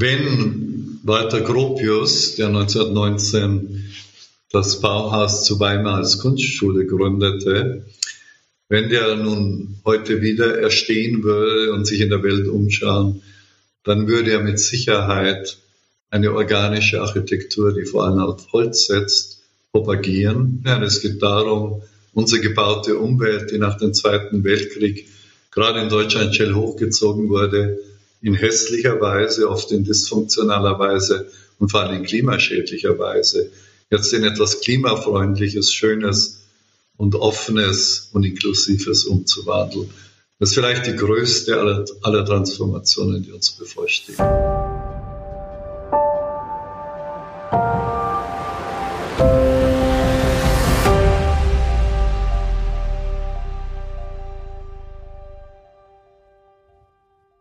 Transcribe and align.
wenn 0.00 1.00
Walter 1.04 1.40
Gropius, 1.40 2.36
der 2.36 2.48
1919 2.48 3.92
das 4.50 4.80
Bauhaus 4.80 5.44
zu 5.44 5.58
Weimar 5.58 5.96
als 5.96 6.18
Kunstschule 6.18 6.86
gründete, 6.86 7.86
wenn 8.68 8.90
der 8.90 9.16
nun 9.16 9.80
heute 9.84 10.20
wieder 10.20 10.58
erstehen 10.58 11.22
würde 11.22 11.72
und 11.72 11.86
sich 11.86 12.00
in 12.00 12.10
der 12.10 12.22
Welt 12.22 12.48
umschauen, 12.48 13.22
dann 13.84 14.08
würde 14.08 14.32
er 14.32 14.42
mit 14.42 14.58
Sicherheit 14.58 15.58
eine 16.10 16.32
organische 16.32 17.00
Architektur, 17.00 17.72
die 17.72 17.84
vor 17.84 18.04
allem 18.04 18.18
auf 18.18 18.52
Holz 18.52 18.86
setzt, 18.86 19.42
propagieren. 19.72 20.62
Ja, 20.66 20.82
es 20.82 21.00
geht 21.00 21.22
darum, 21.22 21.82
unsere 22.12 22.40
gebaute 22.40 22.98
Umwelt, 22.98 23.50
die 23.50 23.58
nach 23.58 23.78
dem 23.78 23.94
Zweiten 23.94 24.44
Weltkrieg 24.44 25.08
gerade 25.52 25.80
in 25.80 25.88
Deutschland 25.88 26.34
schnell 26.34 26.54
hochgezogen 26.54 27.28
wurde, 27.28 27.78
in 28.20 28.34
hässlicher 28.34 29.00
Weise, 29.00 29.48
oft 29.48 29.70
in 29.72 29.84
dysfunktionaler 29.84 30.78
Weise 30.78 31.30
und 31.58 31.70
vor 31.70 31.80
allem 31.80 31.98
in 31.98 32.04
klimaschädlicher 32.04 32.98
Weise, 32.98 33.50
jetzt 33.90 34.12
in 34.12 34.24
etwas 34.24 34.60
klimafreundliches, 34.60 35.72
schönes 35.72 36.40
und 36.96 37.14
offenes 37.14 38.10
und 38.12 38.24
inklusives 38.24 39.04
umzuwandeln. 39.04 39.90
Das 40.38 40.50
ist 40.50 40.54
vielleicht 40.54 40.86
die 40.86 40.96
größte 40.96 41.58
aller, 41.58 41.84
aller 42.02 42.24
Transformationen, 42.24 43.22
die 43.22 43.32
uns 43.32 43.52
bevorstehen. 43.52 44.18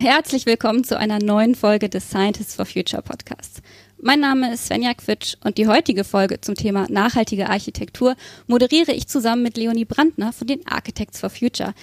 Herzlich 0.07 0.45
willkommen 0.45 0.83
zu 0.83 0.99
einer 0.99 1.17
neuen 1.17 1.55
Folge 1.55 1.89
des 1.89 2.11
Scientists 2.11 2.53
for 2.53 2.67
Future 2.67 3.01
Podcasts. 3.01 3.63
Mein 3.99 4.19
Name 4.19 4.53
ist 4.53 4.67
Svenja 4.67 4.93
Quitsch 4.93 5.33
und 5.43 5.57
die 5.57 5.65
heutige 5.65 6.03
Folge 6.03 6.39
zum 6.39 6.53
Thema 6.53 6.85
nachhaltige 6.91 7.49
Architektur 7.49 8.15
moderiere 8.45 8.91
ich 8.91 9.07
zusammen 9.07 9.41
mit 9.41 9.57
Leonie 9.57 9.85
Brandner 9.85 10.31
von 10.31 10.45
den 10.45 10.59
Architects 10.67 11.19
for 11.19 11.31
Future. 11.31 11.73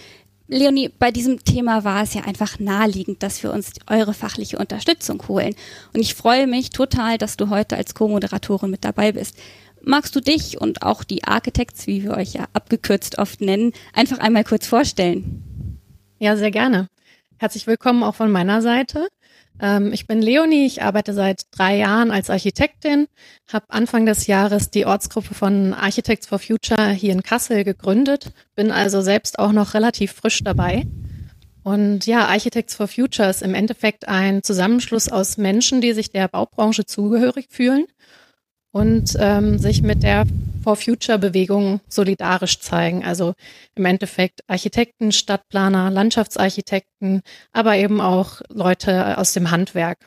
Leonie, 0.47 0.89
bei 1.01 1.11
diesem 1.11 1.43
Thema 1.43 1.83
war 1.83 2.05
es 2.05 2.15
ja 2.15 2.23
einfach 2.23 2.61
naheliegend, 2.61 3.25
dass 3.25 3.43
wir 3.43 3.53
uns 3.53 3.73
eure 3.89 4.15
fachliche 4.15 4.57
Unterstützung 4.57 5.21
holen. 5.27 5.57
Und 5.93 6.01
ich 6.01 6.15
freue 6.15 6.47
mich 6.47 6.71
total, 6.71 7.19
dass 7.19 7.37
du 7.37 7.51
heute 7.51 7.77
als 7.77 7.97
Co-Moderatorin 7.97 8.71
mit 8.71 8.85
dabei 8.85 9.11
bist. 9.11 9.37
Magst 9.83 10.15
du 10.15 10.21
dich 10.21 10.61
und 10.61 10.83
auch 10.83 11.03
die 11.03 11.25
Architects, 11.25 11.89
wie 11.89 12.05
wir 12.05 12.17
euch 12.17 12.35
ja 12.35 12.45
abgekürzt 12.53 13.19
oft 13.19 13.41
nennen, 13.41 13.73
einfach 13.93 14.19
einmal 14.19 14.45
kurz 14.45 14.69
vorstellen? 14.69 15.43
Ja, 16.21 16.37
sehr 16.37 16.53
gerne. 16.53 16.87
Herzlich 17.43 17.67
willkommen 17.67 18.05
auch 18.05 18.15
von 18.15 18.31
meiner 18.31 18.63
Seite. 18.63 19.09
Ähm, 19.61 19.93
ich 19.93 20.07
bin 20.07 20.23
Leonie, 20.23 20.65
ich 20.65 20.85
arbeite 20.85 21.13
seit 21.13 21.43
drei 21.51 21.77
Jahren 21.77 22.13
als 22.13 22.31
Architektin, 22.31 23.09
habe 23.53 23.67
Anfang 23.69 24.07
des 24.07 24.29
Jahres 24.29 24.71
die 24.71 24.87
Ortsgruppe 24.87 25.35
von 25.35 25.75
Architects 25.75 26.29
for 26.29 26.39
Future 26.39 26.91
hier 26.91 27.11
in 27.11 27.25
Kassel 27.25 27.65
gegründet, 27.65 28.31
bin 28.55 28.71
also 28.71 29.01
selbst 29.01 29.41
auch 29.41 29.51
noch 29.51 29.75
relativ 29.75 30.13
frisch 30.13 30.45
dabei. 30.45 30.87
Und 31.65 32.07
ja, 32.07 32.29
Architects 32.29 32.77
for 32.77 32.87
Future 32.87 33.29
ist 33.29 33.43
im 33.43 33.55
Endeffekt 33.55 34.07
ein 34.07 34.45
Zusammenschluss 34.45 35.09
aus 35.09 35.37
Menschen, 35.37 35.81
die 35.81 35.95
sich 35.95 36.13
der 36.13 36.29
Baubranche 36.29 36.87
zugehörig 36.87 37.47
fühlen 37.51 37.87
und 38.71 39.17
ähm, 39.19 39.59
sich 39.59 39.83
mit 39.83 40.05
der 40.05 40.27
For 40.63 40.77
Future 40.77 41.19
Bewegung 41.19 41.81
solidarisch 41.89 42.61
zeigen. 42.61 43.05
Also 43.05 43.35
im 43.75 43.85
Endeffekt 43.85 44.41
Architekten, 44.47 45.13
Stadtplaner, 45.13 45.91
Landschaftsarchitekten, 45.91 47.23
aber 47.53 47.77
eben 47.77 48.01
auch 48.01 48.43
Leute 48.49 49.19
aus 49.19 49.33
dem 49.33 49.51
Handwerk. 49.51 49.99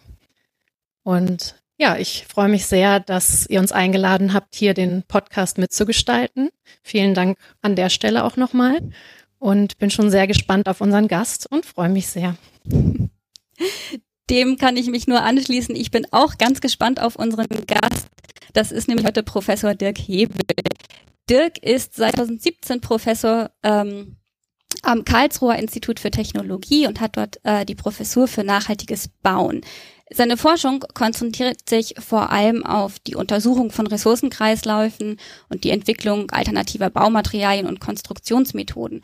Und 1.03 1.55
ja, 1.77 1.97
ich 1.97 2.25
freue 2.27 2.47
mich 2.47 2.65
sehr, 2.65 2.99
dass 2.99 3.47
ihr 3.47 3.59
uns 3.59 3.71
eingeladen 3.71 4.33
habt, 4.33 4.55
hier 4.55 4.73
den 4.73 5.03
Podcast 5.03 5.57
mitzugestalten. 5.57 6.49
Vielen 6.81 7.13
Dank 7.13 7.37
an 7.61 7.75
der 7.75 7.89
Stelle 7.89 8.23
auch 8.23 8.37
nochmal 8.37 8.79
und 9.39 9.77
bin 9.77 9.91
schon 9.91 10.09
sehr 10.09 10.25
gespannt 10.25 10.69
auf 10.69 10.79
unseren 10.79 11.07
Gast 11.07 11.51
und 11.51 11.65
freue 11.65 11.89
mich 11.89 12.07
sehr. 12.07 12.35
Dem 14.29 14.57
kann 14.57 14.77
ich 14.77 14.87
mich 14.87 15.05
nur 15.05 15.21
anschließen. 15.21 15.75
Ich 15.75 15.91
bin 15.91 16.07
auch 16.11 16.37
ganz 16.37 16.61
gespannt 16.61 16.99
auf 17.01 17.15
unseren 17.15 17.47
Gast. 17.67 18.07
Das 18.55 18.71
ist 18.71 18.87
nämlich 18.87 19.05
heute 19.05 19.21
Professor 19.21 19.75
Dirk 19.75 19.97
Hebel. 19.97 20.39
Dirk 21.29 21.57
ist 21.61 21.93
seit 21.95 22.15
2017 22.15 22.79
Professor 22.79 23.51
ähm, 23.63 24.15
am 24.81 25.03
Karlsruher 25.03 25.57
Institut 25.57 25.99
für 25.99 26.09
Technologie 26.09 26.87
und 26.87 27.01
hat 27.01 27.17
dort 27.17 27.37
äh, 27.43 27.65
die 27.65 27.75
Professur 27.75 28.29
für 28.29 28.45
nachhaltiges 28.45 29.09
Bauen. 29.21 29.59
Seine 30.09 30.37
Forschung 30.37 30.85
konzentriert 30.93 31.67
sich 31.67 31.95
vor 31.99 32.31
allem 32.31 32.65
auf 32.65 32.97
die 32.99 33.15
Untersuchung 33.15 33.71
von 33.71 33.87
Ressourcenkreisläufen 33.87 35.17
und 35.49 35.65
die 35.65 35.71
Entwicklung 35.71 36.31
alternativer 36.31 36.89
Baumaterialien 36.89 37.67
und 37.67 37.81
Konstruktionsmethoden. 37.81 39.01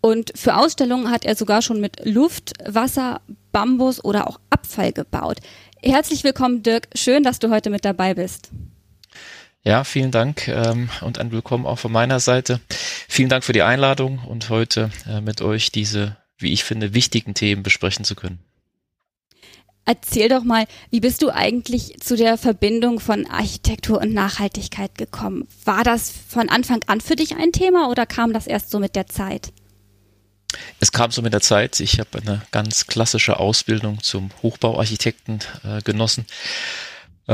Und 0.00 0.30
für 0.36 0.56
Ausstellungen 0.56 1.10
hat 1.10 1.24
er 1.24 1.34
sogar 1.34 1.60
schon 1.62 1.80
mit 1.80 2.04
Luft, 2.04 2.52
Wasser, 2.64 3.20
Bambus 3.50 4.04
oder 4.04 4.28
auch 4.28 4.38
Abfall 4.50 4.92
gebaut. 4.92 5.38
Herzlich 5.82 6.22
willkommen, 6.22 6.62
Dirk. 6.62 6.86
Schön, 6.94 7.24
dass 7.24 7.40
du 7.40 7.50
heute 7.50 7.68
mit 7.68 7.84
dabei 7.84 8.14
bist. 8.14 8.52
Ja, 9.64 9.84
vielen 9.84 10.10
Dank 10.10 10.48
ähm, 10.48 10.90
und 11.02 11.18
ein 11.18 11.30
Willkommen 11.30 11.66
auch 11.66 11.78
von 11.78 11.92
meiner 11.92 12.18
Seite. 12.18 12.60
Vielen 13.08 13.28
Dank 13.28 13.44
für 13.44 13.52
die 13.52 13.62
Einladung 13.62 14.18
und 14.18 14.50
heute 14.50 14.90
äh, 15.08 15.20
mit 15.20 15.40
euch 15.40 15.70
diese, 15.70 16.16
wie 16.36 16.52
ich 16.52 16.64
finde, 16.64 16.94
wichtigen 16.94 17.34
Themen 17.34 17.62
besprechen 17.62 18.04
zu 18.04 18.16
können. 18.16 18.40
Erzähl 19.84 20.28
doch 20.28 20.42
mal, 20.42 20.66
wie 20.90 20.98
bist 20.98 21.22
du 21.22 21.30
eigentlich 21.30 22.00
zu 22.00 22.16
der 22.16 22.38
Verbindung 22.38 22.98
von 22.98 23.26
Architektur 23.26 24.00
und 24.00 24.12
Nachhaltigkeit 24.12 24.96
gekommen? 24.96 25.46
War 25.64 25.84
das 25.84 26.12
von 26.28 26.48
Anfang 26.48 26.80
an 26.88 27.00
für 27.00 27.14
dich 27.14 27.36
ein 27.36 27.52
Thema 27.52 27.88
oder 27.88 28.04
kam 28.04 28.32
das 28.32 28.48
erst 28.48 28.70
so 28.70 28.80
mit 28.80 28.96
der 28.96 29.06
Zeit? 29.06 29.52
Es 30.80 30.90
kam 30.90 31.12
so 31.12 31.22
mit 31.22 31.32
der 31.32 31.40
Zeit. 31.40 31.78
Ich 31.78 32.00
habe 32.00 32.20
eine 32.20 32.42
ganz 32.50 32.88
klassische 32.88 33.38
Ausbildung 33.38 34.02
zum 34.02 34.30
Hochbauarchitekten 34.42 35.38
äh, 35.64 35.82
genossen 35.82 36.26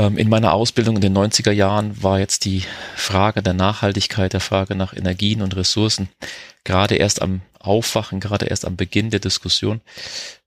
in 0.07 0.29
meiner 0.29 0.53
Ausbildung 0.53 0.95
in 0.95 1.01
den 1.01 1.17
90er 1.17 1.51
Jahren 1.51 2.01
war 2.01 2.19
jetzt 2.19 2.45
die 2.45 2.63
Frage 2.95 3.41
der 3.41 3.53
Nachhaltigkeit, 3.53 4.33
der 4.33 4.39
Frage 4.39 4.75
nach 4.75 4.93
Energien 4.93 5.41
und 5.41 5.55
Ressourcen 5.55 6.09
gerade 6.63 6.95
erst 6.95 7.21
am 7.21 7.41
Aufwachen, 7.59 8.19
gerade 8.19 8.45
erst 8.45 8.65
am 8.65 8.75
Beginn 8.75 9.09
der 9.09 9.19
Diskussion. 9.19 9.81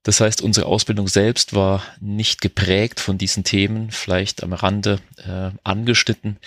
Das 0.03 0.19
heißt, 0.19 0.41
unsere 0.41 0.65
Ausbildung 0.65 1.07
selbst 1.07 1.53
war 1.53 1.83
nicht 1.99 2.41
geprägt 2.41 2.99
von 2.99 3.17
diesen 3.17 3.43
Themen, 3.43 3.91
vielleicht 3.91 4.43
am 4.43 4.53
Rande 4.53 4.99
äh, 5.17 5.51
angeschnitten. 5.63 6.37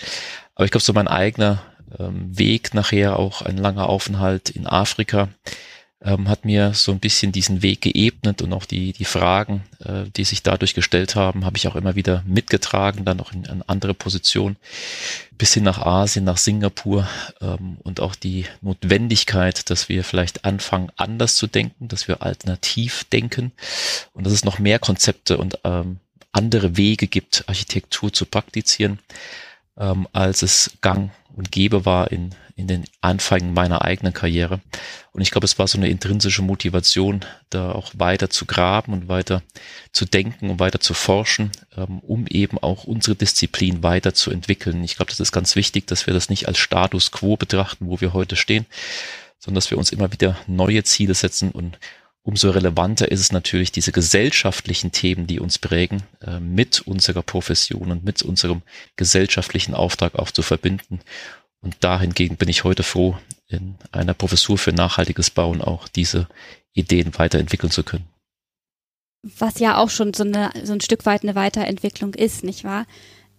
Aber 0.55 0.65
ich 0.65 0.71
glaube, 0.71 0.83
so 0.83 0.93
mein 0.93 1.07
eigener 1.07 1.61
ähm, 1.99 2.37
Weg 2.37 2.73
nachher, 2.73 3.17
auch 3.17 3.41
ein 3.41 3.57
langer 3.57 3.87
Aufenthalt 3.87 4.49
in 4.49 4.67
Afrika, 4.67 5.29
ähm, 6.01 6.29
hat 6.29 6.45
mir 6.45 6.73
so 6.73 6.91
ein 6.91 6.99
bisschen 6.99 7.31
diesen 7.31 7.61
Weg 7.63 7.81
geebnet 7.81 8.41
und 8.41 8.53
auch 8.53 8.65
die, 8.65 8.93
die 8.93 9.05
Fragen, 9.05 9.63
äh, 9.83 10.03
die 10.15 10.23
sich 10.25 10.43
dadurch 10.43 10.73
gestellt 10.73 11.15
haben, 11.15 11.45
habe 11.45 11.57
ich 11.57 11.67
auch 11.67 11.75
immer 11.75 11.95
wieder 11.95 12.23
mitgetragen, 12.27 13.03
dann 13.03 13.19
auch 13.19 13.33
in, 13.33 13.47
eine 13.47 13.67
andere 13.67 13.93
Position 13.93 14.57
bis 15.37 15.53
hin 15.53 15.63
nach 15.63 15.79
Asien, 15.79 16.25
nach 16.25 16.37
Singapur 16.37 17.07
ähm, 17.41 17.77
und 17.83 17.99
auch 17.99 18.15
die 18.15 18.45
Notwendigkeit, 18.61 19.69
dass 19.69 19.89
wir 19.89 20.03
vielleicht 20.03 20.45
anfangen, 20.45 20.91
anders 20.97 21.35
zu 21.35 21.47
denken, 21.47 21.87
dass 21.87 22.07
wir 22.07 22.21
alternativ 22.21 23.03
denken 23.05 23.51
und 24.13 24.25
dass 24.25 24.33
es 24.33 24.45
noch 24.45 24.59
mehr 24.59 24.79
Konzepte 24.79 25.37
und 25.37 25.59
ähm, 25.63 25.97
andere 26.31 26.77
Wege 26.77 27.07
gibt, 27.07 27.43
Architektur 27.47 28.13
zu 28.13 28.25
praktizieren, 28.25 28.99
ähm, 29.77 30.07
als 30.13 30.43
es 30.43 30.77
gang 30.81 31.11
und 31.37 31.51
gäbe 31.51 31.85
war 31.85 32.11
in, 32.11 32.31
in 32.55 32.67
den 32.67 32.85
Anfängen 32.99 33.53
meiner 33.53 33.83
eigenen 33.83 34.11
Karriere. 34.11 34.59
Und 35.11 35.21
ich 35.21 35.29
glaube, 35.29 35.45
es 35.45 35.59
war 35.59 35.67
so 35.67 35.77
eine 35.77 35.87
intrinsische 35.87 36.41
Motivation, 36.41 37.23
da 37.51 37.71
auch 37.71 37.91
weiter 37.95 38.31
zu 38.31 38.45
graben 38.45 38.91
und 38.91 39.07
weiter 39.07 39.43
zu 39.91 40.05
denken 40.05 40.49
und 40.49 40.59
weiter 40.59 40.79
zu 40.79 40.95
forschen, 40.95 41.51
ähm, 41.77 41.99
um 41.99 42.25
eben 42.27 42.57
auch 42.57 42.85
unsere 42.85 43.15
Disziplin 43.15 43.83
weiter 43.83 44.15
zu 44.15 44.31
entwickeln. 44.31 44.83
Ich 44.83 44.95
glaube, 44.95 45.11
das 45.11 45.19
ist 45.19 45.31
ganz 45.31 45.55
wichtig, 45.55 45.85
dass 45.85 46.07
wir 46.07 46.13
das 46.15 46.29
nicht 46.29 46.47
als 46.47 46.57
Status 46.57 47.11
quo 47.11 47.37
betrachten, 47.37 47.87
wo 47.87 48.01
wir 48.01 48.13
heute 48.13 48.35
stehen, 48.35 48.65
sondern 49.37 49.55
dass 49.55 49.69
wir 49.69 49.77
uns 49.77 49.91
immer 49.91 50.11
wieder 50.11 50.37
neue 50.47 50.83
Ziele 50.83 51.13
setzen 51.13 51.51
und 51.51 51.77
umso 52.27 52.49
relevanter 52.49 53.09
ist 53.09 53.21
es 53.21 53.31
natürlich, 53.31 53.71
diese 53.71 53.93
gesellschaftlichen 53.93 54.91
Themen, 54.91 55.27
die 55.27 55.39
uns 55.39 55.57
prägen, 55.57 56.03
äh, 56.21 56.41
mit 56.41 56.81
unserer 56.81 57.21
Profession 57.23 57.89
und 57.89 58.03
mit 58.03 58.21
unserem 58.21 58.63
gesellschaftlichen 58.97 59.73
Auftrag 59.73 60.15
auch 60.15 60.29
zu 60.29 60.41
verbinden 60.41 60.99
und 61.61 61.75
dahingegen 61.81 62.37
bin 62.37 62.49
ich 62.49 62.63
heute 62.63 62.83
froh, 62.83 63.17
in 63.47 63.75
einer 63.91 64.13
Professur 64.13 64.57
für 64.57 64.73
nachhaltiges 64.73 65.29
Bauen 65.29 65.61
auch 65.61 65.87
diese 65.87 66.27
Ideen 66.73 67.17
weiterentwickeln 67.17 67.71
zu 67.71 67.83
können. 67.83 68.05
Was 69.23 69.59
ja 69.59 69.77
auch 69.77 69.89
schon 69.89 70.13
so, 70.13 70.23
eine, 70.23 70.51
so 70.63 70.73
ein 70.73 70.81
Stück 70.81 71.05
weit 71.05 71.23
eine 71.23 71.35
Weiterentwicklung 71.35 72.13
ist, 72.13 72.43
nicht 72.43 72.63
wahr? 72.63 72.85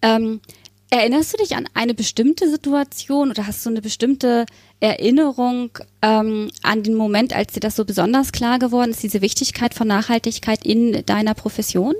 Ähm, 0.01 0.41
erinnerst 0.89 1.33
du 1.33 1.37
dich 1.37 1.55
an 1.55 1.67
eine 1.73 1.93
bestimmte 1.93 2.49
Situation 2.49 3.29
oder 3.29 3.47
hast 3.47 3.65
du 3.65 3.69
eine 3.69 3.81
bestimmte 3.81 4.45
Erinnerung 4.79 5.71
ähm, 6.01 6.51
an 6.63 6.83
den 6.83 6.95
Moment, 6.95 7.33
als 7.33 7.53
dir 7.53 7.59
das 7.59 7.75
so 7.75 7.85
besonders 7.85 8.31
klar 8.31 8.59
geworden 8.59 8.91
ist, 8.91 9.03
diese 9.03 9.21
Wichtigkeit 9.21 9.73
von 9.73 9.87
Nachhaltigkeit 9.87 10.65
in 10.65 11.05
deiner 11.05 11.33
Profession? 11.33 11.95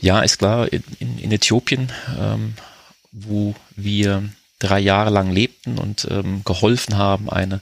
Ja, 0.00 0.20
ist 0.20 0.38
klar, 0.38 0.72
in, 0.72 0.82
in, 0.98 1.18
in 1.18 1.32
Äthiopien, 1.32 1.90
ähm, 2.18 2.54
wo 3.10 3.54
wir 3.74 4.28
drei 4.58 4.80
Jahre 4.80 5.10
lang 5.10 5.30
lebten 5.30 5.78
und 5.78 6.06
ähm, 6.10 6.42
geholfen 6.44 6.96
haben, 6.96 7.28
eine 7.28 7.60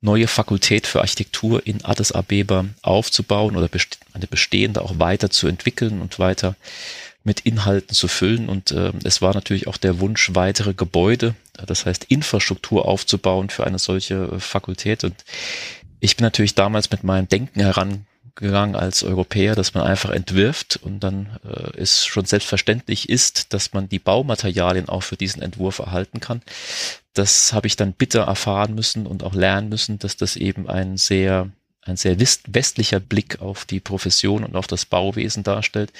neue 0.00 0.26
Fakultät 0.28 0.86
für 0.86 1.00
Architektur 1.00 1.66
in 1.66 1.84
Addis 1.84 2.12
Abeba 2.12 2.66
aufzubauen 2.82 3.56
oder 3.56 3.68
best 3.68 3.98
eine 4.12 4.26
bestehende 4.26 4.82
auch 4.82 4.98
weiter 4.98 5.30
zu 5.30 5.48
entwickeln 5.48 6.00
und 6.00 6.18
weiter 6.18 6.56
mit 7.24 7.40
Inhalten 7.40 7.94
zu 7.94 8.06
füllen. 8.06 8.48
Und 8.48 8.70
äh, 8.70 8.92
es 9.02 9.22
war 9.22 9.34
natürlich 9.34 9.66
auch 9.66 9.78
der 9.78 10.00
Wunsch, 10.00 10.30
weitere 10.34 10.74
Gebäude, 10.74 11.34
das 11.66 11.86
heißt 11.86 12.04
Infrastruktur 12.04 12.86
aufzubauen 12.86 13.48
für 13.48 13.66
eine 13.66 13.78
solche 13.78 14.30
äh, 14.34 14.40
Fakultät. 14.40 15.04
Und 15.04 15.24
ich 16.00 16.16
bin 16.16 16.24
natürlich 16.24 16.54
damals 16.54 16.90
mit 16.90 17.02
meinem 17.02 17.28
Denken 17.28 17.60
herangegangen 18.40 18.76
als 18.76 19.02
Europäer, 19.02 19.54
dass 19.54 19.74
man 19.74 19.84
einfach 19.84 20.10
entwirft 20.10 20.76
und 20.82 21.00
dann 21.00 21.38
äh, 21.44 21.80
es 21.80 22.04
schon 22.04 22.24
selbstverständlich 22.24 23.08
ist, 23.08 23.52
dass 23.52 23.72
man 23.72 23.88
die 23.88 23.98
Baumaterialien 23.98 24.88
auch 24.88 25.02
für 25.02 25.16
diesen 25.16 25.42
Entwurf 25.42 25.78
erhalten 25.78 26.20
kann. 26.20 26.42
Das 27.12 27.52
habe 27.52 27.66
ich 27.66 27.76
dann 27.76 27.92
bitter 27.92 28.22
erfahren 28.22 28.74
müssen 28.74 29.06
und 29.06 29.22
auch 29.22 29.34
lernen 29.34 29.68
müssen, 29.68 29.98
dass 29.98 30.16
das 30.16 30.36
eben 30.36 30.68
ein 30.68 30.96
sehr 30.96 31.50
ein 31.86 31.96
sehr 31.98 32.18
westlicher 32.18 32.98
Blick 32.98 33.42
auf 33.42 33.66
die 33.66 33.78
Profession 33.78 34.42
und 34.42 34.56
auf 34.56 34.66
das 34.66 34.86
Bauwesen 34.86 35.42
darstellt 35.42 35.92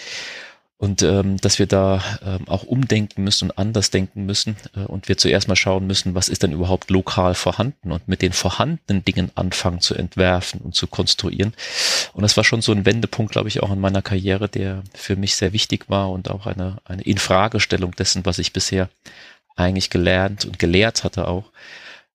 und 0.84 1.02
ähm, 1.02 1.38
dass 1.38 1.58
wir 1.58 1.66
da 1.66 2.02
ähm, 2.22 2.46
auch 2.46 2.62
umdenken 2.62 3.24
müssen 3.24 3.48
und 3.48 3.58
anders 3.58 3.88
denken 3.88 4.26
müssen 4.26 4.54
äh, 4.76 4.80
und 4.80 5.08
wir 5.08 5.16
zuerst 5.16 5.48
mal 5.48 5.56
schauen 5.56 5.86
müssen, 5.86 6.14
was 6.14 6.28
ist 6.28 6.42
denn 6.42 6.52
überhaupt 6.52 6.90
lokal 6.90 7.34
vorhanden 7.34 7.90
und 7.90 8.06
mit 8.06 8.20
den 8.20 8.34
vorhandenen 8.34 9.02
Dingen 9.02 9.30
anfangen 9.34 9.80
zu 9.80 9.94
entwerfen 9.94 10.60
und 10.60 10.74
zu 10.74 10.86
konstruieren. 10.86 11.54
Und 12.12 12.22
das 12.22 12.36
war 12.36 12.44
schon 12.44 12.60
so 12.60 12.70
ein 12.70 12.84
Wendepunkt, 12.84 13.32
glaube 13.32 13.48
ich, 13.48 13.62
auch 13.62 13.72
in 13.72 13.80
meiner 13.80 14.02
Karriere, 14.02 14.46
der 14.50 14.82
für 14.92 15.16
mich 15.16 15.36
sehr 15.36 15.54
wichtig 15.54 15.88
war 15.88 16.10
und 16.10 16.30
auch 16.30 16.46
eine, 16.46 16.76
eine 16.84 17.02
Infragestellung 17.02 17.92
dessen, 17.92 18.26
was 18.26 18.38
ich 18.38 18.52
bisher 18.52 18.90
eigentlich 19.56 19.88
gelernt 19.88 20.44
und 20.44 20.58
gelehrt 20.58 21.02
hatte 21.02 21.28
auch. 21.28 21.44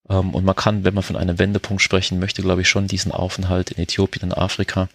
Ähm, 0.08 0.36
und 0.36 0.46
man 0.46 0.56
kann, 0.56 0.84
wenn 0.84 0.94
man 0.94 1.04
von 1.04 1.16
einem 1.16 1.40
Wendepunkt 1.40 1.82
sprechen 1.82 2.20
möchte, 2.20 2.44
glaube 2.44 2.62
ich, 2.62 2.70
schon 2.70 2.86
diesen 2.86 3.12
Aufenthalt 3.12 3.72
in 3.72 3.82
Äthiopien, 3.82 4.30
in 4.30 4.34
Afrika, 4.34 4.90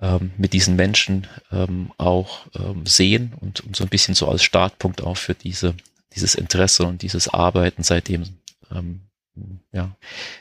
ähm, 0.00 0.32
mit 0.36 0.52
diesen 0.52 0.76
Menschen 0.76 1.26
ähm, 1.52 1.92
auch 1.98 2.46
ähm, 2.54 2.86
sehen 2.86 3.32
und, 3.40 3.60
und 3.60 3.76
so 3.76 3.84
ein 3.84 3.90
bisschen 3.90 4.14
so 4.14 4.28
als 4.28 4.42
Startpunkt 4.42 5.02
auch 5.02 5.16
für 5.16 5.34
diese, 5.34 5.74
dieses 6.14 6.34
Interesse 6.34 6.84
und 6.84 7.02
dieses 7.02 7.28
Arbeiten 7.28 7.82
seitdem 7.82 8.24
ähm, 8.72 9.02
ja, 9.72 9.96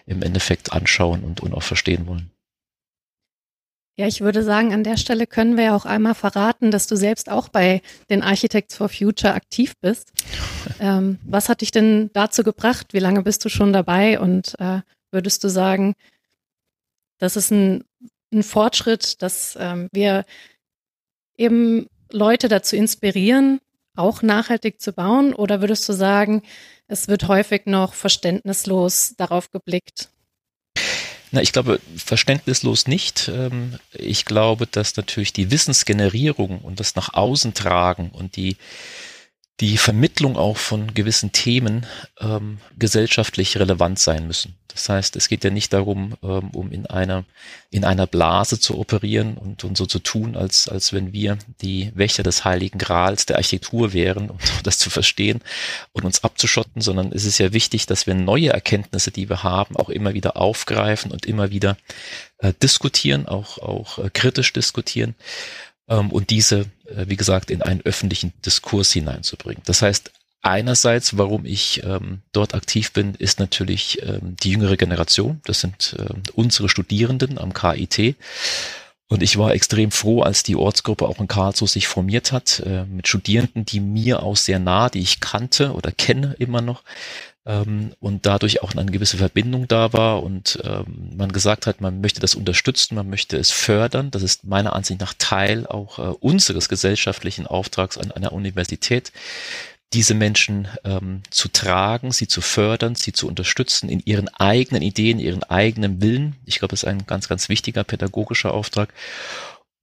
im 0.05 0.21
Endeffekt 0.21 0.73
anschauen 0.73 1.23
und, 1.23 1.41
und 1.41 1.53
auch 1.53 1.63
verstehen 1.63 2.07
wollen. 2.07 2.31
Ja, 3.95 4.07
ich 4.07 4.21
würde 4.21 4.43
sagen, 4.43 4.73
an 4.73 4.83
der 4.83 4.97
Stelle 4.97 5.27
können 5.27 5.55
wir 5.55 5.65
ja 5.65 5.75
auch 5.75 5.85
einmal 5.85 6.15
verraten, 6.15 6.71
dass 6.71 6.87
du 6.87 6.95
selbst 6.95 7.29
auch 7.29 7.47
bei 7.47 7.83
den 8.09 8.23
Architects 8.23 8.75
for 8.75 8.89
Future 8.89 9.35
aktiv 9.35 9.75
bist. 9.81 10.11
ähm, 10.79 11.19
was 11.23 11.47
hat 11.47 11.61
dich 11.61 11.69
denn 11.69 12.09
dazu 12.13 12.43
gebracht? 12.43 12.87
Wie 12.93 12.99
lange 12.99 13.21
bist 13.21 13.45
du 13.45 13.49
schon 13.49 13.71
dabei? 13.71 14.19
Und 14.19 14.55
äh, 14.59 14.81
würdest 15.11 15.43
du 15.43 15.47
sagen, 15.47 15.93
das 17.19 17.35
ist 17.35 17.51
ein 17.51 17.83
ein 18.33 18.43
Fortschritt, 18.43 19.21
dass 19.21 19.57
ähm, 19.59 19.89
wir 19.91 20.25
eben 21.37 21.87
Leute 22.11 22.47
dazu 22.47 22.75
inspirieren, 22.75 23.59
auch 23.95 24.21
nachhaltig 24.21 24.81
zu 24.81 24.93
bauen? 24.93 25.33
Oder 25.33 25.61
würdest 25.61 25.87
du 25.87 25.93
sagen, 25.93 26.43
es 26.87 27.07
wird 27.07 27.27
häufig 27.27 27.65
noch 27.65 27.93
verständnislos 27.93 29.15
darauf 29.17 29.51
geblickt? 29.51 30.09
Na, 31.31 31.41
ich 31.41 31.51
glaube, 31.51 31.79
verständnislos 31.95 32.87
nicht. 32.87 33.27
Ähm, 33.33 33.79
ich 33.91 34.25
glaube, 34.25 34.67
dass 34.67 34.95
natürlich 34.95 35.33
die 35.33 35.49
Wissensgenerierung 35.49 36.59
und 36.59 36.79
das 36.79 36.95
nach 36.95 37.13
außen 37.13 37.55
tragen 37.55 38.11
und 38.11 38.35
die 38.35 38.57
die 39.59 39.77
Vermittlung 39.77 40.35
auch 40.35 40.57
von 40.57 40.93
gewissen 40.93 41.31
Themen 41.31 41.85
ähm, 42.19 42.57
gesellschaftlich 42.77 43.57
relevant 43.57 43.99
sein 43.99 44.25
müssen. 44.25 44.55
Das 44.67 44.89
heißt, 44.89 45.15
es 45.15 45.27
geht 45.27 45.43
ja 45.43 45.51
nicht 45.51 45.71
darum, 45.71 46.15
ähm, 46.23 46.49
um 46.49 46.71
in 46.71 46.87
einer, 46.87 47.25
in 47.69 47.85
einer 47.85 48.07
Blase 48.07 48.59
zu 48.59 48.79
operieren 48.79 49.37
und, 49.37 49.63
und 49.63 49.77
so 49.77 49.85
zu 49.85 49.99
tun, 49.99 50.35
als, 50.35 50.67
als 50.67 50.91
wenn 50.93 51.13
wir 51.13 51.37
die 51.61 51.91
Wächter 51.93 52.23
des 52.23 52.43
Heiligen 52.43 52.79
Grals 52.79 53.27
der 53.27 53.37
Architektur 53.37 53.93
wären, 53.93 54.31
um 54.31 54.39
das 54.63 54.79
zu 54.79 54.89
verstehen 54.89 55.41
und 55.91 56.03
uns 56.03 56.23
abzuschotten, 56.23 56.81
sondern 56.81 57.11
es 57.11 57.25
ist 57.25 57.37
ja 57.37 57.53
wichtig, 57.53 57.85
dass 57.85 58.07
wir 58.07 58.15
neue 58.15 58.49
Erkenntnisse, 58.49 59.11
die 59.11 59.29
wir 59.29 59.43
haben, 59.43 59.75
auch 59.77 59.89
immer 59.89 60.15
wieder 60.15 60.35
aufgreifen 60.37 61.11
und 61.11 61.27
immer 61.27 61.51
wieder 61.51 61.77
äh, 62.39 62.53
diskutieren, 62.63 63.27
auch, 63.27 63.59
auch 63.59 63.99
äh, 63.99 64.09
kritisch 64.11 64.51
diskutieren 64.51 65.13
ähm, 65.93 66.11
und 66.11 66.29
diese, 66.29 66.61
äh, 66.85 67.05
wie 67.07 67.15
gesagt, 67.15 67.51
in 67.51 67.61
einen 67.61 67.81
öffentlichen 67.81 68.33
Diskurs 68.45 68.91
hineinzubringen. 68.91 69.61
Das 69.65 69.81
heißt, 69.81 70.11
einerseits, 70.41 71.17
warum 71.17 71.45
ich 71.45 71.83
ähm, 71.83 72.21
dort 72.31 72.53
aktiv 72.53 72.91
bin, 72.91 73.15
ist 73.15 73.39
natürlich 73.39 74.01
ähm, 74.03 74.35
die 74.41 74.51
jüngere 74.51 74.77
Generation. 74.77 75.41
Das 75.45 75.61
sind 75.61 75.95
äh, 75.97 76.13
unsere 76.33 76.69
Studierenden 76.69 77.37
am 77.37 77.53
KIT. 77.53 78.15
Und 79.07 79.21
ich 79.21 79.37
war 79.37 79.53
extrem 79.53 79.91
froh, 79.91 80.21
als 80.21 80.41
die 80.41 80.55
Ortsgruppe 80.55 81.07
auch 81.07 81.19
in 81.19 81.27
Karlsruhe 81.27 81.67
sich 81.67 81.87
formiert 81.87 82.31
hat, 82.31 82.61
äh, 82.65 82.85
mit 82.85 83.07
Studierenden, 83.07 83.65
die 83.65 83.79
mir 83.79 84.23
auch 84.23 84.37
sehr 84.37 84.59
nah, 84.59 84.89
die 84.89 85.01
ich 85.01 85.19
kannte 85.19 85.73
oder 85.73 85.91
kenne 85.91 86.35
immer 86.39 86.61
noch, 86.61 86.83
ähm, 87.45 87.93
und 87.99 88.25
dadurch 88.25 88.61
auch 88.61 88.73
eine 88.73 88.91
gewisse 88.91 89.17
Verbindung 89.17 89.67
da 89.67 89.93
war 89.93 90.23
und 90.23 90.59
ähm, 90.63 91.11
man 91.15 91.31
gesagt 91.31 91.67
hat, 91.67 91.81
man 91.81 92.01
möchte 92.01 92.19
das 92.19 92.35
unterstützen, 92.35 92.95
man 92.95 93.09
möchte 93.09 93.37
es 93.37 93.51
fördern. 93.51 94.11
Das 94.11 94.23
ist 94.23 94.45
meiner 94.45 94.73
Ansicht 94.73 94.99
nach 95.01 95.13
Teil 95.17 95.67
auch 95.67 95.99
äh, 95.99 96.15
unseres 96.19 96.69
gesellschaftlichen 96.69 97.47
Auftrags 97.47 97.97
an 97.97 98.11
einer 98.11 98.31
Universität, 98.31 99.11
diese 99.93 100.15
Menschen 100.15 100.67
ähm, 100.85 101.21
zu 101.29 101.49
tragen, 101.49 102.11
sie 102.11 102.27
zu 102.27 102.41
fördern, 102.41 102.95
sie 102.95 103.13
zu 103.13 103.27
unterstützen 103.27 103.89
in 103.89 104.01
ihren 104.05 104.27
eigenen 104.29 104.81
Ideen, 104.81 105.19
ihren 105.19 105.43
eigenen 105.43 106.01
Willen. 106.01 106.35
Ich 106.45 106.59
glaube, 106.59 106.71
das 106.71 106.83
ist 106.83 106.89
ein 106.89 107.05
ganz, 107.05 107.29
ganz 107.29 107.47
wichtiger 107.49 107.83
pädagogischer 107.83 108.53
Auftrag. 108.53 108.93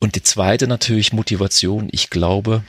Und 0.01 0.17
die 0.17 0.23
zweite 0.23 0.67
natürlich 0.67 1.13
Motivation. 1.13 1.89
Ich 1.93 2.11
glaube, 2.11 2.65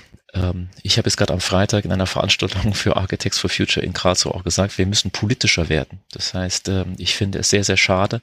ich 0.82 0.98
habe 0.98 1.08
jetzt 1.08 1.18
gerade 1.18 1.34
am 1.34 1.42
Freitag 1.42 1.84
in 1.84 1.92
einer 1.92 2.08
Veranstaltung 2.08 2.74
für 2.74 2.96
Architects 2.96 3.38
for 3.38 3.50
Future 3.50 3.86
in 3.86 3.94
Karlsruhe 3.94 4.34
auch 4.34 4.44
gesagt, 4.44 4.78
wir 4.78 4.86
müssen 4.86 5.12
politischer 5.12 5.70
werden. 5.70 6.00
Das 6.12 6.34
heißt, 6.34 6.70
ähm, 6.70 6.96
ich 6.98 7.16
finde 7.16 7.40
es 7.40 7.50
sehr, 7.50 7.64
sehr 7.64 7.78
schade, 7.78 8.22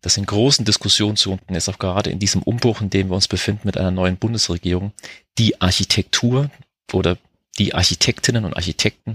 dass 0.00 0.16
in 0.16 0.26
großen 0.26 0.64
Diskussionsrunden, 0.64 1.54
jetzt 1.54 1.68
auch 1.68 1.78
gerade 1.78 2.10
in 2.10 2.18
diesem 2.18 2.42
Umbruch, 2.42 2.80
in 2.80 2.90
dem 2.90 3.08
wir 3.08 3.14
uns 3.14 3.28
befinden 3.28 3.62
mit 3.64 3.76
einer 3.76 3.90
neuen 3.90 4.16
Bundesregierung, 4.16 4.92
die 5.38 5.60
Architektur 5.60 6.50
oder 6.92 7.16
die 7.58 7.74
Architektinnen 7.74 8.44
und 8.44 8.54
Architekten 8.54 9.14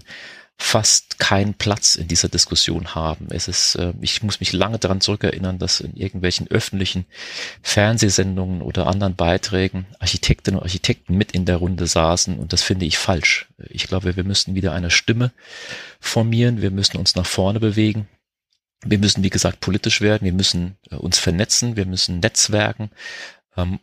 fast 0.58 1.20
keinen 1.20 1.56
Platz 1.56 1.96
in 1.96 2.08
dieser 2.08 2.30
Diskussion 2.30 2.96
haben. 2.96 3.28
Es 3.32 3.48
ist, 3.48 3.76
äh, 3.76 3.94
ich 4.02 4.24
muss 4.24 4.40
mich 4.40 4.54
lange 4.54 4.80
daran 4.80 5.02
zurückerinnern, 5.02 5.60
dass 5.60 5.80
in 5.80 5.96
irgendwelchen 5.96 6.48
öffentlichen 6.48 7.06
Fernsehsendungen 7.62 8.62
oder 8.62 8.88
anderen 8.88 9.16
Beiträgen 9.16 9.86
Architektinnen 10.00 10.60
und 10.60 10.64
Architekten 10.64 11.16
mit 11.18 11.32
in 11.32 11.46
der 11.46 11.58
Runde 11.58 11.88
saßen 11.88 12.38
und 12.38 12.54
das 12.54 12.62
finde 12.62 12.86
ich 12.86 12.98
falsch. 12.98 13.48
Ich 13.70 13.88
glaube, 13.88 14.16
wir 14.16 14.24
müssen 14.24 14.56
wieder 14.56 14.74
eine 14.74 14.92
Stimme 14.92 15.32
formieren, 16.00 16.62
wir 16.62 16.72
müssen 16.72 16.98
uns 16.98 17.16
nach 17.16 17.26
vorne 17.26 17.60
bewegen. 17.60 18.08
Wir 18.86 19.00
müssen, 19.00 19.24
wie 19.24 19.30
gesagt, 19.30 19.62
politisch 19.62 20.02
werden, 20.02 20.26
wir 20.26 20.34
müssen 20.34 20.78
äh, 20.92 20.96
uns 20.96 21.18
vernetzen, 21.18 21.76
wir 21.76 21.86
müssen 21.86 22.20
netzwerken, 22.20 22.92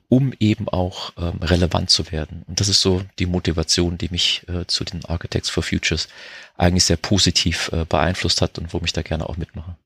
um 0.08 0.32
eben 0.40 0.68
auch 0.68 1.12
ähm, 1.16 1.38
relevant 1.42 1.90
zu 1.90 2.10
werden. 2.10 2.44
Und 2.48 2.60
das 2.60 2.68
ist 2.68 2.80
so 2.80 3.02
die 3.18 3.26
Motivation, 3.26 3.98
die 3.98 4.08
mich 4.10 4.42
äh, 4.48 4.66
zu 4.66 4.84
den 4.84 5.04
Architects 5.04 5.50
for 5.50 5.62
Futures 5.62 6.08
eigentlich 6.56 6.84
sehr 6.84 6.96
positiv 6.96 7.70
äh, 7.72 7.84
beeinflusst 7.84 8.42
hat 8.42 8.58
und 8.58 8.74
wo 8.74 8.80
mich 8.80 8.92
da 8.92 9.02
gerne 9.02 9.28
auch 9.28 9.36
mitmache. 9.36 9.76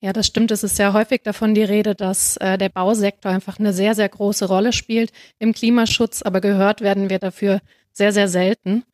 Ja, 0.00 0.12
das 0.12 0.26
stimmt. 0.26 0.50
Es 0.50 0.62
ist 0.62 0.76
sehr 0.76 0.92
häufig 0.92 1.22
davon 1.22 1.54
die 1.54 1.62
Rede, 1.62 1.94
dass 1.94 2.36
äh, 2.36 2.58
der 2.58 2.68
Bausektor 2.68 3.32
einfach 3.32 3.58
eine 3.58 3.72
sehr, 3.72 3.94
sehr 3.94 4.08
große 4.08 4.46
Rolle 4.46 4.72
spielt 4.72 5.12
im 5.38 5.54
Klimaschutz, 5.54 6.20
aber 6.20 6.40
gehört 6.40 6.82
werden 6.82 7.08
wir 7.08 7.18
dafür 7.18 7.60
sehr, 7.92 8.12
sehr 8.12 8.28
selten. 8.28 8.84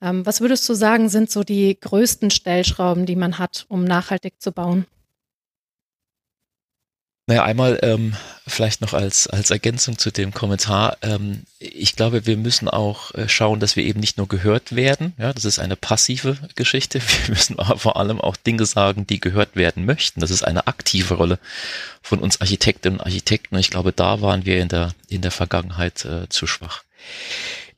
Ähm, 0.00 0.24
was 0.24 0.40
würdest 0.40 0.68
du 0.68 0.74
sagen, 0.74 1.08
sind 1.08 1.30
so 1.30 1.42
die 1.42 1.78
größten 1.78 2.30
Stellschrauben, 2.30 3.06
die 3.06 3.16
man 3.16 3.38
hat, 3.38 3.66
um 3.68 3.84
nachhaltig 3.84 4.40
zu 4.40 4.52
bauen? 4.52 4.86
Naja, 7.28 7.42
einmal 7.42 7.80
ähm, 7.82 8.14
vielleicht 8.46 8.80
noch 8.82 8.94
als, 8.94 9.26
als 9.26 9.50
Ergänzung 9.50 9.98
zu 9.98 10.12
dem 10.12 10.32
Kommentar. 10.32 10.96
Ähm, 11.02 11.42
ich 11.58 11.96
glaube, 11.96 12.24
wir 12.24 12.36
müssen 12.36 12.68
auch 12.68 13.12
äh, 13.14 13.28
schauen, 13.28 13.58
dass 13.58 13.74
wir 13.74 13.82
eben 13.82 13.98
nicht 13.98 14.16
nur 14.16 14.28
gehört 14.28 14.76
werden. 14.76 15.12
Ja, 15.18 15.32
das 15.32 15.44
ist 15.44 15.58
eine 15.58 15.74
passive 15.74 16.36
Geschichte. 16.54 17.00
Wir 17.26 17.34
müssen 17.34 17.58
aber 17.58 17.78
vor 17.78 17.96
allem 17.96 18.20
auch 18.20 18.36
Dinge 18.36 18.64
sagen, 18.64 19.08
die 19.08 19.18
gehört 19.18 19.56
werden 19.56 19.84
möchten. 19.84 20.20
Das 20.20 20.30
ist 20.30 20.44
eine 20.44 20.68
aktive 20.68 21.14
Rolle 21.14 21.40
von 22.00 22.20
uns 22.20 22.40
Architektinnen 22.40 23.00
und 23.00 23.04
Architekten. 23.04 23.56
Und 23.56 23.60
ich 23.60 23.70
glaube, 23.70 23.92
da 23.92 24.20
waren 24.20 24.46
wir 24.46 24.60
in 24.60 24.68
der, 24.68 24.94
in 25.08 25.22
der 25.22 25.32
Vergangenheit 25.32 26.04
äh, 26.04 26.28
zu 26.28 26.46
schwach. 26.46 26.84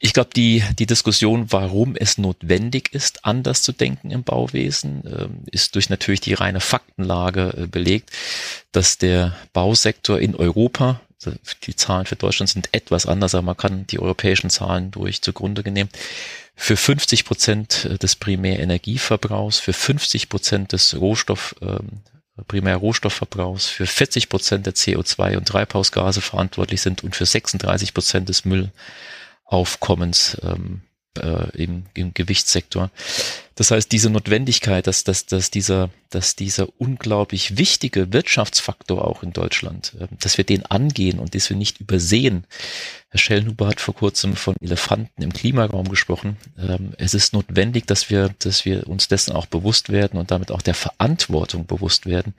Ich 0.00 0.12
glaube, 0.12 0.30
die, 0.34 0.62
die 0.78 0.86
Diskussion, 0.86 1.50
warum 1.50 1.96
es 1.96 2.18
notwendig 2.18 2.94
ist, 2.94 3.24
anders 3.24 3.62
zu 3.62 3.72
denken 3.72 4.10
im 4.10 4.22
Bauwesen, 4.22 5.02
ähm, 5.06 5.42
ist 5.50 5.74
durch 5.74 5.90
natürlich 5.90 6.20
die 6.20 6.34
reine 6.34 6.60
Faktenlage 6.60 7.54
äh, 7.56 7.66
belegt, 7.66 8.10
dass 8.70 8.98
der 8.98 9.36
Bausektor 9.52 10.20
in 10.20 10.36
Europa 10.36 11.00
die 11.64 11.74
Zahlen 11.74 12.06
für 12.06 12.16
Deutschland 12.16 12.48
sind 12.48 12.68
etwas 12.72 13.06
anders, 13.06 13.34
aber 13.34 13.42
man 13.42 13.56
kann 13.56 13.86
die 13.88 13.98
europäischen 13.98 14.50
Zahlen 14.50 14.92
durch 14.92 15.20
zugrunde 15.20 15.68
nehmen. 15.68 15.90
Für 16.54 16.76
50 16.76 17.24
Prozent 17.24 17.88
des 18.02 18.16
Primärenergieverbrauchs, 18.16 19.58
für 19.58 19.72
50 19.72 20.28
Prozent 20.28 20.72
des 20.72 20.96
Rohstoff, 20.96 21.56
ähm, 21.60 22.02
Primärrohstoffverbrauchs, 22.46 23.66
für 23.66 23.86
40 23.86 24.28
Prozent 24.28 24.66
der 24.66 24.74
CO2 24.74 25.36
und 25.36 25.48
Treibhausgase 25.48 26.20
verantwortlich 26.20 26.80
sind 26.80 27.02
und 27.02 27.16
für 27.16 27.26
36 27.26 27.94
Prozent 27.94 28.28
des 28.28 28.44
Müllaufkommens 29.50 30.38
ähm, 30.42 30.82
äh, 31.18 31.50
im, 31.56 31.86
im 31.94 32.14
Gewichtssektor. 32.14 32.90
Das 33.58 33.72
heißt, 33.72 33.90
diese 33.90 34.08
Notwendigkeit, 34.08 34.86
dass, 34.86 35.02
dass, 35.02 35.26
dass, 35.26 35.50
dieser, 35.50 35.90
dass 36.10 36.36
dieser 36.36 36.68
unglaublich 36.78 37.58
wichtige 37.58 38.12
Wirtschaftsfaktor 38.12 39.04
auch 39.04 39.24
in 39.24 39.32
Deutschland, 39.32 39.94
äh, 39.98 40.06
dass 40.20 40.38
wir 40.38 40.44
den 40.44 40.64
angehen 40.64 41.18
und 41.18 41.34
dass 41.34 41.50
wir 41.50 41.56
nicht 41.56 41.80
übersehen. 41.80 42.44
Herr 43.08 43.18
Schellnhuber 43.18 43.66
hat 43.66 43.80
vor 43.80 43.96
kurzem 43.96 44.36
von 44.36 44.54
Elefanten 44.60 45.22
im 45.22 45.32
Klimaraum 45.32 45.88
gesprochen. 45.88 46.36
Ähm, 46.56 46.92
es 46.98 47.14
ist 47.14 47.32
notwendig, 47.32 47.88
dass 47.88 48.10
wir, 48.10 48.32
dass 48.38 48.64
wir 48.64 48.86
uns 48.86 49.08
dessen 49.08 49.32
auch 49.32 49.46
bewusst 49.46 49.90
werden 49.90 50.20
und 50.20 50.30
damit 50.30 50.52
auch 50.52 50.62
der 50.62 50.74
Verantwortung 50.74 51.66
bewusst 51.66 52.06
werden, 52.06 52.34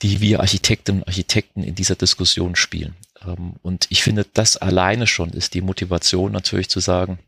die 0.00 0.22
wir 0.22 0.40
Architektinnen 0.40 1.02
und 1.02 1.08
Architekten 1.08 1.62
in 1.62 1.74
dieser 1.74 1.96
Diskussion 1.96 2.56
spielen. 2.56 2.96
Ähm, 3.26 3.56
und 3.60 3.88
ich 3.90 4.02
finde, 4.02 4.24
das 4.32 4.56
alleine 4.56 5.06
schon 5.06 5.34
ist 5.34 5.52
die 5.52 5.60
Motivation 5.60 6.32
natürlich 6.32 6.70
zu 6.70 6.80
sagen, 6.80 7.18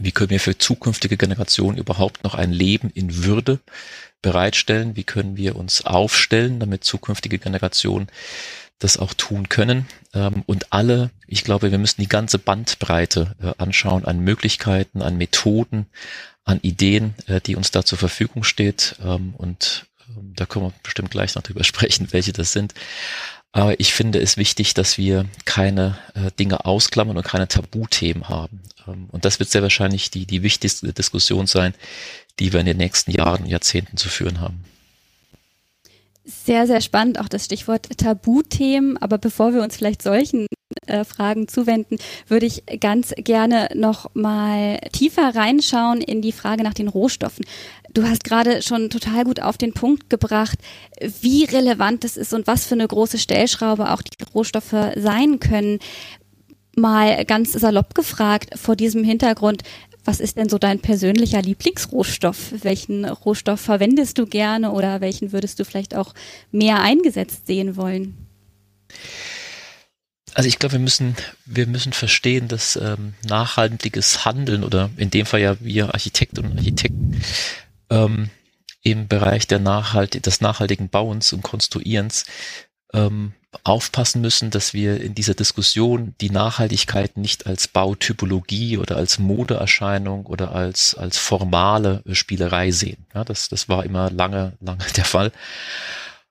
wie 0.00 0.12
können 0.12 0.30
wir 0.30 0.40
für 0.40 0.58
zukünftige 0.58 1.16
Generationen 1.16 1.78
überhaupt 1.78 2.24
noch 2.24 2.34
ein 2.34 2.52
Leben 2.52 2.90
in 2.90 3.24
Würde 3.24 3.60
bereitstellen? 4.22 4.96
Wie 4.96 5.04
können 5.04 5.36
wir 5.36 5.56
uns 5.56 5.84
aufstellen, 5.84 6.60
damit 6.60 6.84
zukünftige 6.84 7.38
Generationen 7.38 8.08
das 8.78 8.96
auch 8.96 9.14
tun 9.14 9.48
können? 9.48 9.86
Ähm, 10.14 10.42
und 10.46 10.72
alle, 10.72 11.10
ich 11.26 11.44
glaube, 11.44 11.70
wir 11.70 11.78
müssen 11.78 12.00
die 12.00 12.08
ganze 12.08 12.38
Bandbreite 12.38 13.34
äh, 13.42 13.52
anschauen 13.58 14.04
an 14.04 14.20
Möglichkeiten, 14.20 15.02
an 15.02 15.16
Methoden, 15.16 15.86
an 16.44 16.60
Ideen, 16.62 17.14
äh, 17.26 17.40
die 17.40 17.56
uns 17.56 17.70
da 17.70 17.84
zur 17.84 17.98
Verfügung 17.98 18.44
steht. 18.44 18.96
Ähm, 19.04 19.34
und 19.36 19.86
ähm, 20.08 20.32
da 20.34 20.46
können 20.46 20.66
wir 20.66 20.72
bestimmt 20.82 21.10
gleich 21.10 21.34
noch 21.34 21.42
drüber 21.42 21.64
sprechen, 21.64 22.08
welche 22.10 22.32
das 22.32 22.52
sind. 22.52 22.74
Aber 23.58 23.80
ich 23.80 23.92
finde 23.92 24.20
es 24.20 24.36
wichtig, 24.36 24.74
dass 24.74 24.98
wir 24.98 25.24
keine 25.44 25.98
äh, 26.14 26.30
Dinge 26.38 26.64
ausklammern 26.64 27.16
und 27.16 27.24
keine 27.24 27.48
Tabuthemen 27.48 28.28
haben. 28.28 28.60
Ähm, 28.86 29.08
und 29.10 29.24
das 29.24 29.40
wird 29.40 29.50
sehr 29.50 29.62
wahrscheinlich 29.62 30.12
die, 30.12 30.26
die 30.26 30.44
wichtigste 30.44 30.92
Diskussion 30.92 31.48
sein, 31.48 31.74
die 32.38 32.52
wir 32.52 32.60
in 32.60 32.66
den 32.66 32.76
nächsten 32.76 33.10
Jahren 33.10 33.46
Jahrzehnten 33.46 33.96
zu 33.96 34.08
führen 34.08 34.40
haben. 34.40 34.64
Sehr, 36.24 36.68
sehr 36.68 36.80
spannend, 36.80 37.18
auch 37.18 37.28
das 37.28 37.46
Stichwort 37.46 37.88
Tabuthemen. 37.98 38.96
Aber 38.98 39.18
bevor 39.18 39.52
wir 39.54 39.62
uns 39.62 39.76
vielleicht 39.76 40.02
solchen 40.02 40.46
Fragen 41.04 41.48
zuwenden, 41.48 41.98
würde 42.26 42.46
ich 42.46 42.64
ganz 42.80 43.14
gerne 43.16 43.68
noch 43.74 44.14
mal 44.14 44.78
tiefer 44.92 45.34
reinschauen 45.34 46.00
in 46.00 46.22
die 46.22 46.32
Frage 46.32 46.62
nach 46.62 46.74
den 46.74 46.88
Rohstoffen. 46.88 47.44
Du 47.92 48.04
hast 48.04 48.24
gerade 48.24 48.62
schon 48.62 48.90
total 48.90 49.24
gut 49.24 49.40
auf 49.40 49.58
den 49.58 49.72
Punkt 49.72 50.10
gebracht, 50.10 50.58
wie 51.20 51.44
relevant 51.44 52.04
es 52.04 52.16
ist 52.16 52.34
und 52.34 52.46
was 52.46 52.66
für 52.66 52.74
eine 52.74 52.86
große 52.86 53.18
Stellschraube 53.18 53.90
auch 53.92 54.02
die 54.02 54.24
Rohstoffe 54.34 54.76
sein 54.96 55.40
können. 55.40 55.78
Mal 56.76 57.24
ganz 57.24 57.52
salopp 57.52 57.94
gefragt 57.94 58.58
vor 58.58 58.76
diesem 58.76 59.02
Hintergrund, 59.02 59.62
was 60.04 60.20
ist 60.20 60.38
denn 60.38 60.48
so 60.48 60.58
dein 60.58 60.80
persönlicher 60.80 61.42
Lieblingsrohstoff? 61.42 62.52
Welchen 62.62 63.04
Rohstoff 63.04 63.60
verwendest 63.60 64.16
du 64.18 64.26
gerne 64.26 64.72
oder 64.72 65.00
welchen 65.00 65.32
würdest 65.32 65.60
du 65.60 65.64
vielleicht 65.64 65.94
auch 65.94 66.14
mehr 66.50 66.80
eingesetzt 66.80 67.46
sehen 67.46 67.76
wollen? 67.76 68.16
Also 70.34 70.48
ich 70.48 70.58
glaube, 70.58 70.74
wir 70.74 70.80
müssen, 70.80 71.16
wir 71.46 71.66
müssen 71.66 71.92
verstehen, 71.92 72.48
dass 72.48 72.76
ähm, 72.76 73.14
nachhaltiges 73.26 74.24
Handeln 74.24 74.64
oder 74.64 74.90
in 74.96 75.10
dem 75.10 75.26
Fall 75.26 75.40
ja 75.40 75.56
wir 75.60 75.94
Architekten 75.94 76.44
und 76.44 76.58
Architekten 76.58 77.20
ähm, 77.90 78.30
im 78.82 79.08
Bereich 79.08 79.46
der 79.46 79.58
Nachhalt 79.58 80.24
des 80.24 80.40
nachhaltigen 80.40 80.88
Bauens 80.88 81.32
und 81.32 81.42
Konstruierens 81.42 82.24
ähm, 82.94 83.32
aufpassen 83.64 84.20
müssen, 84.20 84.50
dass 84.50 84.74
wir 84.74 85.00
in 85.00 85.14
dieser 85.14 85.34
Diskussion 85.34 86.14
die 86.20 86.30
Nachhaltigkeit 86.30 87.16
nicht 87.16 87.46
als 87.46 87.66
Bautypologie 87.68 88.76
oder 88.76 88.96
als 88.96 89.18
Modeerscheinung 89.18 90.26
oder 90.26 90.54
als, 90.54 90.94
als 90.94 91.18
formale 91.18 92.02
Spielerei 92.12 92.70
sehen. 92.70 93.06
Ja, 93.14 93.24
das, 93.24 93.48
das 93.48 93.68
war 93.68 93.84
immer 93.84 94.10
lange, 94.10 94.52
lange 94.60 94.84
der 94.96 95.04
Fall. 95.04 95.32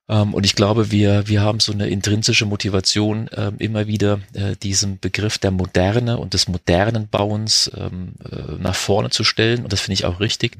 Ähm, 0.09 0.33
und 0.33 0.45
ich 0.45 0.55
glaube, 0.55 0.91
wir, 0.91 1.27
wir 1.27 1.41
haben 1.41 1.59
so 1.59 1.71
eine 1.71 1.87
intrinsische 1.89 2.45
Motivation, 2.45 3.29
ähm, 3.35 3.55
immer 3.59 3.87
wieder 3.87 4.19
äh, 4.33 4.55
diesen 4.55 4.99
Begriff 4.99 5.37
der 5.37 5.51
Moderne 5.51 6.17
und 6.17 6.33
des 6.33 6.47
modernen 6.47 7.07
Bauens 7.07 7.71
ähm, 7.75 8.13
äh, 8.29 8.53
nach 8.59 8.75
vorne 8.75 9.09
zu 9.09 9.23
stellen. 9.23 9.63
Und 9.63 9.73
das 9.73 9.81
finde 9.81 9.95
ich 9.95 10.05
auch 10.05 10.19
richtig. 10.19 10.57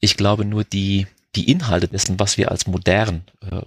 Ich 0.00 0.16
glaube 0.16 0.44
nur, 0.44 0.64
die, 0.64 1.06
die 1.34 1.50
Inhalte 1.50 1.88
dessen, 1.88 2.18
was 2.18 2.38
wir 2.38 2.50
als 2.50 2.66
modern 2.66 3.22
äh, 3.42 3.60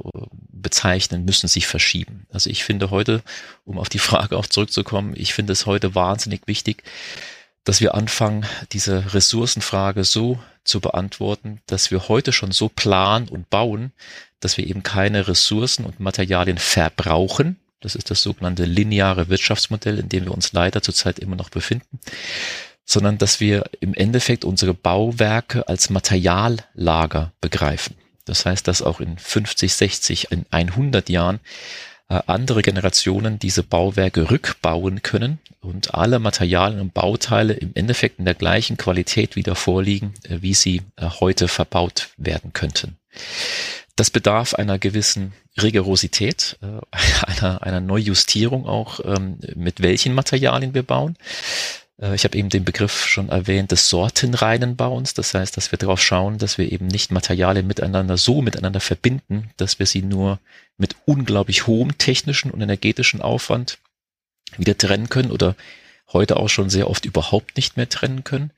bezeichnen, 0.52 1.26
müssen 1.26 1.48
sich 1.48 1.68
verschieben. 1.68 2.26
Also 2.32 2.50
ich 2.50 2.64
finde 2.64 2.90
heute, 2.90 3.22
um 3.66 3.78
auf 3.78 3.90
die 3.90 4.00
Frage 4.00 4.38
auch 4.38 4.48
zurückzukommen, 4.48 5.14
ich 5.16 5.34
finde 5.34 5.54
es 5.54 5.66
heute 5.66 5.96
wahnsinnig 5.96 6.42
wichtig, 6.46 6.84
dass 7.70 7.82
wir 7.82 7.94
anfangen, 7.94 8.48
diese 8.72 9.14
Ressourcenfrage 9.14 10.04
so 10.04 10.40
zu 10.64 10.80
beantworten, 10.80 11.62
dass 11.68 11.92
wir 11.92 12.10
heute 12.10 12.34
schon 12.34 12.52
so 12.52 12.68
planen 12.68 13.30
und 13.30 13.52
bauen, 13.52 13.92
dass 14.40 14.58
wir 14.58 14.66
eben 14.66 14.82
keine 14.82 15.28
Ressourcen 15.28 15.86
und 15.86 16.00
Materialien 16.00 16.58
verbrauchen. 16.58 17.60
Das 17.80 17.94
ist 17.94 18.10
das 18.10 18.24
sogenannte 18.24 18.66
lineare 18.66 19.30
Wirtschaftsmodell, 19.30 20.00
in 20.00 20.10
dem 20.10 20.26
wir 20.26 20.34
uns 20.34 20.52
leider 20.52 20.82
zurzeit 20.82 21.20
immer 21.20 21.36
noch 21.36 21.52
befinden, 21.52 22.00
sondern 22.86 23.20
dass 23.20 23.40
wir 23.40 23.70
im 23.82 23.94
Endeffekt 23.94 24.46
unsere 24.46 24.74
Bauwerke 24.74 25.68
als 25.68 25.92
Materiallager 25.92 27.34
begreifen. 27.40 27.96
Das 28.26 28.48
heißt, 28.48 28.68
dass 28.68 28.82
auch 28.82 29.00
in 29.00 29.20
50, 29.20 29.72
60, 29.72 30.32
in 30.32 30.48
100 30.50 31.08
Jahren 31.08 31.40
andere 32.10 32.64
Generationen 32.64 33.38
diese 33.38 33.62
Bauwerke 33.62 34.32
rückbauen 34.32 35.04
können 35.04 35.40
und 35.62 35.94
alle 35.94 36.20
Materialien 36.20 36.82
und 36.82 36.94
Bauteile 36.94 37.54
im 37.54 37.72
Endeffekt 37.76 38.20
in 38.20 38.26
der 38.26 38.34
gleichen 38.34 38.78
Qualität 38.78 39.36
wieder 39.36 39.56
vorliegen, 39.56 40.14
äh, 40.24 40.38
wie 40.42 40.54
sie 40.54 40.82
äh, 40.96 41.06
heute 41.20 41.48
verbaut 41.48 42.10
werden 42.18 42.54
könnten. 42.54 42.98
Das 43.96 44.10
bedarf 44.10 44.54
einer 44.54 44.80
gewissen 44.80 45.34
Rigorosität, 45.62 46.58
einer, 47.22 47.64
einer 47.64 47.82
Neujustierung 47.82 48.66
auch, 48.66 49.02
ähm, 49.04 49.40
mit 49.56 49.82
welchen 49.82 50.14
Materialien 50.14 50.74
wir 50.74 50.84
bauen. 50.84 51.18
Ich 52.02 52.24
habe 52.24 52.38
eben 52.38 52.48
den 52.48 52.64
Begriff 52.64 53.06
schon 53.06 53.28
erwähnt 53.28 53.72
des 53.72 53.90
sortenreinen 53.90 54.78
Bauens. 54.78 55.14
Das 55.14 55.34
heißt, 55.34 55.58
dass 55.58 55.74
wir 55.74 55.78
darauf 55.78 56.02
schauen, 56.02 56.38
dass 56.38 56.58
wir 56.58 56.72
eben 56.72 56.88
nicht 56.88 57.12
Materialien 57.12 57.68
miteinander 57.68 58.16
so 58.16 58.42
miteinander 58.42 58.80
verbinden, 58.80 59.50
dass 59.58 59.80
wir 59.80 59.86
sie 59.86 60.02
nur 60.02 60.40
mit 60.78 60.96
unglaublich 61.06 61.68
hohem 61.68 61.98
technischen 61.98 62.52
und 62.52 62.62
energetischen 62.62 63.22
Aufwand 63.22 63.80
wieder 64.58 64.78
trennen 64.78 65.10
können 65.10 65.30
oder 65.30 65.56
heute 66.14 66.38
auch 66.38 66.50
schon 66.50 66.70
sehr 66.70 66.90
oft 66.90 67.06
überhaupt 67.06 67.56
nicht 67.56 67.78
mehr 67.78 67.88
trennen 67.88 68.24
können. 68.24 68.52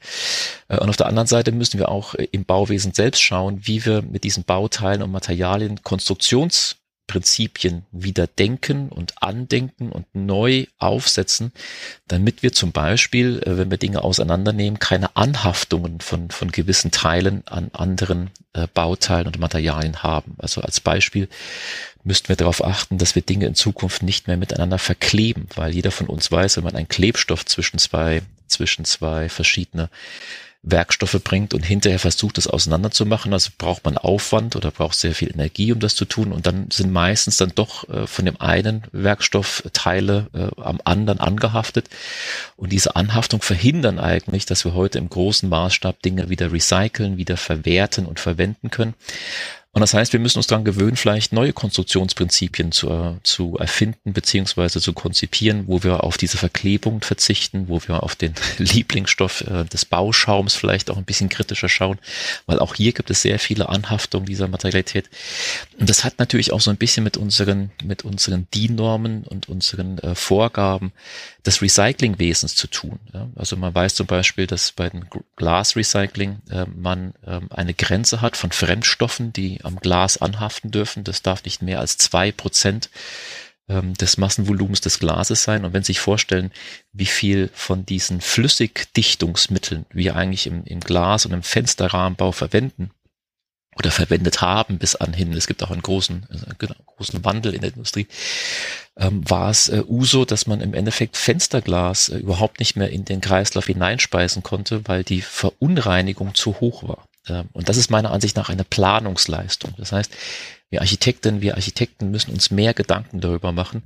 Äh, 0.68 0.78
und 0.78 0.90
auf 0.90 0.98
der 0.98 1.08
anderen 1.08 1.28
Seite 1.28 1.52
müssen 1.52 1.80
wir 1.80 1.90
auch 1.90 2.16
äh, 2.16 2.28
im 2.32 2.46
Bauwesen 2.46 2.94
selbst 2.94 3.22
schauen, 3.22 3.62
wie 3.64 3.86
wir 3.86 4.02
mit 4.02 4.24
diesen 4.24 4.44
Bauteilen 4.44 5.02
und 5.02 5.12
Materialien 5.12 5.82
Konstruktions 5.84 6.78
Prinzipien 7.12 7.84
wieder 7.92 8.26
denken 8.26 8.88
und 8.88 9.22
andenken 9.22 9.92
und 9.92 10.06
neu 10.14 10.66
aufsetzen, 10.78 11.52
damit 12.08 12.42
wir 12.42 12.54
zum 12.54 12.72
Beispiel, 12.72 13.44
äh, 13.46 13.58
wenn 13.58 13.70
wir 13.70 13.78
Dinge 13.78 14.02
auseinandernehmen, 14.02 14.80
keine 14.80 15.14
Anhaftungen 15.18 16.00
von, 16.00 16.32
von 16.32 16.54
gewissen 16.54 16.92
Teilen 16.92 17.46
an 17.48 17.70
anderen 17.74 18.30
äh, 18.54 18.66
Bauteilen 18.74 19.28
und 19.28 19.40
Materialien 19.40 20.04
haben. 20.04 20.36
Also 20.38 20.62
als 20.62 20.80
Beispiel 20.80 21.28
müssten 22.06 22.30
wir 22.30 22.38
darauf 22.38 22.64
achten, 22.64 22.98
dass 22.98 23.14
wir 23.16 23.22
Dinge 23.22 23.46
in 23.46 23.56
Zukunft 23.56 24.04
nicht 24.04 24.28
mehr 24.28 24.38
miteinander 24.38 24.80
verkleben, 24.80 25.48
weil 25.56 25.74
jeder 25.74 25.92
von 25.92 26.08
uns 26.08 26.32
weiß, 26.32 26.56
wenn 26.56 26.64
man 26.64 26.78
einen 26.78 26.88
Klebstoff 26.88 27.46
zwischen 27.46 27.78
zwei, 27.78 28.22
zwischen 28.48 28.86
zwei 28.86 29.28
verschiedene 29.28 29.90
Werkstoffe 30.64 31.20
bringt 31.24 31.56
und 31.56 31.64
hinterher 31.64 31.98
versucht, 31.98 32.38
das 32.38 32.48
auseinanderzumachen. 32.48 33.34
Also 33.34 33.50
braucht 33.58 33.84
man 33.84 33.98
Aufwand 33.98 34.56
oder 34.56 34.70
braucht 34.70 34.98
sehr 34.98 35.16
viel 35.16 35.32
Energie, 35.32 35.72
um 35.72 35.80
das 35.80 35.96
zu 35.96 36.06
tun. 36.06 36.32
Und 36.32 36.46
dann 36.46 36.70
sind 36.72 36.92
meistens 36.92 37.38
dann 37.38 37.52
doch 37.56 37.90
äh, 37.90 38.06
von 38.06 38.26
dem 38.26 38.40
einen 38.40 38.84
Werkstoff 38.92 39.64
Teile 39.74 40.28
äh, 40.34 40.62
am 40.62 40.80
anderen 40.84 41.20
angehaftet. 41.20 41.90
Und 42.58 42.72
diese 42.72 42.96
Anhaftung 42.96 43.42
verhindern 43.42 43.98
eigentlich, 43.98 44.46
dass 44.46 44.64
wir 44.64 44.76
heute 44.76 45.00
im 45.00 45.10
großen 45.10 45.50
Maßstab 45.50 46.02
Dinge 46.04 46.30
wieder 46.30 46.52
recyceln, 46.52 47.18
wieder 47.18 47.38
verwerten 47.38 48.06
und 48.06 48.20
verwenden 48.20 48.70
können. 48.70 48.94
Und 49.74 49.80
das 49.80 49.94
heißt, 49.94 50.12
wir 50.12 50.20
müssen 50.20 50.40
uns 50.40 50.48
daran 50.48 50.66
gewöhnen, 50.66 50.98
vielleicht 50.98 51.32
neue 51.32 51.54
Konstruktionsprinzipien 51.54 52.74
zu, 52.74 53.18
zu 53.24 53.56
erfinden 53.58 54.12
beziehungsweise 54.12 54.82
zu 54.82 54.92
konzipieren, 54.92 55.64
wo 55.68 55.82
wir 55.82 56.04
auf 56.04 56.18
diese 56.18 56.38
Verklebung 56.38 57.00
verzichten, 57.00 57.70
wo 57.70 57.80
wir 57.88 58.04
auf 58.04 58.18
den 58.18 58.34
Lieblingsstoff 58.58 59.42
äh, 59.42 59.64
des 59.64 59.86
Bauschaums 59.86 60.56
vielleicht 60.56 60.92
auch 60.92 60.98
ein 60.98 61.06
bisschen 61.06 61.30
kritischer 61.30 61.70
schauen, 61.70 62.00
weil 62.48 62.60
auch 62.60 62.76
hier 62.76 62.92
gibt 62.92 63.10
es 63.12 63.22
sehr 63.22 63.40
viele 63.40 63.70
Anhaftungen 63.70 64.26
dieser 64.26 64.50
Materialität. 64.50 65.10
Und 65.80 65.90
das 65.90 66.04
hat 66.04 66.20
natürlich 66.20 66.52
auch 66.52 66.60
so 66.60 66.70
ein 66.70 66.78
bisschen 66.78 67.06
mit 67.06 67.16
unseren, 67.16 67.72
mit 67.82 68.04
unseren 68.04 68.48
DIN-Normen 68.54 69.24
und 69.24 69.48
unseren 69.48 70.00
äh, 70.00 70.16
Vorgaben 70.16 70.92
des 71.46 71.62
Recyclingwesens 71.62 72.56
zu 72.56 72.68
tun. 72.68 73.00
Ja? 73.14 73.30
Also 73.36 73.56
man 73.56 73.74
weiß 73.74 73.96
zum 73.96 74.06
Beispiel, 74.06 74.48
dass 74.48 74.74
bei 74.74 74.90
dem 74.90 75.06
Glasrecycling 75.38 76.42
äh, 76.50 76.66
man 76.76 77.14
äh, 77.26 77.40
eine 77.50 77.74
Grenze 77.74 78.20
hat 78.20 78.36
von 78.36 78.52
Fremdstoffen, 78.52 79.32
die 79.32 79.61
am 79.66 79.78
Glas 79.78 80.18
anhaften 80.18 80.72
dürfen. 80.72 81.04
Das 81.04 81.22
darf 81.22 81.44
nicht 81.44 81.62
mehr 81.62 81.80
als 81.80 81.98
zwei 81.98 82.32
Prozent 82.32 82.90
ähm, 83.70 83.94
des 83.96 84.18
Massenvolumens 84.18 84.82
des 84.82 85.00
Glases 85.00 85.44
sein. 85.44 85.66
Und 85.66 85.74
wenn 85.74 85.84
Sie 85.84 85.94
sich 85.94 86.00
vorstellen, 86.00 86.52
wie 86.94 87.06
viel 87.06 87.50
von 87.54 87.86
diesen 87.86 88.22
Flüssigdichtungsmitteln 88.22 89.86
wir 89.92 90.16
eigentlich 90.16 90.48
im, 90.48 90.64
im 90.66 90.80
Glas 90.80 91.26
und 91.26 91.34
im 91.34 91.44
Fensterrahmenbau 91.44 92.32
verwenden, 92.32 92.92
oder 93.78 93.92
verwendet 93.92 94.42
haben 94.42 94.78
bis 94.78 94.96
anhin. 94.96 95.34
Es 95.34 95.48
gibt 95.48 95.64
auch 95.64 95.72
einen 95.72 95.82
großen, 95.82 96.28
äh, 96.30 96.68
großen 96.86 97.24
Wandel 97.24 97.54
in 97.54 97.62
der 97.62 97.72
Industrie. 97.72 98.08
Ähm, 98.98 99.28
war 99.30 99.50
es 99.50 99.70
äh, 99.70 99.84
Uso, 99.88 100.26
dass 100.26 100.46
man 100.46 100.62
im 100.62 100.74
Endeffekt 100.74 101.16
Fensterglas 101.16 102.10
äh, 102.10 102.18
überhaupt 102.18 102.60
nicht 102.60 102.76
mehr 102.76 102.90
in 102.90 103.06
den 103.06 103.22
Kreislauf 103.22 103.68
hineinspeisen 103.68 104.44
konnte, 104.44 104.88
weil 104.88 105.04
die 105.04 105.22
Verunreinigung 105.22 106.36
zu 106.36 106.60
hoch 106.60 106.84
war. 106.88 107.08
Ähm, 107.28 107.50
und 107.54 107.70
das 107.70 107.78
ist 107.78 107.90
meiner 107.90 108.12
Ansicht 108.12 108.36
nach 108.36 108.50
eine 108.50 108.64
Planungsleistung. 108.64 109.74
Das 109.78 109.92
heißt, 109.92 110.12
wir 110.70 110.80
Architekten, 110.80 111.42
wir 111.42 111.56
Architekten 111.56 112.12
müssen 112.12 112.32
uns 112.32 112.50
mehr 112.50 112.74
Gedanken 112.74 113.20
darüber 113.20 113.52
machen, 113.52 113.84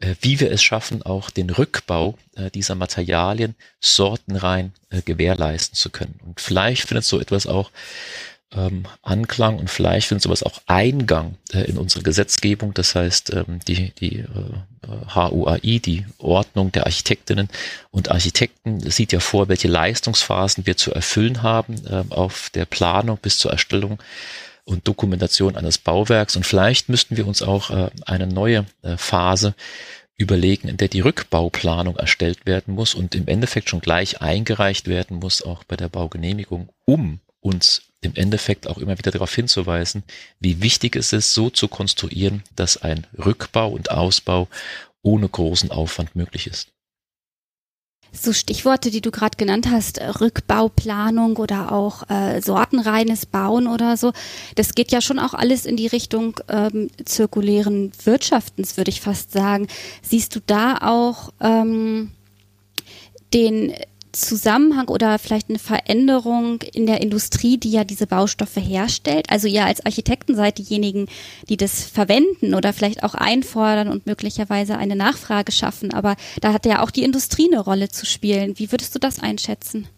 äh, 0.00 0.14
wie 0.20 0.40
wir 0.40 0.52
es 0.52 0.62
schaffen, 0.62 1.02
auch 1.02 1.30
den 1.30 1.50
Rückbau 1.50 2.18
äh, 2.36 2.50
dieser 2.50 2.74
Materialien 2.74 3.54
sortenrein 3.80 4.72
äh, 4.90 5.00
gewährleisten 5.02 5.74
zu 5.74 5.90
können. 5.90 6.20
Und 6.24 6.40
vielleicht 6.40 6.86
findet 6.86 7.04
so 7.04 7.18
etwas 7.18 7.46
auch 7.46 7.70
ähm, 8.54 8.84
Anklang 9.02 9.58
und 9.58 9.68
vielleicht 9.68 10.08
findet 10.08 10.22
sowas 10.22 10.42
auch 10.42 10.60
Eingang 10.66 11.36
äh, 11.52 11.64
in 11.64 11.78
unsere 11.78 12.02
Gesetzgebung. 12.02 12.72
Das 12.74 12.94
heißt, 12.94 13.34
ähm, 13.34 13.60
die, 13.66 13.92
die 13.92 14.20
äh, 14.20 15.14
HUAI, 15.14 15.80
die 15.80 16.06
Ordnung 16.18 16.72
der 16.72 16.86
Architektinnen 16.86 17.48
und 17.90 18.10
Architekten, 18.10 18.80
sieht 18.90 19.12
ja 19.12 19.20
vor, 19.20 19.48
welche 19.48 19.68
Leistungsphasen 19.68 20.66
wir 20.66 20.76
zu 20.76 20.92
erfüllen 20.92 21.42
haben 21.42 21.74
äh, 21.86 22.04
auf 22.10 22.50
der 22.50 22.64
Planung 22.64 23.18
bis 23.18 23.38
zur 23.38 23.52
Erstellung 23.52 23.98
und 24.64 24.86
Dokumentation 24.88 25.56
eines 25.56 25.78
Bauwerks. 25.78 26.36
Und 26.36 26.46
vielleicht 26.46 26.88
müssten 26.88 27.16
wir 27.16 27.26
uns 27.26 27.42
auch 27.42 27.70
äh, 27.70 27.90
eine 28.06 28.26
neue 28.26 28.66
äh, 28.82 28.96
Phase 28.96 29.54
überlegen, 30.16 30.68
in 30.68 30.76
der 30.76 30.88
die 30.88 31.00
Rückbauplanung 31.00 31.96
erstellt 31.96 32.44
werden 32.44 32.74
muss 32.74 32.94
und 32.94 33.14
im 33.14 33.28
Endeffekt 33.28 33.70
schon 33.70 33.80
gleich 33.80 34.20
eingereicht 34.20 34.88
werden 34.88 35.18
muss, 35.18 35.42
auch 35.42 35.64
bei 35.64 35.76
der 35.76 35.88
Baugenehmigung, 35.88 36.70
um 36.84 37.20
uns 37.40 37.87
im 38.00 38.14
Endeffekt 38.14 38.66
auch 38.66 38.78
immer 38.78 38.96
wieder 38.98 39.10
darauf 39.10 39.34
hinzuweisen, 39.34 40.04
wie 40.40 40.62
wichtig 40.62 40.96
es 40.96 41.12
ist, 41.12 41.34
so 41.34 41.50
zu 41.50 41.68
konstruieren, 41.68 42.42
dass 42.54 42.76
ein 42.76 43.06
Rückbau 43.16 43.70
und 43.70 43.90
Ausbau 43.90 44.48
ohne 45.02 45.28
großen 45.28 45.70
Aufwand 45.70 46.14
möglich 46.14 46.46
ist. 46.46 46.68
So 48.10 48.32
Stichworte, 48.32 48.90
die 48.90 49.02
du 49.02 49.10
gerade 49.10 49.36
genannt 49.36 49.68
hast, 49.70 50.00
Rückbauplanung 50.00 51.36
oder 51.36 51.72
auch 51.72 52.08
äh, 52.08 52.40
sortenreines 52.40 53.26
Bauen 53.26 53.66
oder 53.66 53.96
so, 53.98 54.12
das 54.54 54.74
geht 54.74 54.92
ja 54.92 55.02
schon 55.02 55.18
auch 55.18 55.34
alles 55.34 55.66
in 55.66 55.76
die 55.76 55.88
Richtung 55.88 56.40
ähm, 56.48 56.88
zirkulären 57.04 57.92
Wirtschaftens, 58.04 58.78
würde 58.78 58.90
ich 58.90 59.02
fast 59.02 59.32
sagen. 59.32 59.68
Siehst 60.00 60.34
du 60.34 60.40
da 60.46 60.78
auch 60.80 61.32
ähm, 61.40 62.12
den 63.34 63.74
Zusammenhang 64.20 64.88
oder 64.88 65.18
vielleicht 65.18 65.48
eine 65.48 65.58
Veränderung 65.58 66.62
in 66.62 66.86
der 66.86 67.00
Industrie, 67.00 67.58
die 67.58 67.70
ja 67.70 67.84
diese 67.84 68.06
Baustoffe 68.06 68.56
herstellt? 68.56 69.30
Also 69.30 69.48
ihr 69.48 69.64
als 69.64 69.84
Architekten 69.84 70.34
seid 70.34 70.58
diejenigen, 70.58 71.06
die 71.48 71.56
das 71.56 71.84
verwenden 71.84 72.54
oder 72.54 72.72
vielleicht 72.72 73.02
auch 73.02 73.14
einfordern 73.14 73.88
und 73.88 74.06
möglicherweise 74.06 74.76
eine 74.76 74.96
Nachfrage 74.96 75.52
schaffen. 75.52 75.92
Aber 75.92 76.16
da 76.40 76.52
hat 76.52 76.66
ja 76.66 76.82
auch 76.82 76.90
die 76.90 77.04
Industrie 77.04 77.48
eine 77.50 77.60
Rolle 77.60 77.88
zu 77.88 78.06
spielen. 78.06 78.58
Wie 78.58 78.72
würdest 78.72 78.94
du 78.94 78.98
das 78.98 79.18
einschätzen? 79.18 79.88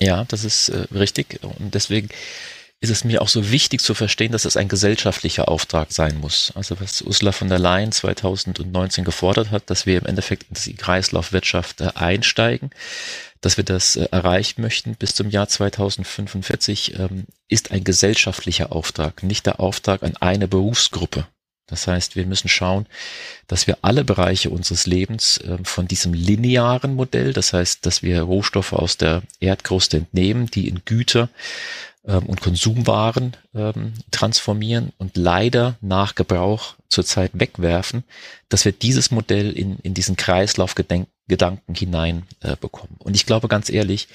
Ja, 0.00 0.24
das 0.24 0.44
ist 0.44 0.68
äh, 0.68 0.86
richtig. 0.92 1.40
Und 1.42 1.74
deswegen 1.74 2.08
ist 2.80 2.90
es 2.90 3.02
mir 3.02 3.22
auch 3.22 3.28
so 3.28 3.50
wichtig 3.50 3.80
zu 3.80 3.94
verstehen, 3.94 4.30
dass 4.30 4.44
es 4.44 4.56
ein 4.56 4.68
gesellschaftlicher 4.68 5.48
Auftrag 5.48 5.90
sein 5.90 6.20
muss. 6.20 6.52
Also 6.54 6.78
was 6.80 7.02
Ursula 7.02 7.32
von 7.32 7.48
der 7.48 7.58
Leyen 7.58 7.90
2019 7.90 9.04
gefordert 9.04 9.50
hat, 9.50 9.68
dass 9.68 9.84
wir 9.84 9.98
im 9.98 10.06
Endeffekt 10.06 10.44
in 10.48 10.56
die 10.64 10.76
Kreislaufwirtschaft 10.76 11.80
äh, 11.80 11.90
einsteigen, 11.96 12.70
dass 13.40 13.56
wir 13.56 13.64
das 13.64 13.96
äh, 13.96 14.08
erreichen 14.10 14.62
möchten 14.62 14.94
bis 14.94 15.14
zum 15.14 15.30
Jahr 15.30 15.48
2045, 15.48 16.98
ähm, 16.98 17.26
ist 17.48 17.70
ein 17.72 17.84
gesellschaftlicher 17.84 18.72
Auftrag, 18.72 19.22
nicht 19.22 19.46
der 19.46 19.60
Auftrag 19.60 20.02
an 20.02 20.16
eine 20.16 20.48
Berufsgruppe. 20.48 21.26
Das 21.66 21.86
heißt, 21.86 22.16
wir 22.16 22.24
müssen 22.24 22.48
schauen, 22.48 22.86
dass 23.46 23.66
wir 23.66 23.78
alle 23.82 24.02
Bereiche 24.02 24.48
unseres 24.48 24.86
Lebens 24.86 25.38
äh, 25.38 25.58
von 25.64 25.86
diesem 25.86 26.14
linearen 26.14 26.94
Modell, 26.94 27.32
das 27.32 27.52
heißt, 27.52 27.84
dass 27.84 28.02
wir 28.02 28.22
Rohstoffe 28.22 28.72
aus 28.72 28.96
der 28.96 29.22
Erdkruste 29.38 29.98
entnehmen, 29.98 30.46
die 30.46 30.66
in 30.68 30.82
Güter 30.84 31.28
ähm, 32.08 32.26
und 32.26 32.40
Konsumwaren 32.40 33.36
ähm, 33.54 33.92
transformieren 34.10 34.92
und 34.98 35.16
leider 35.16 35.76
nach 35.80 36.14
Gebrauch 36.14 36.74
zurzeit 36.88 37.30
wegwerfen, 37.34 38.02
dass 38.48 38.64
wir 38.64 38.72
dieses 38.72 39.10
Modell 39.10 39.52
in, 39.52 39.78
in 39.80 39.94
diesen 39.94 40.16
Kreislaufgedanken 40.16 41.74
hinein 41.74 42.24
äh, 42.40 42.56
bekommen. 42.56 42.96
Und 42.98 43.14
ich 43.14 43.26
glaube 43.26 43.46
ganz 43.46 43.68
ehrlich, 43.70 44.08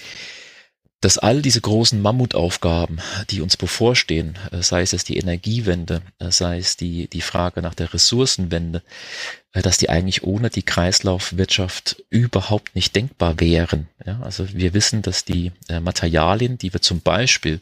dass 1.03 1.17
all 1.17 1.41
diese 1.41 1.59
großen 1.59 2.01
Mammutaufgaben, 2.01 3.01
die 3.29 3.41
uns 3.41 3.57
bevorstehen, 3.57 4.39
äh, 4.51 4.63
sei 4.63 4.81
es 4.83 4.93
jetzt 4.93 5.09
die 5.09 5.17
Energiewende, 5.17 6.01
äh, 6.19 6.31
sei 6.31 6.57
es 6.57 6.77
die, 6.77 7.09
die 7.09 7.19
Frage 7.19 7.61
nach 7.61 7.73
der 7.73 7.93
Ressourcenwende, 7.93 8.81
äh, 9.51 9.61
dass 9.61 9.77
die 9.77 9.89
eigentlich 9.89 10.23
ohne 10.23 10.49
die 10.49 10.63
Kreislaufwirtschaft 10.63 12.01
überhaupt 12.09 12.75
nicht 12.75 12.95
denkbar 12.95 13.41
wären. 13.41 13.89
Ja, 14.05 14.21
also 14.21 14.47
wir 14.53 14.73
wissen, 14.73 15.01
dass 15.01 15.25
die 15.25 15.51
Materialien, 15.81 16.57
die 16.57 16.71
wir 16.71 16.81
zum 16.81 17.01
Beispiel 17.01 17.59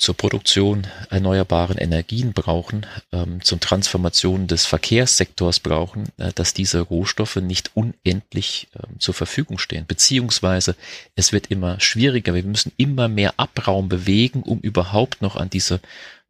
zur 0.00 0.16
Produktion 0.16 0.86
erneuerbaren 1.10 1.76
Energien 1.76 2.32
brauchen, 2.32 2.86
ähm, 3.12 3.42
zur 3.42 3.60
Transformation 3.60 4.46
des 4.46 4.64
Verkehrssektors 4.64 5.60
brauchen, 5.60 6.08
äh, 6.16 6.32
dass 6.34 6.54
diese 6.54 6.80
Rohstoffe 6.80 7.36
nicht 7.36 7.72
unendlich 7.74 8.68
äh, 8.74 8.98
zur 8.98 9.14
Verfügung 9.14 9.58
stehen. 9.58 9.84
Beziehungsweise 9.86 10.74
es 11.16 11.32
wird 11.32 11.48
immer 11.48 11.78
schwieriger. 11.80 12.34
Wir 12.34 12.44
müssen 12.44 12.72
immer 12.78 13.08
mehr 13.08 13.34
Abraum 13.36 13.88
bewegen, 13.88 14.42
um 14.42 14.60
überhaupt 14.60 15.20
noch 15.20 15.36
an 15.36 15.50
diese 15.50 15.80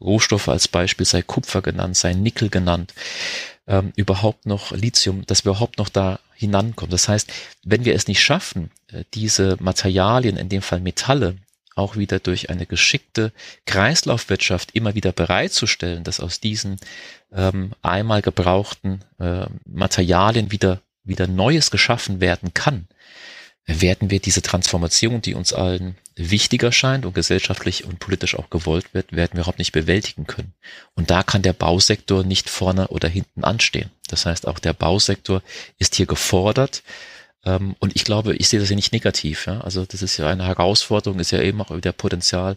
Rohstoffe 0.00 0.48
als 0.48 0.66
Beispiel, 0.66 1.06
sei 1.06 1.22
Kupfer 1.22 1.62
genannt, 1.62 1.96
sei 1.96 2.12
Nickel 2.14 2.48
genannt, 2.48 2.92
ähm, 3.68 3.92
überhaupt 3.94 4.46
noch 4.46 4.72
Lithium, 4.72 5.24
dass 5.26 5.44
wir 5.44 5.50
überhaupt 5.52 5.78
noch 5.78 5.90
da 5.90 6.18
hinankommen. 6.34 6.90
Das 6.90 7.08
heißt, 7.08 7.32
wenn 7.64 7.84
wir 7.84 7.94
es 7.94 8.08
nicht 8.08 8.20
schaffen, 8.22 8.70
äh, 8.88 9.04
diese 9.14 9.56
Materialien, 9.60 10.36
in 10.36 10.48
dem 10.48 10.62
Fall 10.62 10.80
Metalle, 10.80 11.36
auch 11.76 11.96
wieder 11.96 12.18
durch 12.18 12.50
eine 12.50 12.66
geschickte 12.66 13.32
Kreislaufwirtschaft 13.66 14.74
immer 14.74 14.94
wieder 14.94 15.12
bereitzustellen, 15.12 16.04
dass 16.04 16.20
aus 16.20 16.40
diesen 16.40 16.76
ähm, 17.32 17.72
einmal 17.82 18.22
gebrauchten 18.22 19.04
äh, 19.18 19.46
Materialien 19.64 20.52
wieder, 20.52 20.80
wieder 21.04 21.26
Neues 21.26 21.70
geschaffen 21.70 22.20
werden 22.20 22.54
kann, 22.54 22.88
werden 23.66 24.10
wir 24.10 24.20
diese 24.20 24.42
Transformation, 24.42 25.22
die 25.22 25.34
uns 25.34 25.52
allen 25.52 25.96
wichtiger 26.16 26.72
scheint 26.72 27.06
und 27.06 27.14
gesellschaftlich 27.14 27.84
und 27.84 27.98
politisch 27.98 28.34
auch 28.34 28.50
gewollt 28.50 28.92
wird, 28.92 29.12
werden 29.12 29.34
wir 29.34 29.40
überhaupt 29.40 29.58
nicht 29.58 29.72
bewältigen 29.72 30.26
können. 30.26 30.54
Und 30.94 31.10
da 31.10 31.22
kann 31.22 31.42
der 31.42 31.52
Bausektor 31.52 32.24
nicht 32.24 32.50
vorne 32.50 32.88
oder 32.88 33.08
hinten 33.08 33.44
anstehen. 33.44 33.90
Das 34.08 34.26
heißt, 34.26 34.46
auch 34.48 34.58
der 34.58 34.72
Bausektor 34.72 35.42
ist 35.78 35.94
hier 35.94 36.06
gefordert, 36.06 36.82
und 37.42 37.96
ich 37.96 38.04
glaube, 38.04 38.36
ich 38.36 38.48
sehe 38.48 38.60
das 38.60 38.68
ja 38.68 38.76
nicht 38.76 38.92
negativ. 38.92 39.46
Ja? 39.46 39.62
Also 39.62 39.86
das 39.86 40.02
ist 40.02 40.18
ja 40.18 40.28
eine 40.28 40.46
Herausforderung, 40.46 41.18
ist 41.20 41.30
ja 41.30 41.40
eben 41.40 41.62
auch 41.62 41.74
wieder 41.74 41.92
Potenzial 41.92 42.56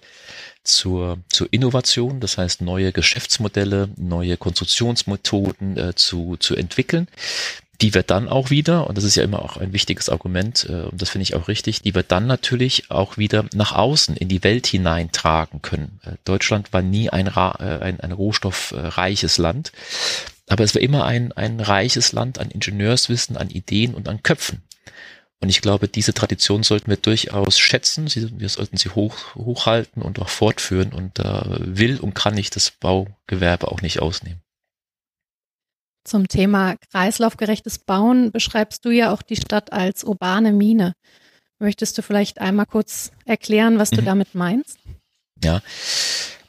zur, 0.63 1.19
zur 1.29 1.47
Innovation, 1.51 2.19
das 2.19 2.37
heißt 2.37 2.61
neue 2.61 2.91
Geschäftsmodelle, 2.91 3.89
neue 3.97 4.37
Konstruktionsmethoden 4.37 5.77
äh, 5.77 5.95
zu, 5.95 6.37
zu 6.37 6.55
entwickeln, 6.55 7.07
die 7.81 7.93
wir 7.93 8.03
dann 8.03 8.29
auch 8.29 8.49
wieder, 8.49 8.87
und 8.87 8.97
das 8.97 9.03
ist 9.03 9.15
ja 9.15 9.23
immer 9.23 9.41
auch 9.41 9.57
ein 9.57 9.73
wichtiges 9.73 10.07
Argument, 10.07 10.65
äh, 10.69 10.83
und 10.83 11.01
das 11.01 11.09
finde 11.09 11.23
ich 11.23 11.35
auch 11.35 11.47
richtig, 11.47 11.81
die 11.81 11.93
wir 11.93 12.03
dann 12.03 12.27
natürlich 12.27 12.89
auch 12.91 13.17
wieder 13.17 13.45
nach 13.53 13.73
außen 13.73 14.15
in 14.15 14.29
die 14.29 14.43
Welt 14.43 14.67
hineintragen 14.67 15.61
können. 15.61 15.99
Äh, 16.05 16.11
Deutschland 16.23 16.71
war 16.71 16.81
nie 16.81 17.09
ein, 17.09 17.27
äh, 17.27 17.29
ein, 17.39 17.99
ein 17.99 18.11
rohstoffreiches 18.13 19.37
Land, 19.37 19.73
aber 20.47 20.63
es 20.63 20.75
war 20.75 20.81
immer 20.81 21.05
ein, 21.05 21.33
ein 21.33 21.59
reiches 21.59 22.13
Land 22.13 22.39
an 22.39 22.51
Ingenieurswissen, 22.51 23.35
an 23.35 23.49
Ideen 23.49 23.95
und 23.95 24.07
an 24.07 24.23
Köpfen. 24.23 24.61
Und 25.43 25.49
ich 25.49 25.59
glaube, 25.59 25.89
diese 25.89 26.13
Tradition 26.13 26.63
sollten 26.63 26.89
wir 26.89 26.95
durchaus 26.95 27.59
schätzen. 27.59 28.07
wir 28.15 28.47
sollten 28.47 28.77
sie 28.77 28.87
hoch, 28.87 29.35
hochhalten 29.35 30.01
und 30.01 30.19
auch 30.19 30.29
fortführen. 30.29 30.93
Und 30.93 31.19
da 31.19 31.57
will 31.59 31.99
und 31.99 32.13
kann 32.13 32.37
ich 32.37 32.49
das 32.49 32.71
Baugewerbe 32.71 33.69
auch 33.69 33.81
nicht 33.81 34.01
ausnehmen. 34.01 34.39
Zum 36.05 36.29
Thema 36.29 36.77
kreislaufgerechtes 36.89 37.79
Bauen 37.79 38.31
beschreibst 38.31 38.85
du 38.85 38.91
ja 38.91 39.11
auch 39.11 39.21
die 39.21 39.35
Stadt 39.35 39.73
als 39.73 40.05
urbane 40.05 40.53
Mine. 40.53 40.93
Möchtest 41.59 41.97
du 41.97 42.03
vielleicht 42.03 42.39
einmal 42.39 42.65
kurz 42.65 43.11
erklären, 43.25 43.79
was 43.79 43.89
du 43.89 43.99
mhm. 43.99 44.05
damit 44.05 44.35
meinst? 44.35 44.79
Ja, 45.43 45.61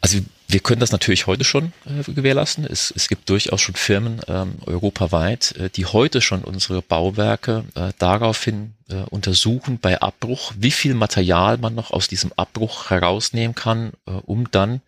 also 0.00 0.20
wir 0.46 0.61
können 0.61 0.80
das 0.80 0.92
natürlich 0.92 1.26
heute 1.26 1.44
schon 1.44 1.72
äh, 1.87 2.11
gewährleisten. 2.12 2.64
Es, 2.64 2.92
es 2.94 3.09
gibt 3.09 3.28
durchaus 3.30 3.61
schon 3.61 3.74
Firmen 3.74 4.20
ähm, 4.28 4.57
europaweit, 4.66 5.52
äh, 5.57 5.70
die 5.70 5.87
heute 5.87 6.20
schon 6.20 6.44
unsere 6.44 6.83
Bauwerke 6.83 7.64
äh, 7.74 7.92
daraufhin 7.98 8.74
äh, 8.88 8.96
untersuchen 9.11 9.78
bei 9.78 10.00
Abbruch, 10.00 10.52
wie 10.57 10.70
viel 10.70 10.94
Material 10.94 11.59
man 11.59 11.74
noch 11.74 11.90
aus 11.90 12.09
diesem 12.09 12.33
Abbruch 12.37 12.90
herausnehmen 12.90 13.54
kann, 13.54 13.92
äh, 14.07 14.11
um 14.11 14.50
dann 14.50 14.80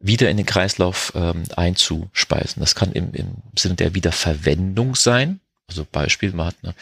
wieder 0.00 0.30
in 0.30 0.36
den 0.36 0.46
Kreislauf 0.46 1.12
ähm, 1.14 1.44
einzuspeisen. 1.56 2.60
Das 2.60 2.74
kann 2.74 2.92
im, 2.92 3.12
im 3.12 3.36
Sinne 3.56 3.74
der 3.74 3.94
Wiederverwendung 3.94 4.94
sein. 4.94 5.40
Also 5.68 5.86
Beispiel, 5.90 6.32
man 6.32 6.48
hat 6.48 6.56
eine 6.62 6.74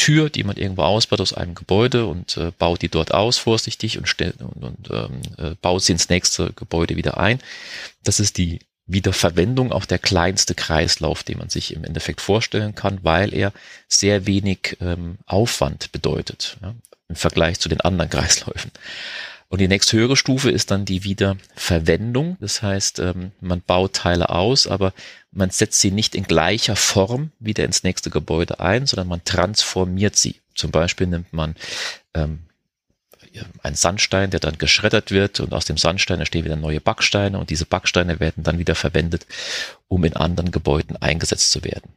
Tür, 0.00 0.30
die 0.30 0.44
man 0.44 0.56
irgendwo 0.56 0.82
ausbaut 0.82 1.20
aus 1.20 1.34
einem 1.34 1.54
Gebäude 1.54 2.06
und 2.06 2.38
äh, 2.38 2.52
baut 2.58 2.80
die 2.80 2.88
dort 2.88 3.12
aus 3.12 3.36
vorsichtig 3.36 3.98
und, 3.98 4.08
stellt, 4.08 4.40
und, 4.40 4.64
und 4.64 4.90
ähm, 4.90 5.20
äh, 5.36 5.54
baut 5.60 5.82
sie 5.82 5.92
ins 5.92 6.08
nächste 6.08 6.54
Gebäude 6.54 6.96
wieder 6.96 7.18
ein. 7.18 7.38
Das 8.02 8.18
ist 8.18 8.38
die 8.38 8.60
Wiederverwendung 8.86 9.72
auch 9.72 9.84
der 9.84 9.98
kleinste 9.98 10.54
Kreislauf, 10.54 11.22
den 11.22 11.36
man 11.36 11.50
sich 11.50 11.74
im 11.74 11.84
Endeffekt 11.84 12.22
vorstellen 12.22 12.74
kann, 12.74 13.00
weil 13.02 13.34
er 13.34 13.52
sehr 13.88 14.26
wenig 14.26 14.78
ähm, 14.80 15.18
Aufwand 15.26 15.92
bedeutet 15.92 16.56
ja, 16.62 16.74
im 17.08 17.16
Vergleich 17.16 17.60
zu 17.60 17.68
den 17.68 17.82
anderen 17.82 18.10
Kreisläufen. 18.16 18.70
Und 19.50 19.60
die 19.60 19.68
nächste 19.68 19.96
höhere 19.96 20.16
Stufe 20.16 20.50
ist 20.50 20.70
dann 20.70 20.84
die 20.84 21.04
Wiederverwendung. 21.04 22.38
Das 22.40 22.62
heißt, 22.62 23.00
ähm, 23.00 23.32
man 23.40 23.60
baut 23.60 23.94
Teile 23.94 24.30
aus, 24.30 24.66
aber 24.66 24.94
man 25.32 25.50
setzt 25.50 25.80
sie 25.80 25.90
nicht 25.90 26.14
in 26.14 26.24
gleicher 26.24 26.76
Form 26.76 27.30
wieder 27.38 27.64
ins 27.64 27.82
nächste 27.82 28.10
Gebäude 28.10 28.60
ein, 28.60 28.86
sondern 28.86 29.08
man 29.08 29.24
transformiert 29.24 30.16
sie. 30.16 30.40
Zum 30.54 30.70
Beispiel 30.70 31.06
nimmt 31.06 31.32
man 31.32 31.54
ähm, 32.14 32.40
einen 33.62 33.76
Sandstein, 33.76 34.30
der 34.30 34.40
dann 34.40 34.58
geschreddert 34.58 35.10
wird 35.10 35.40
und 35.40 35.52
aus 35.52 35.64
dem 35.64 35.76
Sandstein 35.76 36.18
entstehen 36.18 36.44
wieder 36.44 36.56
neue 36.56 36.80
Backsteine 36.80 37.38
und 37.38 37.50
diese 37.50 37.64
Backsteine 37.64 38.18
werden 38.18 38.42
dann 38.42 38.58
wieder 38.58 38.74
verwendet, 38.74 39.26
um 39.88 40.04
in 40.04 40.16
anderen 40.16 40.50
Gebäuden 40.50 40.96
eingesetzt 40.96 41.52
zu 41.52 41.62
werden. 41.62 41.92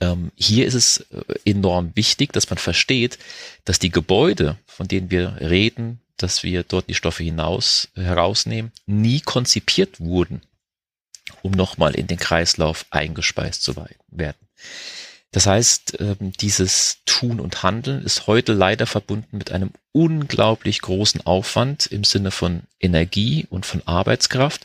Ähm, 0.00 0.32
hier 0.34 0.66
ist 0.66 0.74
es 0.74 1.06
äh, 1.10 1.50
enorm 1.50 1.92
wichtig, 1.94 2.32
dass 2.32 2.50
man 2.50 2.58
versteht, 2.58 3.18
dass 3.64 3.78
die 3.78 3.90
Gebäude, 3.90 4.58
von 4.66 4.88
denen 4.88 5.10
wir 5.10 5.36
reden, 5.40 6.00
dass 6.16 6.42
wir 6.42 6.64
dort 6.64 6.88
die 6.88 6.94
Stoffe 6.94 7.22
hinaus 7.22 7.88
herausnehmen, 7.94 8.72
nie 8.86 9.20
konzipiert 9.20 10.00
wurden, 10.00 10.42
um 11.42 11.52
nochmal 11.52 11.94
in 11.94 12.06
den 12.06 12.18
Kreislauf 12.18 12.86
eingespeist 12.90 13.62
zu 13.62 13.74
werden. 13.76 14.38
Das 15.32 15.46
heißt, 15.46 15.98
ähm, 16.00 16.32
dieses 16.40 16.98
Tun 17.04 17.40
und 17.40 17.62
Handeln 17.62 18.02
ist 18.02 18.26
heute 18.26 18.52
leider 18.52 18.86
verbunden 18.86 19.36
mit 19.36 19.52
einem 19.52 19.70
unglaublich 19.92 20.80
großen 20.80 21.26
Aufwand 21.26 21.86
im 21.86 22.04
Sinne 22.04 22.30
von 22.30 22.62
Energie 22.80 23.46
und 23.50 23.66
von 23.66 23.82
Arbeitskraft, 23.86 24.64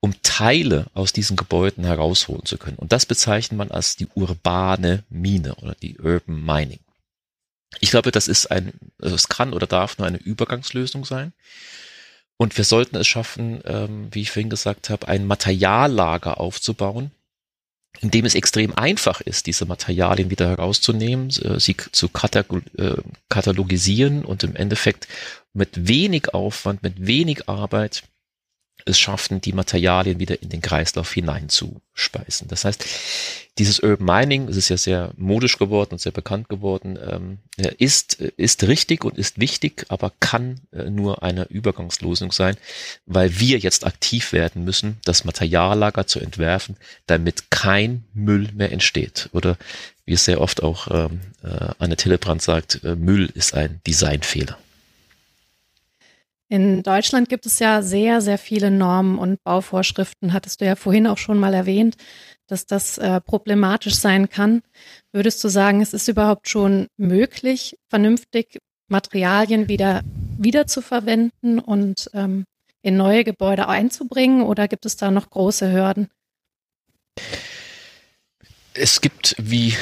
um 0.00 0.14
Teile 0.22 0.86
aus 0.94 1.12
diesen 1.12 1.36
Gebäuden 1.36 1.84
herausholen 1.84 2.44
zu 2.44 2.58
können. 2.58 2.76
Und 2.76 2.92
das 2.92 3.06
bezeichnet 3.06 3.56
man 3.56 3.70
als 3.70 3.96
die 3.96 4.08
urbane 4.14 5.04
Mine 5.08 5.54
oder 5.56 5.74
die 5.74 5.98
Urban 5.98 6.44
Mining. 6.44 6.80
Ich 7.80 7.90
glaube, 7.90 8.10
das 8.10 8.28
ist 8.28 8.50
ein, 8.50 8.72
also 9.00 9.14
es 9.14 9.28
kann 9.28 9.52
oder 9.52 9.66
darf 9.66 9.98
nur 9.98 10.06
eine 10.06 10.18
Übergangslösung 10.18 11.04
sein. 11.04 11.32
Und 12.38 12.56
wir 12.56 12.64
sollten 12.64 12.96
es 12.96 13.06
schaffen, 13.06 13.60
ähm, 13.64 14.08
wie 14.12 14.22
ich 14.22 14.30
vorhin 14.30 14.48
gesagt 14.48 14.90
habe, 14.90 15.08
ein 15.08 15.26
Materiallager 15.26 16.40
aufzubauen, 16.40 17.10
in 18.00 18.12
dem 18.12 18.24
es 18.24 18.36
extrem 18.36 18.72
einfach 18.74 19.20
ist, 19.20 19.46
diese 19.46 19.66
Materialien 19.66 20.30
wieder 20.30 20.48
herauszunehmen, 20.48 21.30
äh, 21.30 21.58
sie 21.58 21.76
zu 21.76 22.08
äh, 22.08 22.94
katalogisieren 23.28 24.24
und 24.24 24.44
im 24.44 24.54
Endeffekt 24.54 25.08
mit 25.52 25.88
wenig 25.88 26.32
Aufwand, 26.32 26.84
mit 26.84 27.06
wenig 27.06 27.48
Arbeit 27.48 28.04
es 28.88 28.98
schaffen, 28.98 29.40
die 29.40 29.52
Materialien 29.52 30.18
wieder 30.18 30.42
in 30.42 30.48
den 30.48 30.62
Kreislauf 30.62 31.12
hineinzuspeisen. 31.12 32.48
Das 32.48 32.64
heißt, 32.64 32.84
dieses 33.58 33.80
Urban 33.80 34.06
Mining, 34.06 34.48
es 34.48 34.56
ist 34.56 34.68
ja 34.68 34.76
sehr 34.76 35.10
modisch 35.16 35.58
geworden 35.58 35.90
und 35.92 36.00
sehr 36.00 36.12
bekannt 36.12 36.48
geworden, 36.48 36.98
ähm, 37.02 37.38
ist, 37.78 38.14
ist 38.14 38.64
richtig 38.64 39.04
und 39.04 39.18
ist 39.18 39.40
wichtig, 39.40 39.84
aber 39.88 40.12
kann 40.20 40.60
äh, 40.72 40.90
nur 40.90 41.22
eine 41.22 41.44
Übergangslösung 41.44 42.32
sein, 42.32 42.56
weil 43.06 43.40
wir 43.40 43.58
jetzt 43.58 43.84
aktiv 43.84 44.32
werden 44.32 44.64
müssen, 44.64 44.98
das 45.04 45.24
Materiallager 45.24 46.06
zu 46.06 46.20
entwerfen, 46.20 46.76
damit 47.06 47.50
kein 47.50 48.04
Müll 48.14 48.48
mehr 48.54 48.72
entsteht. 48.72 49.28
Oder 49.32 49.56
wie 50.04 50.12
es 50.12 50.24
sehr 50.24 50.40
oft 50.40 50.62
auch 50.62 50.88
ähm, 50.90 51.20
äh, 51.42 51.72
Anne 51.78 51.96
Tillebrand 51.96 52.40
sagt, 52.40 52.82
äh, 52.84 52.94
Müll 52.94 53.28
ist 53.34 53.54
ein 53.54 53.80
Designfehler. 53.86 54.56
In 56.50 56.82
Deutschland 56.82 57.28
gibt 57.28 57.44
es 57.44 57.58
ja 57.58 57.82
sehr, 57.82 58.22
sehr 58.22 58.38
viele 58.38 58.70
Normen 58.70 59.18
und 59.18 59.42
Bauvorschriften. 59.44 60.32
Hattest 60.32 60.60
du 60.60 60.64
ja 60.64 60.76
vorhin 60.76 61.06
auch 61.06 61.18
schon 61.18 61.38
mal 61.38 61.52
erwähnt, 61.52 61.96
dass 62.46 62.64
das 62.64 62.96
äh, 62.96 63.20
problematisch 63.20 63.96
sein 63.96 64.30
kann. 64.30 64.62
Würdest 65.12 65.44
du 65.44 65.48
sagen, 65.48 65.82
es 65.82 65.92
ist 65.92 66.08
überhaupt 66.08 66.48
schon 66.48 66.86
möglich, 66.96 67.76
vernünftig 67.90 68.58
Materialien 68.88 69.68
wieder, 69.68 70.00
wieder 70.38 70.66
zu 70.66 70.80
verwenden 70.80 71.58
und 71.58 72.10
ähm, 72.14 72.44
in 72.80 72.96
neue 72.96 73.24
Gebäude 73.24 73.68
einzubringen 73.68 74.42
oder 74.42 74.68
gibt 74.68 74.86
es 74.86 74.96
da 74.96 75.10
noch 75.10 75.28
große 75.28 75.70
Hürden? 75.70 76.08
Es 78.74 79.00
gibt, 79.00 79.34
wie 79.38 79.74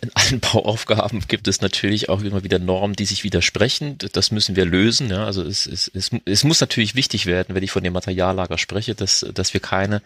in 0.00 0.10
allen 0.14 0.40
Bauaufgaben, 0.52 1.22
gibt 1.28 1.48
es 1.48 1.60
natürlich 1.60 2.08
auch 2.08 2.22
immer 2.22 2.44
wieder 2.44 2.58
Normen, 2.58 2.96
die 2.96 3.04
sich 3.04 3.24
widersprechen. 3.24 3.98
Das 4.12 4.30
müssen 4.30 4.56
wir 4.56 4.64
lösen. 4.64 5.10
Ja. 5.10 5.24
Also 5.24 5.42
es, 5.42 5.66
es, 5.66 5.90
es, 5.94 6.10
es 6.24 6.44
muss 6.44 6.60
natürlich 6.60 6.94
wichtig 6.94 7.26
werden, 7.26 7.54
wenn 7.54 7.62
ich 7.62 7.70
von 7.70 7.84
dem 7.84 7.92
Materiallager 7.92 8.58
spreche, 8.58 8.94
dass, 8.94 9.26
dass 9.34 9.54
wir 9.54 9.60
keine 9.60 10.02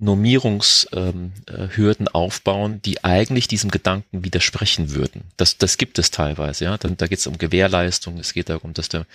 Normierungshürden 0.00 1.30
ähm, 1.36 2.08
aufbauen, 2.12 2.80
die 2.84 3.02
eigentlich 3.02 3.48
diesem 3.48 3.70
Gedanken 3.70 4.24
widersprechen 4.24 4.94
würden. 4.94 5.22
Das, 5.36 5.58
das 5.58 5.76
gibt 5.76 5.98
es 5.98 6.10
teilweise. 6.10 6.64
Ja. 6.64 6.78
Dann, 6.78 6.96
da 6.96 7.06
geht 7.06 7.18
es 7.18 7.26
um 7.26 7.38
Gewährleistung. 7.38 8.18
Es 8.18 8.32
geht 8.32 8.48
darum, 8.48 8.74
dass 8.74 8.88
der 8.88 9.06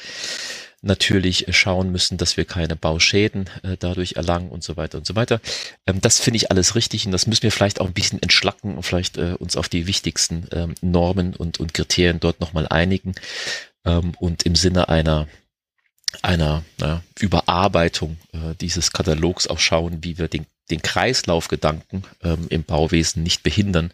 natürlich 0.83 1.45
schauen 1.49 1.91
müssen, 1.91 2.17
dass 2.17 2.37
wir 2.37 2.45
keine 2.45 2.75
Bauschäden 2.75 3.49
äh, 3.63 3.77
dadurch 3.79 4.13
erlangen 4.13 4.49
und 4.49 4.63
so 4.63 4.77
weiter 4.77 4.97
und 4.97 5.07
so 5.07 5.15
weiter. 5.15 5.39
Ähm, 5.87 6.01
das 6.01 6.19
finde 6.19 6.37
ich 6.37 6.51
alles 6.51 6.75
richtig 6.75 7.05
und 7.05 7.11
das 7.11 7.25
müssen 7.25 7.43
wir 7.43 7.51
vielleicht 7.51 7.81
auch 7.81 7.87
ein 7.87 7.93
bisschen 7.93 8.21
entschlacken 8.21 8.75
und 8.75 8.83
vielleicht 8.83 9.17
äh, 9.17 9.35
uns 9.39 9.55
auf 9.57 9.69
die 9.69 9.87
wichtigsten 9.87 10.47
ähm, 10.51 10.75
Normen 10.81 11.35
und, 11.35 11.59
und 11.59 11.73
Kriterien 11.73 12.19
dort 12.19 12.39
nochmal 12.41 12.67
einigen 12.67 13.15
ähm, 13.85 14.13
und 14.19 14.43
im 14.43 14.55
Sinne 14.55 14.89
einer 14.89 15.27
einer 16.21 16.63
äh, 16.79 16.97
Überarbeitung 17.19 18.17
äh, 18.33 18.53
dieses 18.61 18.91
Katalogs 18.91 19.47
auch 19.47 19.57
schauen, 19.57 20.03
wie 20.03 20.19
wir 20.19 20.27
den, 20.27 20.45
den 20.69 20.81
Kreislaufgedanken 20.81 22.03
ähm, 22.21 22.45
im 22.49 22.63
Bauwesen 22.63 23.23
nicht 23.23 23.41
behindern 23.41 23.91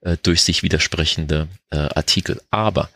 äh, 0.00 0.16
durch 0.22 0.42
sich 0.42 0.62
widersprechende 0.62 1.48
äh, 1.70 1.76
Artikel. 1.76 2.40
Aber 2.50 2.88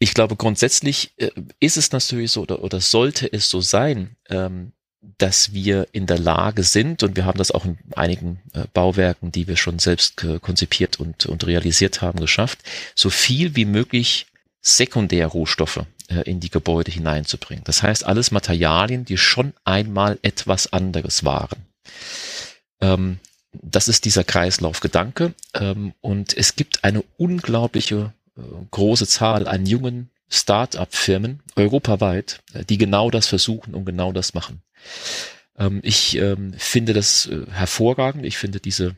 ich 0.00 0.14
glaube, 0.14 0.34
grundsätzlich 0.34 1.12
äh, 1.18 1.30
ist 1.60 1.76
es 1.76 1.92
natürlich 1.92 2.32
so 2.32 2.42
oder, 2.42 2.64
oder 2.64 2.80
sollte 2.80 3.32
es 3.32 3.48
so 3.48 3.60
sein, 3.60 4.16
ähm, 4.28 4.72
dass 5.18 5.52
wir 5.52 5.86
in 5.92 6.06
der 6.06 6.18
Lage 6.18 6.62
sind, 6.62 7.02
und 7.02 7.16
wir 7.16 7.24
haben 7.24 7.38
das 7.38 7.52
auch 7.52 7.64
in 7.64 7.78
einigen 7.94 8.40
äh, 8.52 8.64
Bauwerken, 8.74 9.30
die 9.30 9.46
wir 9.46 9.56
schon 9.56 9.78
selbst 9.78 10.16
konzipiert 10.42 10.98
und, 11.00 11.26
und 11.26 11.46
realisiert 11.46 12.02
haben, 12.02 12.20
geschafft, 12.20 12.58
so 12.94 13.08
viel 13.08 13.56
wie 13.56 13.64
möglich 13.64 14.26
Sekundärrohstoffe 14.62 15.84
äh, 16.08 16.22
in 16.22 16.40
die 16.40 16.50
Gebäude 16.50 16.90
hineinzubringen. 16.90 17.64
Das 17.64 17.82
heißt, 17.82 18.04
alles 18.04 18.30
Materialien, 18.30 19.04
die 19.04 19.16
schon 19.16 19.54
einmal 19.64 20.18
etwas 20.22 20.72
anderes 20.72 21.24
waren. 21.24 21.66
Ähm, 22.80 23.18
das 23.52 23.88
ist 23.88 24.04
dieser 24.04 24.24
Kreislaufgedanke. 24.24 25.34
Ähm, 25.54 25.94
und 26.00 26.36
es 26.36 26.56
gibt 26.56 26.84
eine 26.84 27.02
unglaubliche 27.16 28.12
große 28.70 29.06
Zahl 29.06 29.46
an 29.46 29.66
jungen 29.66 30.10
Start-up-Firmen 30.28 31.42
europaweit, 31.56 32.40
äh, 32.54 32.64
die 32.64 32.78
genau 32.78 33.10
das 33.10 33.26
versuchen 33.26 33.74
und 33.74 33.84
genau 33.84 34.12
das 34.12 34.32
machen. 34.32 34.62
Ähm, 35.58 35.80
ich 35.82 36.16
ähm, 36.16 36.54
finde 36.56 36.92
das 36.92 37.26
äh, 37.26 37.46
hervorragend. 37.50 38.24
Ich 38.24 38.38
finde 38.38 38.60
diese 38.60 38.94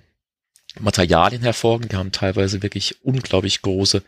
Materialien 0.78 1.42
hervorragend. 1.42 1.92
Die 1.92 1.96
haben 1.96 2.12
teilweise 2.12 2.62
wirklich 2.62 3.02
unglaublich 3.02 3.62
große 3.62 4.02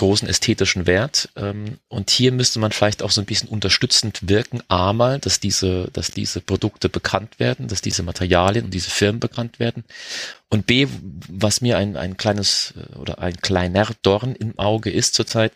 großen 0.00 0.26
ästhetischen 0.26 0.86
Wert. 0.86 1.28
Ähm, 1.36 1.78
und 1.88 2.10
hier 2.10 2.32
müsste 2.32 2.58
man 2.58 2.72
vielleicht 2.72 3.02
auch 3.02 3.10
so 3.10 3.20
ein 3.20 3.26
bisschen 3.26 3.50
unterstützend 3.50 4.28
wirken. 4.28 4.62
A 4.68 4.94
mal, 4.94 5.18
dass 5.18 5.40
diese, 5.40 5.88
dass 5.92 6.10
diese 6.10 6.40
Produkte 6.40 6.88
bekannt 6.88 7.38
werden, 7.38 7.68
dass 7.68 7.82
diese 7.82 8.02
Materialien 8.02 8.64
und 8.64 8.74
diese 8.74 8.90
Firmen 8.90 9.20
bekannt 9.20 9.60
werden. 9.60 9.84
Und 10.48 10.66
B, 10.66 10.88
was 11.28 11.60
mir 11.60 11.76
ein, 11.76 11.98
ein 11.98 12.16
kleines 12.16 12.72
äh, 12.76 12.96
oder 12.96 13.18
ein 13.18 13.36
kleiner 13.36 13.88
Dorn 14.02 14.34
im 14.34 14.58
Auge 14.58 14.90
ist 14.90 15.14
zurzeit, 15.14 15.52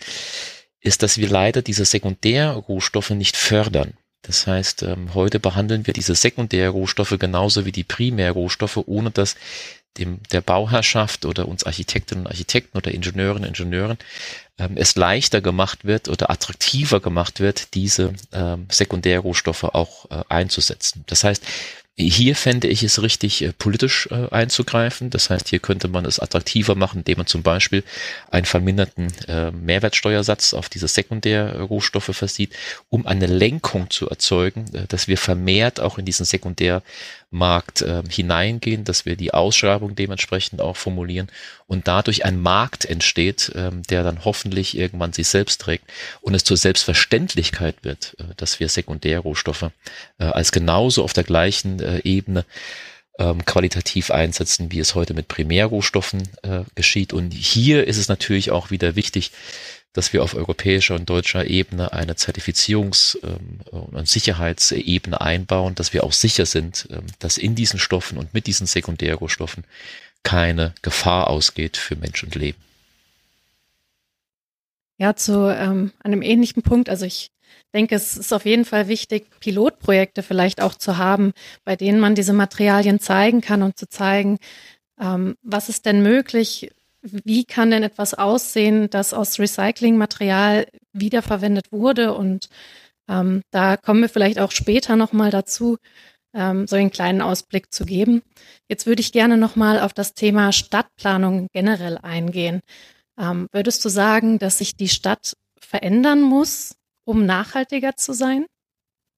ist, 0.81 1.03
dass 1.03 1.17
wir 1.17 1.29
leider 1.31 1.63
diese 1.63 1.87
Sekundärrohstoffe 1.87 3.11
nicht 3.11 3.39
fördern. 3.39 3.95
Das 4.21 4.47
heißt, 4.47 4.83
ähm, 4.83 5.15
heute 5.15 5.41
behandeln 5.41 5.87
wir 5.87 5.95
diese 5.95 6.15
Sekundärrohstoffe 6.15 7.17
genauso 7.19 7.65
wie 7.65 7.73
die 7.73 7.85
Primärrohstoffe, 7.85 8.81
ohne 8.85 9.11
dass 9.11 9.37
dem, 9.99 10.21
der 10.33 10.41
Bauherrschaft 10.41 11.25
oder 11.25 11.49
uns 11.49 11.65
Architektinnen 11.65 12.25
und 12.25 12.31
Architekten 12.31 12.77
oder 12.77 12.93
Ingenieurinnen 12.93 13.49
und 13.49 13.59
Ingenieuren 13.59 13.99
ähm, 14.59 14.77
es 14.77 14.95
leichter 14.97 15.41
gemacht 15.41 15.85
wird 15.85 16.09
oder 16.09 16.31
attraktiver 16.31 17.01
gemacht 17.01 17.41
wird, 17.41 17.75
diese 17.75 18.15
ähm, 18.33 18.67
Sekundärrohstoffe 18.71 19.65
auch 19.65 20.11
äh, 20.11 20.23
einzusetzen. 20.29 21.05
Das 21.07 21.25
heißt, 21.25 21.43
hier 21.97 22.35
fände 22.35 22.67
ich 22.67 22.83
es 22.83 23.03
richtig, 23.03 23.43
äh, 23.43 23.53
politisch 23.53 24.09
äh, 24.11 24.29
einzugreifen. 24.31 25.11
Das 25.11 25.31
heißt, 25.31 25.49
hier 25.49 25.61
könnte 25.61 25.87
man 25.87 26.05
es 26.05 26.19
attraktiver 26.19 26.75
machen, 26.75 26.99
indem 26.99 27.19
man 27.19 27.27
zum 27.29 27.43
Beispiel 27.43 27.85
einen 28.31 28.47
verminderten 28.47 29.13
äh, 29.29 29.53
Mehrwertsteuersatz 29.53 30.55
auf 30.55 30.69
diese 30.69 30.89
Sekundärrohstoffe 30.89 32.11
versieht, 32.13 32.53
um 32.91 33.07
eine 33.07 33.27
Lenkung 33.27 33.91
zu 33.91 34.09
erzeugen, 34.11 34.75
äh, 34.75 34.87
dass 34.89 35.07
wir 35.07 35.19
vermehrt 35.19 35.79
auch 35.79 35.99
in 35.99 36.05
diesen 36.05 36.27
Sekundärmarkt 37.35 37.83
äh, 37.83 38.03
hineingehen, 38.09 38.85
dass 38.85 39.05
wir 39.05 39.17
die 39.17 39.35
Ausschreibung 39.35 39.95
dementsprechend 39.95 40.61
auch 40.61 40.77
formulieren 40.77 41.29
und 41.67 41.89
dadurch 41.89 42.25
ein 42.25 42.41
Markt 42.41 42.85
entsteht, 42.85 43.51
äh, 43.51 43.71
der 43.91 44.05
dann 44.05 44.25
hoffentlich 44.25 44.77
irgendwann 44.77 45.13
sich 45.13 45.29
selbst 45.29 45.61
trägt 45.61 45.85
und 46.21 46.35
es 46.35 46.45
zur 46.45 46.57
Selbstverständlichkeit 46.57 47.77
wird, 47.83 48.17
äh, 48.19 48.35
dass 48.37 48.61
wir 48.61 48.69
Sekundärrohstoffe 48.69 49.71
äh, 50.19 50.25
als 50.25 50.53
genauso 50.53 51.03
auf 51.03 51.13
der 51.13 51.25
gleichen 51.25 51.81
äh, 51.81 52.01
Ebene 52.05 52.45
ähm, 53.19 53.45
qualitativ 53.45 54.11
einsetzen, 54.11 54.73
wie 54.73 54.81
es 54.81 54.95
heute 54.95 55.15
mit 55.15 55.29
Primärrohstoffen 55.29 56.29
äh, 56.43 56.63
geschieht. 56.75 57.13
Und 57.13 57.33
hier 57.33 57.87
ist 57.87 57.99
es 57.99 58.09
natürlich 58.09 58.51
auch 58.51 58.71
wieder 58.71 58.97
wichtig, 58.97 59.31
dass 59.93 60.13
wir 60.13 60.25
auf 60.25 60.35
europäischer 60.35 60.97
und 60.97 61.09
deutscher 61.09 61.47
Ebene 61.47 61.93
eine 61.93 62.15
Zertifizierungs- 62.15 63.17
ähm, 63.23 63.61
und 63.71 64.09
Sicherheitsebene 64.09 65.21
einbauen, 65.21 65.77
dass 65.77 65.93
wir 65.93 66.03
auch 66.05 66.13
sicher 66.13 66.47
sind, 66.47 66.89
ähm, 66.91 67.07
dass 67.21 67.39
in 67.39 67.55
diesen 67.55 67.79
Stoffen 67.79 68.19
und 68.19 68.35
mit 68.35 68.47
diesen 68.47 68.67
Sekundärrohstoffen 68.67 69.65
keine 70.25 70.75
Gefahr 70.83 71.29
ausgeht 71.29 71.77
für 71.77 71.97
Mensch 71.97 72.25
und 72.25 72.35
Leben. 72.35 72.59
Ja, 74.99 75.15
zu 75.17 75.49
ähm, 75.49 75.93
einem 76.01 76.23
ähnlichen 76.23 76.63
Punkt. 76.63 76.89
Also 76.89 77.05
ich 77.05 77.31
denke, 77.75 77.95
es 77.97 78.17
ist 78.17 78.33
auf 78.33 78.47
jeden 78.47 78.65
Fall 78.65 78.89
wichtig, 78.89 79.27
Pilotprojekte 79.41 80.23
vielleicht 80.23 80.63
auch 80.63 80.75
zu 80.75 80.97
haben, 80.97 81.33
bei 81.65 81.77
denen 81.77 82.01
man 82.01 82.15
diese 82.15 82.33
Materialien 82.33 83.01
zeigen 83.01 83.41
kann 83.41 83.63
und 83.63 83.77
zu 83.79 83.89
zeigen, 83.89 84.39
ähm, 85.01 85.37
was 85.43 85.69
ist 85.69 85.85
denn 85.85 86.03
möglich, 86.03 86.71
wie 87.03 87.45
kann 87.45 87.71
denn 87.71 87.83
etwas 87.83 88.15
aussehen, 88.15 88.89
das 88.91 89.13
aus 89.13 89.39
Recyclingmaterial 89.39 90.67
wiederverwendet 90.93 91.73
wurde. 91.73 92.15
Und 92.15 92.49
ähm, 93.09 93.43
da 93.51 93.77
kommen 93.77 94.01
wir 94.01 94.09
vielleicht 94.09 94.39
auch 94.39 94.53
später 94.53 94.97
nochmal 94.97 95.31
dazu, 95.31 95.77
ähm, 96.33 96.67
so 96.67 96.77
einen 96.77 96.91
kleinen 96.91 97.21
Ausblick 97.21 97.73
zu 97.73 97.85
geben. 97.85 98.23
Jetzt 98.69 98.87
würde 98.87 99.01
ich 99.01 99.13
gerne 99.13 99.37
nochmal 99.37 99.81
auf 99.81 99.93
das 99.93 100.15
Thema 100.15 100.53
Stadtplanung 100.53 101.49
generell 101.53 101.99
eingehen. 101.99 102.61
Ähm, 103.19 103.49
würdest 103.53 103.85
du 103.85 103.89
sagen, 103.89 104.39
dass 104.39 104.59
sich 104.59 104.77
die 104.77 104.89
Stadt 104.89 105.35
verändern 105.59 106.23
muss, 106.23 106.77
um 107.05 107.27
nachhaltiger 107.27 107.97
zu 107.97 108.13
sein? 108.13 108.47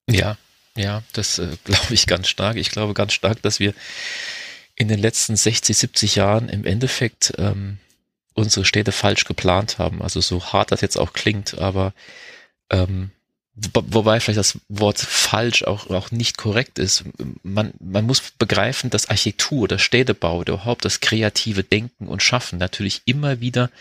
Ja, 0.09 0.37
ja, 0.75 1.03
das 1.13 1.39
äh, 1.39 1.57
glaube 1.63 1.93
ich 1.93 2.07
ganz 2.07 2.27
stark. 2.27 2.57
Ich 2.57 2.69
glaube 2.69 2.93
ganz 2.93 3.13
stark, 3.13 3.41
dass 3.41 3.59
wir 3.59 3.73
in 4.75 4.87
den 4.87 4.99
letzten 4.99 5.35
60, 5.35 5.75
70 5.75 6.15
Jahren 6.15 6.49
im 6.49 6.65
Endeffekt 6.65 7.33
ähm, 7.37 7.79
unsere 8.35 8.65
Städte 8.65 8.91
falsch 8.91 9.25
geplant 9.25 9.79
haben. 9.79 10.01
Also 10.01 10.21
so 10.21 10.43
hart 10.53 10.71
das 10.71 10.81
jetzt 10.81 10.97
auch 10.97 11.13
klingt, 11.13 11.57
aber 11.57 11.93
ähm, 12.69 13.09
wobei 13.55 14.19
vielleicht 14.19 14.37
das 14.37 14.59
Wort 14.69 14.99
falsch 14.99 15.63
auch, 15.63 15.89
auch 15.89 16.11
nicht 16.11 16.37
korrekt 16.37 16.77
ist. 16.77 17.05
Man, 17.41 17.73
man 17.79 18.05
muss 18.05 18.21
begreifen, 18.37 18.91
dass 18.91 19.09
Architektur, 19.09 19.67
der 19.67 19.79
Städtebau, 19.79 20.43
überhaupt 20.43 20.85
das 20.85 20.99
kreative 20.99 21.63
Denken 21.63 22.07
und 22.07 22.21
Schaffen 22.21 22.59
natürlich 22.59 23.01
immer 23.05 23.39
wieder 23.39 23.71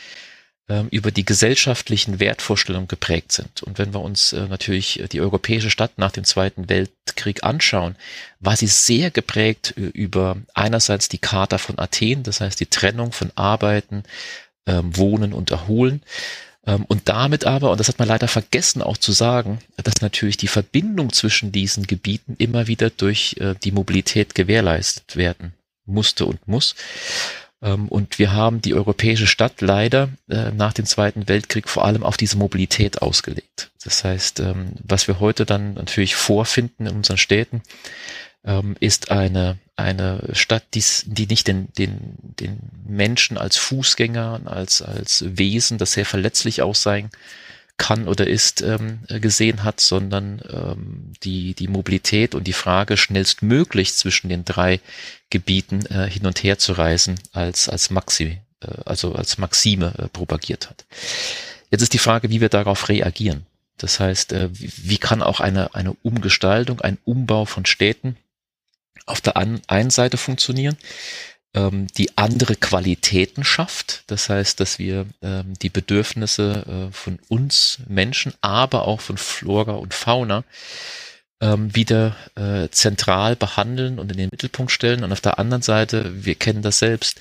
über 0.90 1.12
die 1.12 1.24
gesellschaftlichen 1.24 2.18
Wertvorstellungen 2.18 2.88
geprägt 2.88 3.30
sind. 3.30 3.62
Und 3.62 3.78
wenn 3.78 3.94
wir 3.94 4.00
uns 4.00 4.32
äh, 4.32 4.48
natürlich 4.48 5.00
die 5.12 5.20
europäische 5.20 5.70
Stadt 5.70 5.96
nach 5.96 6.10
dem 6.10 6.24
Zweiten 6.24 6.68
Weltkrieg 6.68 7.44
anschauen, 7.44 7.94
war 8.40 8.56
sie 8.56 8.66
sehr 8.66 9.12
geprägt 9.12 9.74
äh, 9.76 9.82
über 9.82 10.36
einerseits 10.54 11.08
die 11.08 11.18
Charta 11.18 11.58
von 11.58 11.78
Athen, 11.78 12.24
das 12.24 12.40
heißt 12.40 12.58
die 12.58 12.66
Trennung 12.66 13.12
von 13.12 13.30
Arbeiten, 13.36 14.02
ähm, 14.66 14.96
Wohnen 14.96 15.32
und 15.32 15.52
Erholen. 15.52 16.02
Ähm, 16.66 16.84
und 16.88 17.08
damit 17.08 17.44
aber, 17.44 17.70
und 17.70 17.78
das 17.78 17.88
hat 17.88 18.00
man 18.00 18.08
leider 18.08 18.26
vergessen 18.26 18.82
auch 18.82 18.96
zu 18.96 19.12
sagen, 19.12 19.60
dass 19.76 20.00
natürlich 20.00 20.36
die 20.36 20.48
Verbindung 20.48 21.12
zwischen 21.12 21.52
diesen 21.52 21.86
Gebieten 21.86 22.34
immer 22.38 22.66
wieder 22.66 22.90
durch 22.90 23.36
äh, 23.38 23.54
die 23.62 23.72
Mobilität 23.72 24.34
gewährleistet 24.34 25.14
werden 25.14 25.54
musste 25.84 26.26
und 26.26 26.48
muss. 26.48 26.74
Ähm, 27.62 27.88
und 27.88 28.18
wir 28.18 28.32
haben 28.32 28.60
die 28.60 28.74
europäische 28.74 29.26
Stadt 29.26 29.60
leider 29.60 30.10
äh, 30.28 30.50
nach 30.52 30.72
dem 30.72 30.86
Zweiten 30.86 31.28
Weltkrieg 31.28 31.68
vor 31.68 31.84
allem 31.84 32.02
auf 32.02 32.16
diese 32.16 32.36
Mobilität 32.36 33.02
ausgelegt. 33.02 33.70
Das 33.82 34.04
heißt, 34.04 34.40
ähm, 34.40 34.72
was 34.82 35.08
wir 35.08 35.20
heute 35.20 35.46
dann 35.46 35.74
natürlich 35.74 36.16
vorfinden 36.16 36.86
in 36.86 36.96
unseren 36.96 37.18
Städten, 37.18 37.62
ähm, 38.44 38.76
ist 38.80 39.10
eine, 39.10 39.58
eine 39.74 40.28
Stadt, 40.32 40.64
die's, 40.74 41.04
die 41.06 41.26
nicht 41.26 41.48
den, 41.48 41.68
den, 41.78 42.16
den 42.20 42.58
Menschen 42.86 43.38
als 43.38 43.56
Fußgänger, 43.56 44.42
als, 44.44 44.82
als 44.82 45.24
Wesen, 45.26 45.78
das 45.78 45.92
sehr 45.92 46.06
verletzlich 46.06 46.62
auch 46.62 46.74
sein 46.74 47.10
kann 47.78 48.08
oder 48.08 48.26
ist, 48.26 48.62
ähm, 48.62 49.00
gesehen 49.08 49.64
hat, 49.64 49.80
sondern 49.80 50.42
ähm, 50.50 51.12
die, 51.22 51.54
die 51.54 51.68
Mobilität 51.68 52.34
und 52.34 52.46
die 52.46 52.52
Frage, 52.52 52.96
schnellstmöglich 52.96 53.94
zwischen 53.94 54.28
den 54.28 54.44
drei 54.44 54.80
Gebieten 55.30 55.84
äh, 55.86 56.08
hin 56.08 56.26
und 56.26 56.42
her 56.42 56.58
zu 56.58 56.72
reisen, 56.72 57.20
als, 57.32 57.68
als 57.68 57.90
Maxi, 57.90 58.40
äh, 58.60 58.68
also 58.84 59.14
als 59.14 59.38
Maxime 59.38 59.94
äh, 59.98 60.08
propagiert 60.08 60.70
hat. 60.70 60.84
Jetzt 61.70 61.82
ist 61.82 61.92
die 61.92 61.98
Frage, 61.98 62.30
wie 62.30 62.40
wir 62.40 62.48
darauf 62.48 62.88
reagieren. 62.88 63.46
Das 63.76 64.00
heißt, 64.00 64.32
äh, 64.32 64.48
wie, 64.52 64.72
wie 64.76 64.98
kann 64.98 65.22
auch 65.22 65.40
eine, 65.40 65.74
eine 65.74 65.92
Umgestaltung, 66.02 66.80
ein 66.80 66.98
Umbau 67.04 67.44
von 67.44 67.66
Städten 67.66 68.16
auf 69.04 69.20
der 69.20 69.36
einen 69.36 69.90
Seite 69.90 70.16
funktionieren, 70.16 70.76
ähm, 71.56 71.88
die 71.96 72.16
andere 72.16 72.54
Qualitäten 72.54 73.42
schafft. 73.42 74.04
Das 74.06 74.28
heißt, 74.28 74.60
dass 74.60 74.78
wir 74.78 75.06
ähm, 75.22 75.54
die 75.60 75.70
Bedürfnisse 75.70 76.88
äh, 76.90 76.92
von 76.92 77.18
uns 77.28 77.78
Menschen, 77.88 78.34
aber 78.42 78.86
auch 78.86 79.00
von 79.00 79.16
Flora 79.16 79.72
und 79.72 79.94
Fauna 79.94 80.44
ähm, 81.40 81.74
wieder 81.74 82.14
äh, 82.36 82.68
zentral 82.70 83.36
behandeln 83.36 83.98
und 83.98 84.12
in 84.12 84.18
den 84.18 84.28
Mittelpunkt 84.30 84.70
stellen. 84.70 85.02
Und 85.02 85.12
auf 85.12 85.20
der 85.20 85.38
anderen 85.38 85.62
Seite, 85.62 86.24
wir 86.24 86.34
kennen 86.34 86.62
das 86.62 86.78
selbst, 86.78 87.18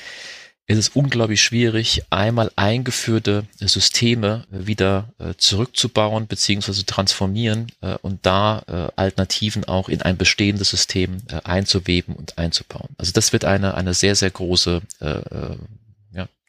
ist 0.68 0.78
es 0.78 0.90
unglaublich 0.90 1.44
schwierig, 1.44 2.04
einmal 2.10 2.52
eingeführte 2.56 3.46
Systeme 3.60 4.46
wieder 4.50 5.14
äh, 5.20 5.36
zurückzubauen 5.38 6.26
bzw. 6.28 6.84
transformieren 6.86 7.68
äh, 7.82 7.96
und 8.02 8.26
da 8.26 8.64
äh, 8.68 8.92
Alternativen 8.96 9.66
auch 9.66 9.90
in 9.90 10.02
ein 10.02 10.18
bestehendes 10.18 10.70
System 10.70 11.18
einzuweben 11.44 12.16
und 12.16 12.38
einzubauen. 12.38 12.90
Also 12.98 13.12
das 13.12 13.32
wird 13.32 13.46
eine, 13.46 13.76
eine 13.76 13.94
sehr, 13.94 14.16
sehr 14.16 14.32
große 14.32 14.82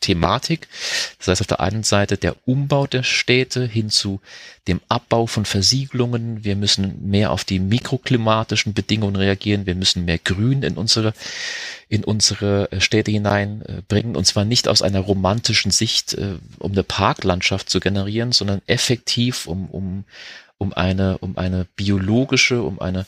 Thematik. 0.00 0.68
Das 1.18 1.28
heißt 1.28 1.40
auf 1.40 1.46
der 1.46 1.60
einen 1.60 1.82
Seite 1.82 2.16
der 2.16 2.36
Umbau 2.46 2.86
der 2.86 3.02
Städte 3.02 3.66
hin 3.66 3.90
zu 3.90 4.20
dem 4.68 4.80
Abbau 4.88 5.26
von 5.26 5.44
Versiegelungen. 5.44 6.44
Wir 6.44 6.56
müssen 6.56 7.08
mehr 7.08 7.30
auf 7.32 7.44
die 7.44 7.58
mikroklimatischen 7.58 8.74
Bedingungen 8.74 9.16
reagieren. 9.16 9.66
Wir 9.66 9.74
müssen 9.74 10.04
mehr 10.04 10.18
Grün 10.18 10.62
in 10.62 10.76
unsere, 10.76 11.14
in 11.88 12.04
unsere 12.04 12.68
Städte 12.78 13.10
hineinbringen. 13.10 14.16
Und 14.16 14.26
zwar 14.26 14.44
nicht 14.44 14.68
aus 14.68 14.82
einer 14.82 15.00
romantischen 15.00 15.70
Sicht, 15.70 16.14
äh, 16.14 16.34
um 16.58 16.72
eine 16.72 16.82
Parklandschaft 16.82 17.70
zu 17.70 17.80
generieren, 17.80 18.32
sondern 18.32 18.62
effektiv, 18.66 19.46
um, 19.46 19.66
um, 19.70 20.04
um 20.58 20.72
eine, 20.72 21.18
um 21.18 21.38
eine 21.38 21.66
biologische, 21.76 22.62
um 22.62 22.80
eine 22.80 23.06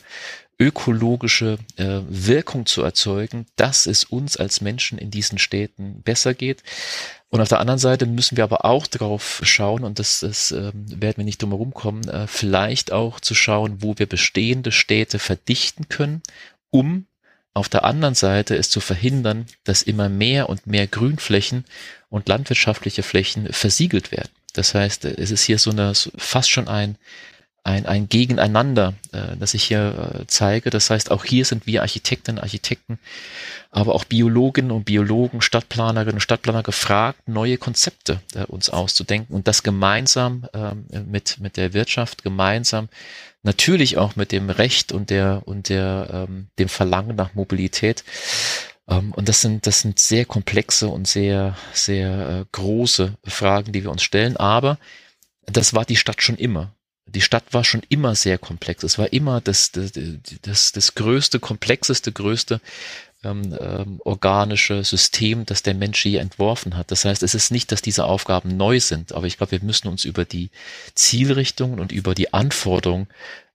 ökologische 0.59 1.57
äh, 1.77 2.01
Wirkung 2.09 2.65
zu 2.65 2.83
erzeugen, 2.83 3.45
dass 3.55 3.85
es 3.85 4.03
uns 4.03 4.35
als 4.35 4.59
Menschen 4.59 4.97
in 4.97 5.09
diesen 5.09 5.37
Städten 5.37 6.01
besser 6.01 6.33
geht. 6.33 6.63
Und 7.29 7.41
auf 7.41 7.47
der 7.47 7.59
anderen 7.59 7.79
Seite 7.79 8.05
müssen 8.05 8.35
wir 8.35 8.43
aber 8.43 8.65
auch 8.65 8.85
darauf 8.85 9.39
schauen, 9.43 9.83
und 9.83 9.99
das, 9.99 10.19
das 10.19 10.51
äh, 10.51 10.71
werden 10.73 11.17
wir 11.17 11.23
nicht 11.23 11.41
drum 11.41 11.51
herum 11.51 11.73
kommen, 11.73 12.07
äh, 12.09 12.27
vielleicht 12.27 12.91
auch 12.91 13.19
zu 13.19 13.35
schauen, 13.35 13.81
wo 13.81 13.97
wir 13.97 14.05
bestehende 14.05 14.71
Städte 14.71 15.17
verdichten 15.17 15.87
können, 15.87 16.21
um 16.71 17.05
auf 17.53 17.69
der 17.69 17.83
anderen 17.83 18.15
Seite 18.15 18.55
es 18.55 18.69
zu 18.69 18.79
verhindern, 18.79 19.45
dass 19.63 19.81
immer 19.81 20.09
mehr 20.09 20.49
und 20.49 20.67
mehr 20.67 20.87
Grünflächen 20.87 21.65
und 22.09 22.27
landwirtschaftliche 22.27 23.03
Flächen 23.03 23.51
versiegelt 23.51 24.11
werden. 24.11 24.31
Das 24.53 24.73
heißt, 24.73 25.05
es 25.05 25.31
ist 25.31 25.43
hier 25.43 25.59
so 25.59 25.71
eine 25.71 25.93
fast 26.17 26.49
schon 26.49 26.67
ein 26.67 26.97
ein, 27.63 27.85
ein 27.85 28.09
Gegeneinander, 28.09 28.93
äh, 29.11 29.35
das 29.37 29.53
ich 29.53 29.63
hier 29.63 30.19
äh, 30.21 30.27
zeige. 30.27 30.69
Das 30.69 30.89
heißt, 30.89 31.11
auch 31.11 31.25
hier 31.25 31.45
sind 31.45 31.67
wir 31.67 31.81
Architektinnen, 31.81 32.41
Architekten, 32.41 32.99
aber 33.71 33.95
auch 33.95 34.03
Biologinnen 34.03 34.71
und 34.71 34.85
Biologen, 34.85 35.41
Stadtplanerinnen 35.41 36.15
und 36.15 36.21
Stadtplaner 36.21 36.63
gefragt, 36.63 37.27
neue 37.27 37.57
Konzepte 37.57 38.21
äh, 38.33 38.43
uns 38.45 38.69
auszudenken 38.69 39.35
und 39.35 39.47
das 39.47 39.63
gemeinsam 39.63 40.45
ähm, 40.53 40.85
mit, 41.07 41.39
mit 41.39 41.57
der 41.57 41.73
Wirtschaft, 41.73 42.23
gemeinsam 42.23 42.89
natürlich 43.43 43.97
auch 43.97 44.15
mit 44.15 44.31
dem 44.31 44.49
Recht 44.49 44.91
und 44.91 45.09
der, 45.09 45.43
und 45.45 45.69
der, 45.69 46.27
ähm, 46.29 46.47
dem 46.57 46.69
Verlangen 46.69 47.15
nach 47.15 47.35
Mobilität. 47.35 48.03
Ähm, 48.87 49.13
und 49.13 49.29
das 49.29 49.41
sind, 49.41 49.67
das 49.67 49.81
sind 49.81 49.99
sehr 49.99 50.25
komplexe 50.25 50.87
und 50.87 51.07
sehr, 51.07 51.55
sehr 51.73 52.29
äh, 52.29 52.45
große 52.51 53.15
Fragen, 53.25 53.71
die 53.71 53.83
wir 53.83 53.91
uns 53.91 54.03
stellen. 54.03 54.37
Aber 54.37 54.77
das 55.45 55.73
war 55.73 55.85
die 55.85 55.95
Stadt 55.95 56.21
schon 56.21 56.37
immer 56.37 56.71
die 57.09 57.21
Stadt 57.21 57.45
war 57.51 57.63
schon 57.63 57.81
immer 57.89 58.15
sehr 58.15 58.37
komplex. 58.37 58.83
Es 58.83 58.97
war 58.97 59.11
immer 59.13 59.41
das, 59.41 59.71
das, 59.71 59.91
das, 60.41 60.71
das 60.71 60.95
größte, 60.95 61.39
komplexeste, 61.39 62.11
größte 62.11 62.61
ähm, 63.23 63.57
ähm, 63.59 64.01
organische 64.05 64.83
System, 64.83 65.45
das 65.45 65.63
der 65.63 65.73
Mensch 65.73 66.05
je 66.05 66.17
entworfen 66.17 66.77
hat. 66.77 66.91
Das 66.91 67.05
heißt, 67.05 67.23
es 67.23 67.35
ist 67.35 67.51
nicht, 67.51 67.71
dass 67.71 67.81
diese 67.81 68.05
Aufgaben 68.05 68.55
neu 68.55 68.79
sind, 68.79 69.11
aber 69.11 69.27
ich 69.27 69.37
glaube, 69.37 69.51
wir 69.51 69.63
müssen 69.63 69.87
uns 69.87 70.05
über 70.05 70.25
die 70.25 70.51
Zielrichtungen 70.95 71.79
und 71.79 71.91
über 71.91 72.15
die 72.15 72.33
Anforderungen 72.33 73.07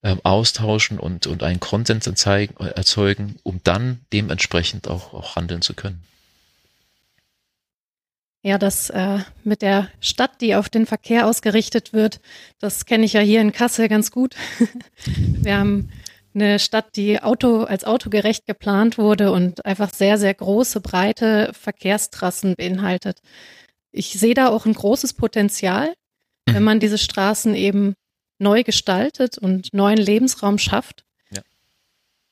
ähm, 0.02 0.20
austauschen 0.22 0.98
und, 0.98 1.26
und 1.26 1.42
einen 1.42 1.60
Konsens 1.60 2.06
erzeugen, 2.06 3.36
um 3.42 3.60
dann 3.64 4.00
dementsprechend 4.12 4.88
auch, 4.88 5.14
auch 5.14 5.36
handeln 5.36 5.62
zu 5.62 5.74
können. 5.74 6.02
Ja, 8.46 8.58
das 8.58 8.90
äh, 8.90 9.20
mit 9.42 9.62
der 9.62 9.88
Stadt, 10.00 10.42
die 10.42 10.54
auf 10.54 10.68
den 10.68 10.84
Verkehr 10.84 11.26
ausgerichtet 11.26 11.94
wird, 11.94 12.20
das 12.60 12.84
kenne 12.84 13.06
ich 13.06 13.14
ja 13.14 13.20
hier 13.20 13.40
in 13.40 13.52
Kassel 13.52 13.88
ganz 13.88 14.10
gut. 14.10 14.36
Wir 15.06 15.56
haben 15.56 15.88
eine 16.34 16.58
Stadt, 16.58 16.94
die 16.96 17.22
Auto 17.22 17.62
als 17.62 17.84
autogerecht 17.84 18.44
geplant 18.44 18.98
wurde 18.98 19.32
und 19.32 19.64
einfach 19.64 19.94
sehr, 19.94 20.18
sehr 20.18 20.34
große, 20.34 20.82
breite 20.82 21.52
Verkehrstrassen 21.58 22.54
beinhaltet. 22.54 23.22
Ich 23.92 24.12
sehe 24.12 24.34
da 24.34 24.48
auch 24.48 24.66
ein 24.66 24.74
großes 24.74 25.14
Potenzial, 25.14 25.94
wenn 26.44 26.58
mhm. 26.58 26.64
man 26.64 26.80
diese 26.80 26.98
Straßen 26.98 27.54
eben 27.54 27.94
neu 28.38 28.62
gestaltet 28.62 29.38
und 29.38 29.72
neuen 29.72 29.96
Lebensraum 29.96 30.58
schafft. 30.58 31.06
Ja. 31.30 31.42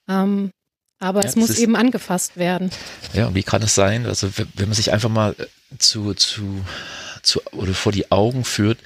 Ähm, 0.09 0.51
aber 0.99 1.23
ja, 1.23 1.29
es 1.29 1.37
muss 1.37 1.51
ist, 1.51 1.59
eben 1.59 1.75
angefasst 1.75 2.37
werden. 2.37 2.71
Ja, 3.15 3.29
und 3.29 3.35
wie 3.35 3.43
kann 3.43 3.63
es 3.63 3.75
sein? 3.75 4.05
Also 4.05 4.29
wenn 4.37 4.69
man 4.69 4.75
sich 4.75 4.93
einfach 4.93 5.09
mal 5.09 5.35
äh, 5.39 5.47
zu, 5.79 6.15
zu, 6.15 6.65
zu 7.23 7.41
oder 7.53 7.75
vor 7.75 7.93
die 7.93 8.11
Augen 8.11 8.45
führt, 8.45 8.79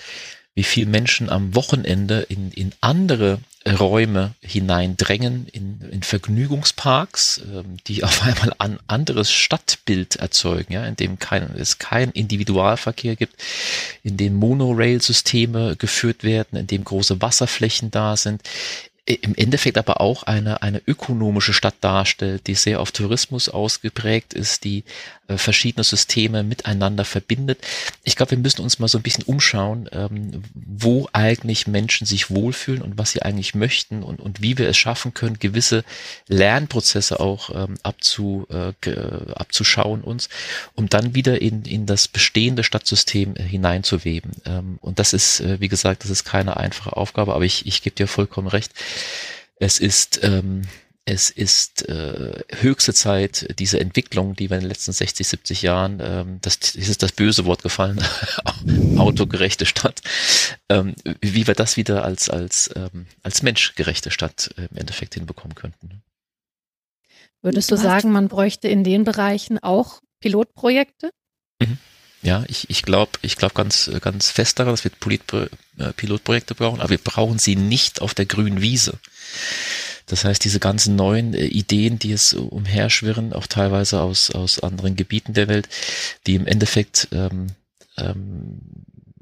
wie 0.55 0.65
viel 0.65 0.87
Menschen 0.87 1.29
am 1.29 1.55
Wochenende 1.55 2.23
in, 2.23 2.51
in 2.51 2.73
andere 2.81 3.39
Räume 3.67 4.35
hineindrängen, 4.41 5.49
in, 5.53 5.81
in 5.91 6.03
Vergnügungsparks, 6.03 7.43
ähm, 7.53 7.77
die 7.87 8.05
auf 8.05 8.23
einmal 8.23 8.55
ein 8.59 8.79
anderes 8.87 9.31
Stadtbild 9.31 10.17
erzeugen, 10.17 10.73
ja, 10.73 10.87
in 10.87 10.97
dem 10.97 11.19
kein, 11.19 11.55
es 11.57 11.79
keinen 11.79 12.13
Individualverkehr 12.13 13.17
gibt, 13.17 13.35
in 14.03 14.17
dem 14.17 14.37
Monorail-Systeme 14.37 15.77
geführt 15.77 16.25
werden, 16.25 16.59
in 16.59 16.67
dem 16.67 16.85
große 16.85 17.21
Wasserflächen 17.21 17.91
da 17.91 18.17
sind, 18.17 18.43
im 19.05 19.37
Endeffekt 19.37 19.79
aber 19.79 20.01
auch 20.01 20.25
eine, 20.25 20.63
eine 20.63 20.83
ökonomische 20.85 21.53
Stadt 21.53 21.77
darstellt, 21.81 22.49
die 22.49 22.57
sehr 22.57 22.81
auf 22.81 22.91
Tourismus 22.91 23.49
ausgeprägt 23.49 24.35
ist, 24.35 24.65
die 24.65 24.83
äh, 25.29 25.39
verschiedene 25.39 25.85
Systeme 25.85 26.43
miteinander 26.43 27.05
verbindet. 27.05 27.59
Ich 28.05 28.17
glaube, 28.17 28.33
wir 28.33 28.39
müssen 28.39 28.63
uns 28.63 28.79
mal 28.79 28.89
so 28.89 28.99
ein 28.99 29.03
bisschen 29.03 29.25
umschauen, 29.25 29.89
ähm, 29.93 30.43
wo 30.55 31.09
eigentlich 31.13 31.67
Menschen 31.67 32.07
sich 32.07 32.31
wohlfühlen 32.31 32.83
und 32.83 32.99
was 32.99 33.13
sie 33.13 33.23
eigentlich 33.23 33.55
möchten 33.55 34.03
und, 34.03 34.21
und 34.21 34.43
wie 34.43 34.59
wir 34.59 34.69
es 34.69 34.77
schaffen 34.77 35.15
können, 35.15 35.39
gewisse 35.39 35.85
Lernprozesse 36.29 37.21
auch 37.21 37.51
ähm, 37.55 37.77
abzu, 37.83 38.47
äh, 38.51 38.73
abzuschauen 39.35 40.03
uns, 40.03 40.29
um 40.75 40.89
dann 40.89 41.15
wieder 41.15 41.41
in, 41.41 41.65
in 41.65 41.87
das 41.87 42.09
bestehende 42.09 42.65
Stadtsystem 42.65 43.35
äh, 43.37 43.43
hineinzuweben. 43.43 44.33
Ähm, 44.45 44.79
und 44.81 44.99
das 44.99 45.13
ist, 45.13 45.43
wie 45.61 45.69
gesagt, 45.69 46.05
das 46.05 46.11
ist 46.11 46.25
keine 46.25 46.57
einfache 46.57 46.97
Aufgabe, 46.97 47.35
aber 47.35 47.45
ich, 47.45 47.67
ich 47.67 47.83
gebe 47.83 47.97
dir 47.97 48.07
vollkommen 48.07 48.49
recht 48.49 48.73
es 49.59 49.79
ist, 49.79 50.21
ähm, 50.23 50.63
es 51.09 51.31
ist 51.31 51.89
äh, 51.89 52.45
höchste 52.51 52.93
Zeit, 52.93 53.55
diese 53.61 53.79
Entwicklung, 53.79 54.35
die 54.35 54.51
wir 54.51 54.57
in 54.57 54.65
den 54.65 54.69
letzten 54.69 54.93
60, 54.93 55.27
70 55.27 55.63
Jahren, 55.63 56.01
ähm, 56.05 56.39
das 56.43 56.75
ist 56.75 57.03
das 57.03 57.13
böse 57.13 57.45
Wort 57.45 57.63
gefallen, 57.63 58.05
autogerechte 58.99 59.67
Stadt, 59.67 60.01
ähm, 60.69 60.97
wie 61.21 61.47
wir 61.47 61.55
das 61.55 61.77
wieder 61.77 62.05
als, 62.05 62.29
als, 62.29 62.71
ähm, 62.75 63.07
als 63.23 63.43
menschgerechte 63.43 64.11
Stadt 64.11 64.51
äh, 64.59 64.67
im 64.69 64.79
Endeffekt 64.79 65.15
hinbekommen 65.15 65.55
könnten. 65.55 66.03
Würdest 67.41 67.71
du 67.71 67.77
sagen, 67.77 68.11
man 68.11 68.27
bräuchte 68.27 68.67
in 68.67 68.83
den 68.83 69.05
Bereichen 69.05 69.61
auch 69.61 70.01
Pilotprojekte? 70.19 71.11
Mhm. 71.61 71.79
Ja, 72.23 72.43
ich, 72.49 72.69
ich 72.69 72.83
glaube 72.83 73.13
ich 73.23 73.37
glaub 73.37 73.55
ganz, 73.55 73.89
ganz 74.01 74.31
fest 74.31 74.59
daran, 74.59 74.73
dass 74.73 74.83
wir 74.83 74.91
äh, 74.91 75.93
Pilotprojekte 75.93 76.57
brauchen, 76.57 76.81
aber 76.81 76.91
wir 76.91 76.99
brauchen 76.99 77.39
sie 77.39 77.55
nicht 77.55 78.03
auf 78.03 78.15
der 78.15 78.27
grünen 78.27 78.61
Wiese. 78.61 78.99
Das 80.07 80.25
heißt, 80.25 80.45
diese 80.45 80.61
ganzen 80.61 80.97
neuen 80.97 81.35
äh, 81.35 81.47
Ideen, 81.47 81.99
die 81.99 82.13
es 82.13 82.33
umherschwirren, 82.33 83.33
auch 83.33 83.47
teilweise 83.47 84.01
aus, 84.01 84.31
aus 84.31 84.61
anderen 84.61 84.97
Gebieten 84.97 85.35
der 85.35 85.49
Welt, 85.49 85.69
die 86.27 86.37
im 86.37 86.47
Endeffekt 86.47 87.09
ähm, 87.13 87.49
ähm, 87.99 88.61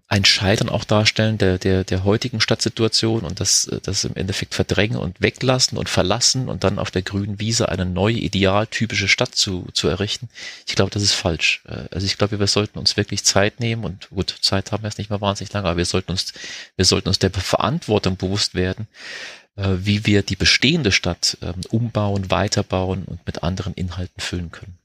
ein 0.07 0.25
Scheitern 0.25 0.69
auch 0.69 0.85
darstellen 0.85 1.39
der, 1.39 1.59
der, 1.59 1.83
der 1.83 2.05
heutigen 2.05 2.41
Stadtsituation 2.41 3.23
und 3.23 3.41
das, 3.41 3.69
das 3.83 4.05
im 4.05 4.15
Endeffekt 4.15 4.55
verdrängen 4.55 4.99
und 4.99 5.21
weglassen 5.21 5.79
und 5.79 5.89
verlassen 5.89 6.49
und 6.49 6.63
dann 6.63 6.79
auf 6.79 6.91
der 6.91 7.03
grünen 7.03 7.41
Wiese 7.41 7.71
eine 7.71 7.87
neue, 7.87 8.19
idealtypische 8.19 9.09
Stadt 9.09 9.35
zu, 9.35 9.67
zu 9.73 9.89
errichten. 9.89 10.29
Ich 10.67 10.77
glaube, 10.77 10.91
das 10.91 11.03
ist 11.03 11.15
falsch. 11.15 11.63
Äh, 11.67 11.89
also 11.91 12.07
ich 12.07 12.19
glaube, 12.19 12.39
wir 12.39 12.47
sollten 12.47 12.79
uns 12.79 12.97
wirklich 12.97 13.25
Zeit 13.25 13.61
nehmen 13.61 13.85
und 13.85 14.11
gut, 14.11 14.37
Zeit 14.41 14.71
haben 14.71 14.83
wir 14.83 14.89
jetzt 14.89 14.99
nicht 14.99 15.11
mehr 15.11 15.23
wahnsinnig 15.23 15.53
lange, 15.53 15.69
aber 15.69 15.79
wir 15.79 15.87
sollten 15.87 16.13
uns, 16.13 16.35
wir 16.77 16.85
sollten 16.85 17.09
uns 17.09 17.19
der 17.19 17.31
Verantwortung 17.31 18.17
bewusst 18.17 18.55
werden, 18.55 18.87
äh, 18.87 19.44
wie 19.57 20.07
wir 20.07 20.23
die 20.23 20.37
bestehende 20.37 20.93
Stadt 20.93 21.39
ähm, 21.43 21.61
umbauen, 21.71 22.31
weiterbauen 22.31 23.05
und 23.05 23.25
mit 23.27 23.43
anderen 23.43 23.75
Inhalten 23.75 24.21
füllen 24.21 24.51
können. 24.51 24.79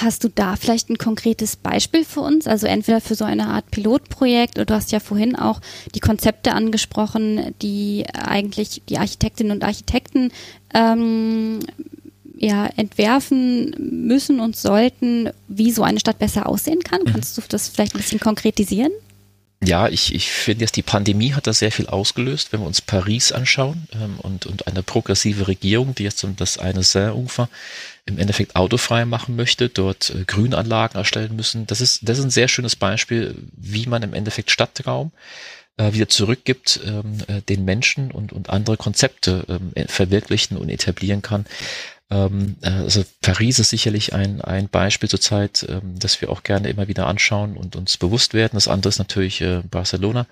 Hast 0.00 0.24
du 0.24 0.28
da 0.28 0.56
vielleicht 0.56 0.88
ein 0.88 0.96
konkretes 0.96 1.56
Beispiel 1.56 2.06
für 2.06 2.20
uns? 2.20 2.46
Also 2.46 2.66
entweder 2.66 3.02
für 3.02 3.14
so 3.14 3.24
eine 3.26 3.48
Art 3.48 3.70
Pilotprojekt 3.70 4.56
oder 4.56 4.64
du 4.64 4.74
hast 4.74 4.92
ja 4.92 5.00
vorhin 5.00 5.36
auch 5.36 5.60
die 5.94 6.00
Konzepte 6.00 6.52
angesprochen, 6.52 7.54
die 7.60 8.06
eigentlich 8.14 8.80
die 8.88 8.96
Architektinnen 8.96 9.52
und 9.52 9.62
Architekten 9.62 10.32
ähm, 10.72 11.60
ja, 12.38 12.66
entwerfen 12.76 13.74
müssen 14.06 14.40
und 14.40 14.56
sollten, 14.56 15.28
wie 15.48 15.70
so 15.70 15.82
eine 15.82 16.00
Stadt 16.00 16.18
besser 16.18 16.48
aussehen 16.48 16.82
kann. 16.82 17.02
Mhm. 17.02 17.12
Kannst 17.12 17.36
du 17.36 17.42
das 17.46 17.68
vielleicht 17.68 17.94
ein 17.94 17.98
bisschen 17.98 18.20
konkretisieren? 18.20 18.92
Ja, 19.62 19.88
ich, 19.88 20.14
ich 20.14 20.30
finde 20.30 20.64
jetzt, 20.64 20.76
die 20.76 20.82
Pandemie 20.82 21.34
hat 21.34 21.46
da 21.46 21.52
sehr 21.52 21.70
viel 21.70 21.86
ausgelöst, 21.86 22.50
wenn 22.52 22.60
wir 22.60 22.66
uns 22.66 22.80
Paris 22.80 23.30
anschauen 23.30 23.86
ähm, 23.92 24.18
und, 24.18 24.46
und 24.46 24.66
eine 24.66 24.82
progressive 24.82 25.48
Regierung, 25.48 25.94
die 25.94 26.04
jetzt 26.04 26.24
um 26.24 26.34
das 26.34 26.56
eine 26.56 26.82
Seine-Ufer 26.82 27.50
im 28.06 28.18
Endeffekt 28.18 28.56
autofrei 28.56 29.04
machen 29.04 29.36
möchte, 29.36 29.68
dort 29.68 30.10
äh, 30.10 30.24
Grünanlagen 30.24 30.96
erstellen 30.96 31.36
müssen. 31.36 31.66
Das 31.66 31.82
ist, 31.82 32.08
das 32.08 32.18
ist 32.18 32.24
ein 32.24 32.30
sehr 32.30 32.48
schönes 32.48 32.74
Beispiel, 32.74 33.36
wie 33.52 33.84
man 33.84 34.02
im 34.02 34.14
Endeffekt 34.14 34.50
Stadtraum 34.50 35.12
äh, 35.76 35.92
wieder 35.92 36.08
zurückgibt, 36.08 36.80
ähm, 36.86 37.18
äh, 37.28 37.42
den 37.42 37.66
Menschen 37.66 38.12
und, 38.12 38.32
und 38.32 38.48
andere 38.48 38.78
Konzepte 38.78 39.44
ähm, 39.48 39.88
verwirklichen 39.88 40.56
und 40.56 40.70
etablieren 40.70 41.20
kann. 41.20 41.44
Ähm, 42.10 42.56
äh, 42.62 42.70
also 42.70 43.04
Paris 43.22 43.58
ist 43.58 43.70
sicherlich 43.70 44.12
ein, 44.12 44.40
ein 44.40 44.68
Beispiel 44.68 45.08
zurzeit, 45.08 45.66
ähm, 45.68 45.98
das 45.98 46.20
wir 46.20 46.30
auch 46.30 46.42
gerne 46.42 46.68
immer 46.68 46.88
wieder 46.88 47.06
anschauen 47.06 47.56
und 47.56 47.76
uns 47.76 47.96
bewusst 47.96 48.34
werden. 48.34 48.54
Das 48.54 48.68
andere 48.68 48.88
ist 48.88 48.98
natürlich 48.98 49.40
äh, 49.40 49.62
Barcelona, 49.70 50.26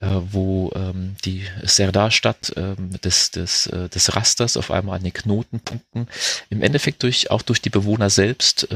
äh, 0.00 0.08
wo 0.08 0.72
ähm, 0.74 1.14
die 1.24 1.44
Serdar-Stadt 1.62 2.54
ähm, 2.56 3.00
des, 3.02 3.30
des, 3.30 3.70
des 3.72 4.16
Rasters 4.16 4.56
auf 4.56 4.72
einmal 4.72 4.96
an 4.96 5.04
den 5.04 5.12
Knotenpunkten 5.12 6.08
im 6.50 6.62
Endeffekt 6.62 7.04
durch, 7.04 7.30
auch 7.30 7.42
durch 7.42 7.62
die 7.62 7.70
Bewohner 7.70 8.10
selbst 8.10 8.68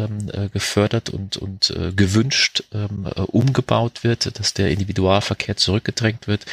gefördert 0.53 1.11
und, 1.11 1.37
und 1.37 1.75
gewünscht 1.97 2.65
umgebaut 3.15 4.05
wird, 4.05 4.39
dass 4.39 4.55
der 4.55 4.71
Individualverkehr 4.71 5.57
zurückgedrängt 5.57 6.29
wird 6.29 6.47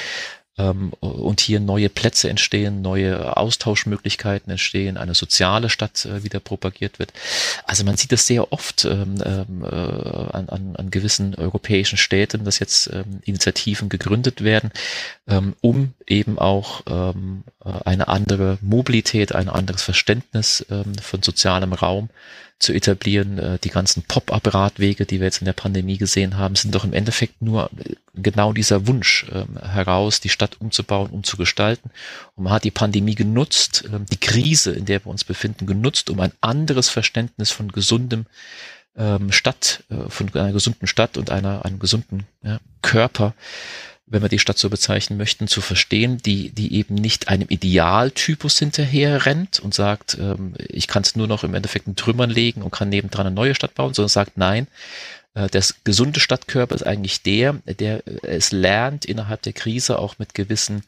ähm, 0.57 0.93
und 0.99 1.41
hier 1.41 1.59
neue 1.59 1.89
Plätze 1.89 2.29
entstehen, 2.29 2.81
neue 2.81 3.35
Austauschmöglichkeiten 3.35 4.51
entstehen, 4.51 4.97
eine 4.97 5.13
soziale 5.13 5.69
Stadt 5.69 6.05
äh, 6.05 6.23
wieder 6.23 6.39
propagiert 6.39 6.99
wird. 6.99 7.11
Also 7.65 7.83
man 7.83 7.97
sieht 7.97 8.11
das 8.11 8.27
sehr 8.27 8.51
oft 8.53 8.85
ähm, 8.85 9.15
ähm, 9.23 9.63
äh, 9.63 9.67
an, 9.67 10.49
an, 10.49 10.75
an 10.75 10.91
gewissen 10.91 11.35
europäischen 11.35 11.97
Städten, 11.97 12.45
dass 12.45 12.59
jetzt 12.59 12.89
ähm, 12.93 13.19
Initiativen 13.23 13.89
gegründet 13.89 14.43
werden, 14.43 14.71
ähm, 15.27 15.55
um 15.61 15.93
eben 16.07 16.39
auch 16.39 16.83
ähm, 16.87 17.43
äh, 17.63 17.69
eine 17.83 18.07
andere 18.07 18.57
Mobilität, 18.61 19.35
ein 19.35 19.49
anderes 19.49 19.83
Verständnis 19.83 20.65
ähm, 20.69 20.95
von 21.01 21.21
sozialem 21.21 21.73
Raum 21.73 22.09
zu 22.59 22.73
etablieren. 22.73 23.37
Äh, 23.37 23.59
die 23.59 23.69
ganzen 23.69 24.03
Pop-up-Radwege, 24.03 25.05
die 25.05 25.19
wir 25.19 25.25
jetzt 25.25 25.41
in 25.41 25.45
der 25.45 25.53
Pandemie 25.53 25.97
gesehen 25.97 26.37
haben, 26.37 26.55
sind 26.55 26.73
doch 26.73 26.83
im 26.83 26.93
Endeffekt 26.93 27.41
nur 27.41 27.69
äh, 27.77 27.95
genau 28.13 28.53
dieser 28.53 28.87
Wunsch 28.87 29.25
ähm, 29.31 29.57
heraus, 29.61 30.19
die 30.19 30.29
Stadt 30.29 30.59
umzubauen, 30.59 31.11
umzugestalten. 31.11 31.91
Und 32.35 32.45
man 32.45 32.53
hat 32.53 32.63
die 32.63 32.71
Pandemie 32.71 33.15
genutzt, 33.15 33.85
ähm, 33.91 34.05
die 34.11 34.19
Krise, 34.19 34.71
in 34.71 34.85
der 34.85 35.03
wir 35.05 35.09
uns 35.09 35.23
befinden, 35.23 35.65
genutzt, 35.65 36.09
um 36.09 36.19
ein 36.19 36.31
anderes 36.41 36.89
Verständnis 36.89 37.51
von 37.51 37.71
gesundem 37.71 38.25
ähm, 38.97 39.31
Stadt, 39.31 39.83
äh, 39.89 40.09
von 40.09 40.33
einer 40.33 40.53
gesunden 40.53 40.87
Stadt 40.87 41.17
und 41.17 41.29
einer, 41.29 41.65
einem 41.65 41.79
gesunden 41.79 42.25
ja, 42.43 42.59
Körper 42.81 43.33
wenn 44.07 44.21
wir 44.21 44.29
die 44.29 44.39
Stadt 44.39 44.57
so 44.57 44.69
bezeichnen 44.69 45.17
möchten, 45.17 45.47
zu 45.47 45.61
verstehen, 45.61 46.19
die, 46.19 46.51
die 46.51 46.75
eben 46.75 46.95
nicht 46.95 47.27
einem 47.27 47.47
Idealtypus 47.49 48.59
hinterher 48.59 49.25
rennt 49.25 49.59
und 49.59 49.73
sagt, 49.73 50.17
ähm, 50.19 50.53
ich 50.59 50.87
kann 50.87 51.01
es 51.01 51.15
nur 51.15 51.27
noch 51.27 51.43
im 51.43 51.55
Endeffekt 51.55 51.87
in 51.87 51.95
Trümmern 51.95 52.29
legen 52.29 52.61
und 52.61 52.71
kann 52.71 52.89
nebendran 52.89 53.25
eine 53.25 53.35
neue 53.35 53.55
Stadt 53.55 53.73
bauen, 53.73 53.93
sondern 53.93 54.09
sagt, 54.09 54.37
nein, 54.37 54.67
äh, 55.33 55.47
das 55.49 55.83
gesunde 55.83 56.19
Stadtkörper 56.19 56.75
ist 56.75 56.85
eigentlich 56.85 57.23
der, 57.23 57.53
der 57.65 58.03
es 58.23 58.51
lernt, 58.51 59.05
innerhalb 59.05 59.41
der 59.41 59.53
Krise 59.53 59.97
auch 59.97 60.19
mit 60.19 60.35
gewissen 60.35 60.83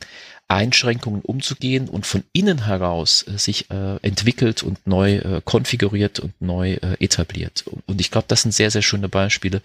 Einschränkungen 0.49 1.21
umzugehen 1.21 1.89
und 1.89 2.05
von 2.05 2.23
innen 2.31 2.65
heraus 2.65 3.25
äh, 3.27 3.37
sich 3.37 3.69
äh, 3.69 3.97
entwickelt 4.01 4.63
und 4.63 4.85
neu 4.87 5.15
äh, 5.17 5.41
konfiguriert 5.43 6.19
und 6.19 6.39
neu 6.41 6.73
äh, 6.73 7.03
etabliert. 7.03 7.65
Und 7.85 7.99
ich 7.99 8.11
glaube, 8.11 8.25
das 8.29 8.43
sind 8.43 8.53
sehr, 8.53 8.71
sehr 8.71 8.81
schöne 8.81 9.09
Beispiele 9.09 9.61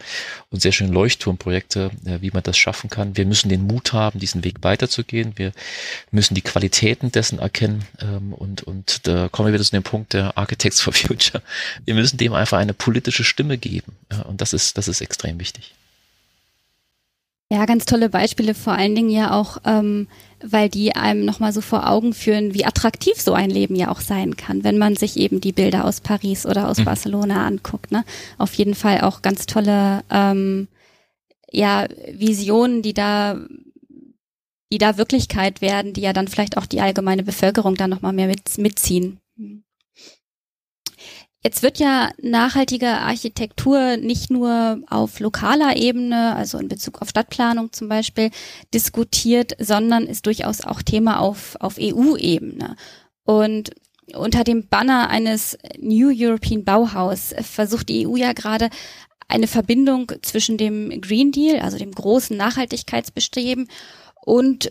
und 0.51 0.61
sehr 0.61 0.73
schöne 0.73 0.93
Leuchtturmprojekte, 0.93 1.93
äh, 2.05 2.21
wie 2.21 2.33
man 2.33 2.43
das 2.43 2.59
schaffen 2.59 2.91
kann. 2.91 3.17
Wir 3.17 3.27
müssen 3.27 3.49
den 3.49 3.67
Mut 3.67 3.93
haben, 3.93 4.19
diesen 4.19 4.43
Weg 4.43 4.57
weiterzugehen. 4.63 5.35
Wir 5.37 5.53
müssen 6.11 6.35
die 6.35 6.43
Qualitäten 6.43 7.13
dessen 7.13 7.39
erkennen 7.39 7.85
ähm, 8.01 8.33
und, 8.33 8.65
und 8.65 9.07
da 9.07 9.29
kommen 9.29 9.49
wir 9.49 9.55
wieder 9.55 9.65
zu 9.65 9.71
dem 9.71 9.85
Punkt 9.85 10.15
der 10.15 10.37
Architects 10.37 10.81
for 10.81 10.93
Future. 10.93 11.43
Wir 11.85 11.95
müssen 11.95 12.17
dem 12.17 12.33
einfach 12.33 12.59
eine 12.59 12.75
politische 12.75 13.23
Stimme 13.23 13.57
geben. 13.57 13.93
Ja, 14.11 14.23
und 14.23 14.41
das 14.41 14.53
ist, 14.53 14.77
das 14.79 14.89
ist 14.89 15.01
extrem 15.01 15.39
wichtig. 15.39 15.75
Ja, 17.53 17.67
ganz 17.67 17.85
tolle 17.85 18.09
Beispiele, 18.09 18.55
vor 18.55 18.73
allen 18.73 18.95
Dingen 18.95 19.11
ja 19.11 19.33
auch, 19.33 19.59
ähm, 19.67 20.09
weil 20.43 20.69
die 20.69 20.95
einem 20.95 21.25
nochmal 21.25 21.53
so 21.53 21.61
vor 21.61 21.89
Augen 21.89 22.13
führen, 22.13 22.55
wie 22.55 22.65
attraktiv 22.65 23.21
so 23.21 23.33
ein 23.35 23.51
Leben 23.51 23.75
ja 23.75 23.91
auch 23.91 24.01
sein 24.01 24.37
kann, 24.37 24.65
wenn 24.65 24.79
man 24.79 24.97
sich 24.97 25.17
eben 25.17 25.41
die 25.41 25.53
Bilder 25.53 25.85
aus 25.85 26.01
Paris 26.01 26.47
oder 26.47 26.69
aus 26.69 26.79
mhm. 26.79 26.85
Barcelona 26.85 27.47
anguckt. 27.47 27.93
Ne? 27.93 28.05
Auf 28.39 28.55
jeden 28.55 28.75
Fall 28.75 29.03
auch 29.03 29.23
ganz 29.23 29.47
tolle 29.47 30.03
ähm, 30.11 30.69
ja, 31.51 31.87
Visionen, 32.13 32.83
die 32.83 32.95
da 32.95 33.37
die 34.73 34.79
da 34.79 34.97
Wirklichkeit 34.97 35.61
werden, 35.61 35.93
die 35.93 36.01
ja 36.01 36.15
dann 36.15 36.29
vielleicht 36.29 36.57
auch 36.57 36.65
die 36.65 36.81
allgemeine 36.81 37.23
Bevölkerung 37.23 37.75
dann 37.75 37.91
nochmal 37.91 38.15
mehr 38.15 38.27
mit, 38.27 38.57
mitziehen. 38.57 39.21
Jetzt 41.45 41.65
wird 41.65 41.81
ja 41.81 42.13
nachhaltige 42.23 42.87
Architektur 42.87 43.97
nicht 43.97 44.31
nur 44.31 44.81
auf 44.89 45.19
lokaler 45.19 45.77
Ebene, 45.77 46.37
also 46.37 46.59
in 46.59 46.69
Bezug 46.69 47.03
auf 47.03 47.09
Stadtplanung 47.09 47.73
zum 47.73 47.89
Beispiel, 47.89 48.31
diskutiert, 48.73 49.57
sondern 49.59 50.07
ist 50.07 50.27
durchaus 50.27 50.61
auch 50.61 50.83
Thema 50.83 51.19
auf, 51.19 51.57
auf 51.59 51.79
EU-Ebene. 51.81 52.77
Und 53.25 53.71
unter 54.15 54.45
dem 54.45 54.69
Banner 54.69 55.09
eines 55.11 55.59
New 55.81 56.13
European 56.15 56.65
Bauhaus 56.65 57.35
versucht 57.41 57.89
die 57.89 58.07
EU 58.07 58.15
ja 58.15 58.35
gerade 58.35 58.71
eine 59.27 59.49
Verbindung 59.49 60.13
zwischen 60.23 60.59
dem 60.59 61.01
Green 61.01 61.33
Deal, 61.33 61.59
also 61.61 61.77
dem 61.77 61.93
großen 61.93 62.37
Nachhaltigkeitsbestreben 62.37 63.69
und 64.25 64.71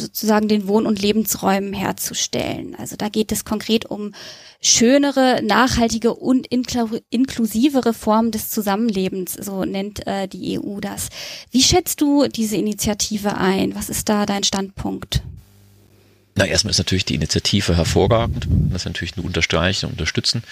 sozusagen 0.00 0.48
den 0.48 0.66
Wohn- 0.66 0.86
und 0.86 1.00
Lebensräumen 1.00 1.72
herzustellen. 1.72 2.74
Also 2.76 2.96
da 2.96 3.08
geht 3.08 3.32
es 3.32 3.44
konkret 3.44 3.86
um 3.86 4.12
schönere, 4.60 5.40
nachhaltige 5.42 6.14
und 6.14 6.46
inklusivere 6.48 7.94
Formen 7.94 8.30
des 8.30 8.50
Zusammenlebens, 8.50 9.34
so 9.34 9.64
nennt 9.64 10.06
äh, 10.06 10.28
die 10.28 10.58
EU 10.58 10.80
das. 10.80 11.08
Wie 11.50 11.62
schätzt 11.62 12.00
du 12.00 12.28
diese 12.28 12.56
Initiative 12.56 13.36
ein? 13.36 13.74
Was 13.74 13.88
ist 13.88 14.08
da 14.08 14.26
dein 14.26 14.44
Standpunkt? 14.44 15.22
Na, 16.34 16.46
erstmal 16.46 16.70
ist 16.70 16.78
natürlich 16.78 17.04
die 17.04 17.16
Initiative 17.16 17.76
hervorragend. 17.76 18.46
Das 18.70 18.84
natürlich 18.84 19.16
nur 19.16 19.26
unterstreichen 19.26 19.86
und 19.86 19.92
unterstützen. 19.92 20.42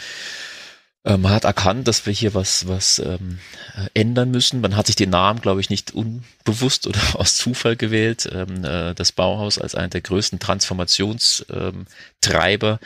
Ähm, 1.08 1.22
man 1.22 1.32
hat 1.32 1.44
erkannt, 1.44 1.88
dass 1.88 2.04
wir 2.04 2.12
hier 2.12 2.34
was, 2.34 2.68
was 2.68 2.98
ähm, 2.98 3.38
äh, 3.74 3.88
ändern 3.94 4.30
müssen. 4.30 4.60
Man 4.60 4.76
hat 4.76 4.86
sich 4.86 4.96
den 4.96 5.08
Namen, 5.08 5.40
glaube 5.40 5.62
ich, 5.62 5.70
nicht 5.70 5.94
unbewusst 5.94 6.86
oder 6.86 7.00
aus 7.14 7.34
Zufall 7.36 7.76
gewählt. 7.76 8.28
Ähm, 8.30 8.62
äh, 8.62 8.94
das 8.94 9.12
Bauhaus 9.12 9.58
als 9.58 9.74
einer 9.74 9.88
der 9.88 10.02
größten 10.02 10.38
Transformationstreiber 10.38 12.78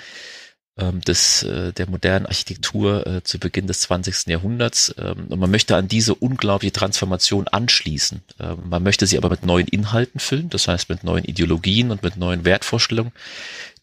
ähm, 0.79 1.01
des, 1.03 1.43
äh, 1.43 1.73
der 1.73 1.89
modernen 1.89 2.27
Architektur 2.27 3.07
äh, 3.07 3.23
zu 3.23 3.39
Beginn 3.39 3.67
des 3.67 3.81
20. 3.81 4.29
Jahrhunderts. 4.29 4.95
Ähm, 4.99 5.27
und 5.29 5.39
man 5.39 5.51
möchte 5.51 5.77
an 5.77 5.89
diese 5.89 6.15
unglaubliche 6.15 6.73
Transformation 6.73 7.49
anschließen. 7.49 8.23
Ähm, 8.41 8.59
man 8.71 8.83
möchte 8.83 9.07
sie 9.07 9.19
aber 9.19 9.31
mit 9.31 9.45
neuen 9.45 9.67
Inhalten 9.67 10.21
füllen, 10.21 10.49
das 10.49 10.69
heißt 10.69 10.89
mit 10.89 11.05
neuen 11.05 11.25
Ideologien 11.25 11.91
und 11.91 12.03
mit 12.03 12.17
neuen 12.17 12.45
Wertvorstellungen, 12.45 13.13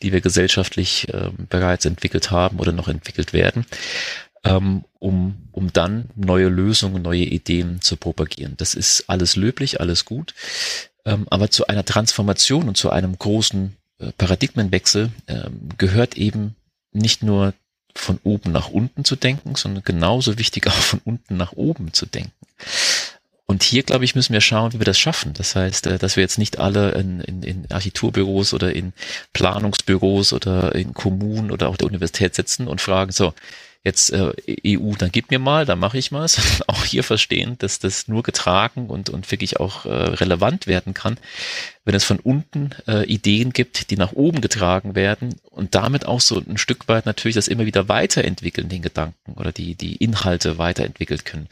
die 0.02 0.12
wir 0.12 0.22
gesellschaftlich 0.22 1.08
ähm, 1.14 1.48
bereits 1.50 1.86
entwickelt 1.86 2.32
haben 2.32 2.60
oder 2.60 2.72
noch 2.72 2.88
entwickelt 2.88 3.34
werden. 3.34 3.66
Ähm, 4.44 4.86
um, 5.00 5.50
um 5.52 5.74
dann 5.74 6.10
neue 6.16 6.48
Lösungen, 6.48 7.02
neue 7.02 7.24
Ideen 7.24 7.82
zu 7.82 7.98
propagieren. 7.98 8.56
Das 8.58 8.74
ist 8.74 9.06
alles 9.08 9.36
löblich, 9.36 9.82
alles 9.82 10.06
gut. 10.06 10.34
Ähm, 11.06 11.28
aber 11.30 11.50
zu 11.50 11.68
einer 11.68 11.84
Transformation 11.84 12.70
und 12.70 12.78
zu 12.78 12.90
einem 12.90 13.18
großen 13.18 13.76
äh, 14.00 14.12
Paradigmenwechsel 14.18 15.12
gehört 15.78 16.18
eben 16.18 16.56
nicht 16.92 17.22
nur 17.22 17.54
von 17.96 18.20
oben 18.24 18.52
nach 18.52 18.70
unten 18.70 19.04
zu 19.04 19.16
denken, 19.16 19.56
sondern 19.56 19.84
genauso 19.84 20.38
wichtig 20.38 20.68
auch 20.68 20.74
von 20.74 21.02
unten 21.04 21.38
nach 21.38 21.54
oben 21.54 21.94
zu 21.94 22.06
denken. 22.06 22.32
Und 23.46 23.64
hier, 23.64 23.82
glaube 23.82 24.06
ich, 24.06 24.14
müssen 24.14 24.34
wir 24.34 24.42
schauen, 24.42 24.74
wie 24.74 24.80
wir 24.80 24.86
das 24.86 25.00
schaffen. 25.00 25.34
Das 25.34 25.56
heißt, 25.56 25.88
äh, 25.88 25.98
dass 25.98 26.16
wir 26.16 26.22
jetzt 26.22 26.38
nicht 26.38 26.60
alle 26.60 26.92
in, 26.92 27.20
in, 27.22 27.42
in 27.42 27.72
Architekturbüros 27.72 28.54
oder 28.54 28.76
in 28.76 28.94
Planungsbüros 29.34 30.34
oder 30.34 30.76
in 30.76 30.94
Kommunen 30.94 31.50
oder 31.50 31.70
auch 31.70 31.78
der 31.78 31.88
Universität 31.88 32.36
sitzen 32.36 32.68
und 32.68 32.80
fragen, 32.80 33.12
so, 33.12 33.34
jetzt 33.84 34.12
äh, 34.12 34.34
EU, 34.66 34.94
dann 34.98 35.12
gib 35.12 35.32
mir 35.32 35.40
mal, 35.40 35.66
dann 35.66 35.80
mache 35.80 35.98
ich 35.98 36.12
mal. 36.12 36.28
auch 36.68 36.84
hier 36.84 37.04
verstehen, 37.04 37.58
dass 37.60 37.80
das 37.80 38.08
nur 38.08 38.24
getragen 38.24 38.88
und, 38.88 39.10
und 39.10 39.30
wirklich 39.32 39.60
auch 39.60 39.86
äh, 39.86 39.90
relevant 39.90 40.68
werden 40.68 40.94
kann, 40.94 41.18
wenn 41.86 41.96
es 41.96 42.04
von 42.04 42.20
unten 42.20 42.72
äh, 42.88 43.06
Ideen 43.06 43.54
gibt, 43.54 43.90
die 43.90 43.98
nach 43.98 44.12
oben 44.12 44.42
getragen 44.42 44.96
werden 44.96 45.36
und 45.50 45.76
damit 45.76 46.06
auch 46.06 46.20
so 46.20 46.40
ein 46.40 46.58
Stück 46.58 46.88
weit 46.88 47.06
natürlich 47.06 47.36
das 47.36 47.48
immer 47.48 47.66
wieder 47.66 47.88
weiterentwickeln, 47.88 48.70
den 48.70 48.82
Gedanken 48.82 49.34
oder 49.34 49.52
die, 49.52 49.76
die 49.76 49.96
Inhalte 49.96 50.58
weiterentwickelt 50.58 51.26
können. 51.26 51.48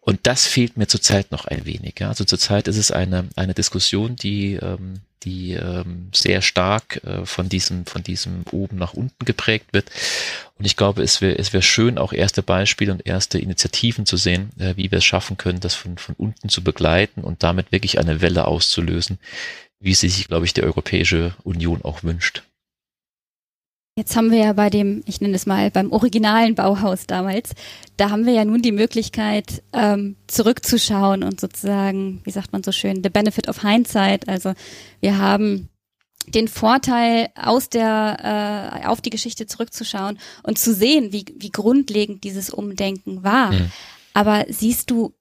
Und 0.00 0.20
das 0.24 0.46
fehlt 0.46 0.76
mir 0.76 0.86
zurzeit 0.86 1.32
noch 1.32 1.46
ein 1.46 1.64
wenig. 1.64 1.94
Ja. 1.98 2.08
Also 2.08 2.24
zurzeit 2.24 2.68
ist 2.68 2.76
es 2.76 2.90
eine, 2.90 3.28
eine 3.36 3.54
Diskussion, 3.54 4.16
die, 4.16 4.54
ähm, 4.54 5.00
die 5.24 5.52
ähm, 5.52 6.08
sehr 6.14 6.42
stark 6.42 7.02
äh, 7.04 7.24
von 7.24 7.48
diesem, 7.48 7.86
von 7.86 8.02
diesem 8.02 8.44
oben 8.50 8.76
nach 8.76 8.94
unten 8.94 9.24
geprägt 9.24 9.72
wird. 9.72 9.90
Und 10.58 10.64
ich 10.64 10.76
glaube, 10.76 11.02
es 11.02 11.20
wäre 11.20 11.38
es 11.38 11.52
wäre 11.52 11.62
schön, 11.62 11.98
auch 11.98 12.12
erste 12.12 12.42
Beispiele 12.42 12.92
und 12.92 13.06
erste 13.06 13.38
Initiativen 13.38 14.06
zu 14.06 14.16
sehen, 14.16 14.50
äh, 14.58 14.76
wie 14.76 14.90
wir 14.90 14.98
es 14.98 15.04
schaffen 15.04 15.36
können, 15.36 15.60
das 15.60 15.74
von, 15.74 15.98
von 15.98 16.14
unten 16.16 16.48
zu 16.48 16.62
begleiten 16.62 17.22
und 17.22 17.42
damit 17.42 17.72
wirklich 17.72 17.98
eine 17.98 18.20
Welle 18.20 18.46
auszulösen, 18.46 19.18
wie 19.80 19.94
sie 19.94 20.08
sich, 20.08 20.28
glaube 20.28 20.46
ich, 20.46 20.54
die 20.54 20.62
Europäische 20.62 21.34
Union 21.42 21.82
auch 21.82 22.02
wünscht. 22.02 22.42
Jetzt 23.96 24.16
haben 24.16 24.32
wir 24.32 24.38
ja 24.38 24.52
bei 24.54 24.70
dem, 24.70 25.04
ich 25.06 25.20
nenne 25.20 25.36
es 25.36 25.46
mal, 25.46 25.70
beim 25.70 25.92
originalen 25.92 26.56
Bauhaus 26.56 27.06
damals, 27.06 27.50
da 27.96 28.10
haben 28.10 28.26
wir 28.26 28.32
ja 28.32 28.44
nun 28.44 28.60
die 28.60 28.72
Möglichkeit, 28.72 29.62
ähm, 29.72 30.16
zurückzuschauen 30.26 31.22
und 31.22 31.40
sozusagen, 31.40 32.20
wie 32.24 32.32
sagt 32.32 32.52
man 32.52 32.64
so 32.64 32.72
schön, 32.72 33.04
the 33.04 33.08
benefit 33.10 33.48
of 33.48 33.62
hindsight. 33.62 34.28
Also 34.28 34.54
wir 34.98 35.18
haben 35.18 35.68
den 36.26 36.48
Vorteil, 36.48 37.28
aus 37.36 37.68
der, 37.68 38.82
äh, 38.82 38.86
auf 38.86 39.00
die 39.00 39.10
Geschichte 39.10 39.46
zurückzuschauen 39.46 40.18
und 40.42 40.58
zu 40.58 40.74
sehen, 40.74 41.12
wie, 41.12 41.26
wie 41.36 41.50
grundlegend 41.50 42.24
dieses 42.24 42.50
Umdenken 42.50 43.22
war. 43.22 43.52
Mhm. 43.52 43.70
Aber 44.12 44.44
siehst 44.48 44.90
du 44.90 45.14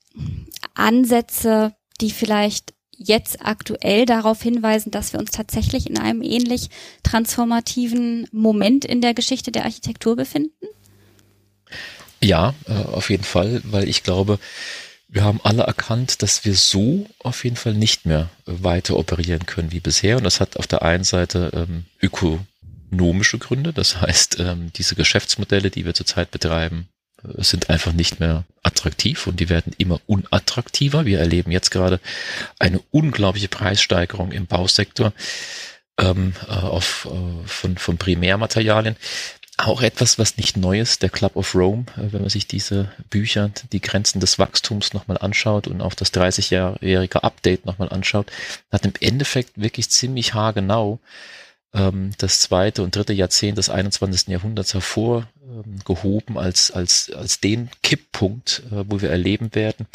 Ansätze, 0.74 1.76
die 2.02 2.10
vielleicht 2.10 2.74
jetzt 2.98 3.40
aktuell 3.42 4.06
darauf 4.06 4.42
hinweisen, 4.42 4.92
dass 4.92 5.14
wir 5.14 5.20
uns 5.20 5.32
tatsächlich 5.32 5.90
in 5.90 5.98
einem 5.98 6.22
ähnlich 6.22 6.70
transformativen 7.04 8.28
Moment 8.32 8.86
in 8.86 9.02
der 9.02 9.14
Geschichte 9.14 9.52
der 9.52 9.66
Architektur 9.66 10.16
befinden? 10.16 10.68
Ja, 12.22 12.54
äh, 12.68 12.74
auf 12.74 13.10
jeden 13.10 13.24
Fall, 13.24 13.62
weil 13.66 13.88
ich 13.90 14.04
glaube, 14.04 14.40
wir 15.10 15.24
haben 15.24 15.42
alle 15.44 15.64
erkannt, 15.64 16.22
dass 16.24 16.44
wir 16.46 16.56
so 16.56 17.06
auf 17.20 17.44
jeden 17.44 17.56
Fall 17.56 17.74
nicht 17.74 18.06
mehr 18.06 18.30
weiter 18.46 18.98
operieren 18.98 19.46
können 19.46 19.72
wie 19.72 19.80
bisher. 19.80 20.18
Und 20.18 20.24
das 20.24 20.40
hat 20.40 20.58
auf 20.58 20.66
der 20.66 20.82
einen 20.82 21.04
Seite 21.04 21.52
ähm, 21.54 21.86
ökonomische 22.02 23.38
Gründe. 23.38 23.74
Das 23.74 24.02
heißt, 24.02 24.40
ähm, 24.40 24.72
diese 24.76 24.96
Geschäftsmodelle, 24.96 25.70
die 25.70 25.86
wir 25.86 25.94
zurzeit 25.94 26.32
betreiben, 26.32 26.88
sind 27.38 27.70
einfach 27.70 27.94
nicht 27.94 28.20
mehr 28.20 28.44
attraktiv 28.64 29.28
und 29.28 29.40
die 29.40 29.50
werden 29.50 29.74
immer 29.78 30.00
unattraktiver. 30.08 31.06
Wir 31.06 31.20
erleben 31.20 31.52
jetzt 31.52 31.72
gerade 31.72 32.00
eine 32.60 32.82
unglaubliche 32.92 33.48
Preissteigerung 33.48 34.32
im 34.32 34.48
Bausektor 34.48 35.14
ähm, 36.00 36.34
äh, 36.48 36.52
auf, 36.52 37.08
äh, 37.12 37.48
von, 37.48 37.78
von 37.78 37.98
Primärmaterialien. 37.98 38.96
Auch 39.58 39.82
etwas, 39.84 40.18
was 40.18 40.38
nicht 40.38 40.58
neu 40.58 40.80
ist, 40.80 41.04
der 41.04 41.10
Club 41.10 41.36
of 41.36 41.54
Rome, 41.54 41.86
äh, 41.96 42.12
wenn 42.12 42.22
man 42.22 42.30
sich 42.30 42.48
diese 42.48 42.92
Bücher, 43.10 43.52
die 43.72 43.82
Grenzen 43.82 44.20
des 44.20 44.40
Wachstums 44.40 44.94
nochmal 44.94 45.18
anschaut 45.20 45.68
und 45.68 45.82
auch 45.82 45.94
das 45.94 46.14
30-jährige 46.14 47.24
Update 47.24 47.66
nochmal 47.66 47.90
anschaut, 47.90 48.32
hat 48.72 48.86
im 48.86 48.94
Endeffekt 49.00 49.52
wirklich 49.56 49.90
ziemlich 49.90 50.34
haargenau 50.34 50.94
ähm, 50.94 51.00
das 51.74 52.40
zweite 52.40 52.84
und 52.84 52.96
dritte 52.96 53.14
Jahrzehnt 53.14 53.58
des 53.58 53.70
21. 53.70 54.28
Jahrhunderts 54.28 54.76
hervorgehoben 54.76 56.38
als, 56.38 56.70
als, 56.70 57.12
als 57.12 57.40
den 57.40 57.70
Kipppunkt, 57.82 58.62
äh, 58.72 58.84
wo 58.88 59.02
wir 59.02 59.10
erleben 59.10 59.56
werden, 59.56 59.88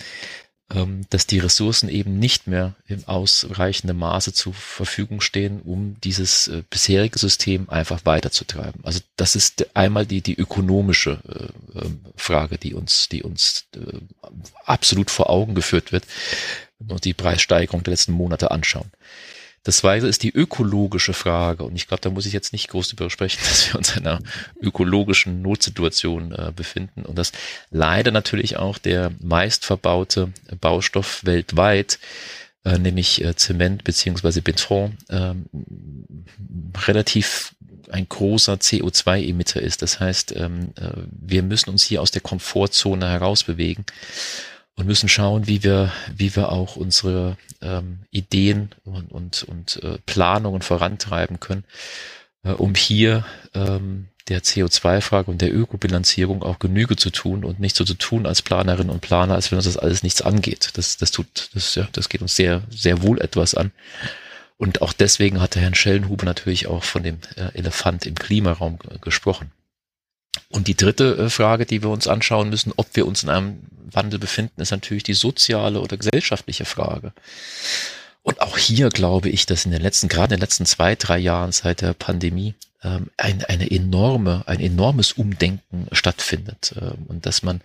ähm, 0.71 1.07
dass 1.11 1.27
die 1.27 1.39
Ressourcen 1.39 1.89
eben 1.89 2.19
nicht 2.19 2.47
mehr 2.47 2.75
im 2.89 3.07
ausreichenden 3.07 3.97
Maße 3.97 4.33
zur 4.33 4.53
Verfügung 4.53 5.21
stehen, 5.21 5.63
um 5.63 5.97
dieses 6.03 6.49
äh, 6.49 6.63
bisherige 6.69 7.19
System 7.19 7.71
einfach 7.71 8.05
weiterzutreiben. 8.05 8.85
Also 8.85 9.01
das 9.17 9.37
ist 9.37 9.75
einmal 9.75 10.05
die, 10.05 10.21
die 10.21 10.37
ökonomische 10.37 11.21
äh, 11.29 11.79
ähm, 11.79 12.01
Frage, 12.17 12.59
die 12.59 12.75
uns, 12.75 13.09
die 13.09 13.23
uns 13.23 13.67
absolut 14.65 15.11
vor 15.11 15.31
Augen 15.31 15.55
geführt 15.55 15.93
wird, 15.93 16.07
wenn 16.79 16.89
wir 16.89 16.93
uns 16.95 17.03
die 17.03 17.15
Preissteigerung 17.15 17.83
der 17.85 17.93
letzten 17.93 18.13
Monate 18.13 18.51
anschauen. 18.51 18.91
Das 19.63 19.79
zweite 19.79 20.07
ist 20.07 20.23
die 20.23 20.33
ökologische 20.33 21.13
Frage. 21.13 21.65
Und 21.65 21.77
ich 21.77 21.89
glaube, 21.89 22.01
da 22.01 22.11
muss 22.11 22.27
ich 22.27 22.33
jetzt 22.33 22.53
nicht 22.53 22.69
groß 22.69 22.89
darüber 22.89 23.11
sprechen, 23.11 23.41
dass 23.49 23.69
wir 23.69 23.77
uns 23.77 23.97
in 23.97 24.07
einer 24.07 24.21
ökologischen 24.61 25.43
Notsituation 25.43 26.33
äh, 26.33 26.53
befinden. 26.55 27.05
Und 27.05 27.19
dass 27.19 27.33
leider 27.71 28.11
natürlich 28.11 28.57
auch 28.57 28.79
der 28.79 29.13
meistverbaute 29.21 30.33
Baustoff 30.61 31.25
weltweit, 31.25 31.99
äh, 32.65 32.79
nämlich 32.79 33.25
äh, 33.25 33.37
Zement 33.37 33.85
beziehungsweise 33.85 34.43
Beton, 34.43 34.97
ähm, 35.11 35.47
relativ 36.87 37.55
ein 37.91 38.09
großer 38.09 38.55
CO2-Emitter 38.55 39.61
ist. 39.61 39.83
Das 39.83 40.01
heißt, 40.01 40.35
ähm, 40.37 40.73
äh, 40.77 40.91
wir 41.11 41.43
müssen 41.43 41.71
uns 41.71 41.83
hier 41.83 42.03
aus 42.03 42.11
der 42.11 42.21
Komfortzone 42.21 43.09
herausbewegen 43.09 43.85
und 44.79 44.87
müssen 44.87 45.09
schauen, 45.09 45.49
wie 45.49 45.65
wir, 45.65 45.93
wie 46.17 46.35
wir 46.35 46.53
auch 46.53 46.77
unsere 46.77 47.37
ähm, 47.61 47.99
Ideen 48.11 48.71
und, 48.85 49.11
und, 49.11 49.43
und 49.43 49.83
äh, 49.83 49.99
Planungen 50.07 50.63
vorantreiben 50.63 51.41
können, 51.41 51.65
äh, 52.45 52.53
um 52.53 52.77
hier 52.77 53.27
ähm, 53.55 54.07
der 54.29 54.41
CO2-Frage 54.43 55.31
und 55.33 55.43
der 55.43 55.53
Ökobilanzierung 55.53 56.45
auch 56.45 56.61
Genüge 56.61 56.95
zu 56.95 57.11
tun 57.11 57.45
und 57.45 57.59
nicht 57.59 57.75
so 57.75 57.85
zu 57.85 57.95
tun 57.95 58.25
als 58.25 58.41
Planerinnen 58.41 58.91
und 58.91 59.01
Planer, 59.01 59.35
als 59.35 59.51
wenn 59.51 59.57
uns 59.57 59.65
das 59.65 59.77
alles 59.77 60.05
nichts 60.05 60.23
angeht. 60.23 60.71
Das, 60.75 60.97
das 60.97 61.11
tut, 61.11 61.51
das, 61.55 61.75
ja, 61.75 61.89
das 61.91 62.09
geht 62.09 62.23
uns 62.23 62.37
sehr, 62.37 62.63
sehr 62.71 63.03
wohl 63.03 63.21
etwas 63.21 63.57
an. 63.57 63.73
Und 64.59 64.81
auch 64.81 64.93
deswegen 64.93 65.41
hat 65.41 65.57
der 65.57 65.63
Herrn 65.63 65.75
Schellenhuber 65.75 66.25
natürlich 66.25 66.69
auch 66.69 66.85
von 66.85 67.03
dem 67.03 67.19
äh, 67.35 67.59
Elefant 67.59 68.07
im 68.07 68.15
Klimaraum 68.15 68.79
gesprochen. 69.01 69.51
Und 70.49 70.69
die 70.69 70.77
dritte 70.77 71.17
äh, 71.17 71.31
Frage, 71.31 71.67
die 71.67 71.83
wir 71.83 71.91
uns 71.91 72.07
anschauen 72.07 72.51
müssen, 72.51 72.73
ob 72.77 72.89
wir 72.95 73.07
uns 73.07 73.23
in 73.23 73.31
einem 73.31 73.61
Wandel 73.91 74.19
befinden, 74.19 74.61
ist 74.61 74.71
natürlich 74.71 75.03
die 75.03 75.15
soziale 75.15 75.81
oder 75.81 75.97
gesellschaftliche 75.97 76.65
Frage. 76.65 77.13
Und 78.23 78.41
auch 78.43 78.59
hier 78.59 78.91
glaube 78.91 79.31
ich, 79.31 79.47
dass 79.47 79.65
in 79.65 79.71
den 79.71 79.81
letzten, 79.81 80.09
gerade 80.09 80.35
in 80.35 80.39
den 80.39 80.45
letzten 80.45 80.67
zwei, 80.67 80.95
drei 80.95 81.19
Jahren 81.19 81.53
seit 81.53 81.81
der 81.81 81.95
Pandemie, 81.95 82.55
ähm, 82.85 83.11
ein, 83.17 83.45
eine 83.45 83.71
enorme, 83.71 84.45
ein 84.47 84.61
enormes 84.61 85.13
Umdenken 85.13 85.89
stattfindet 85.93 86.75
ähm, 86.81 87.07
und 87.09 87.27
dass 87.27 87.43
man 87.43 87.61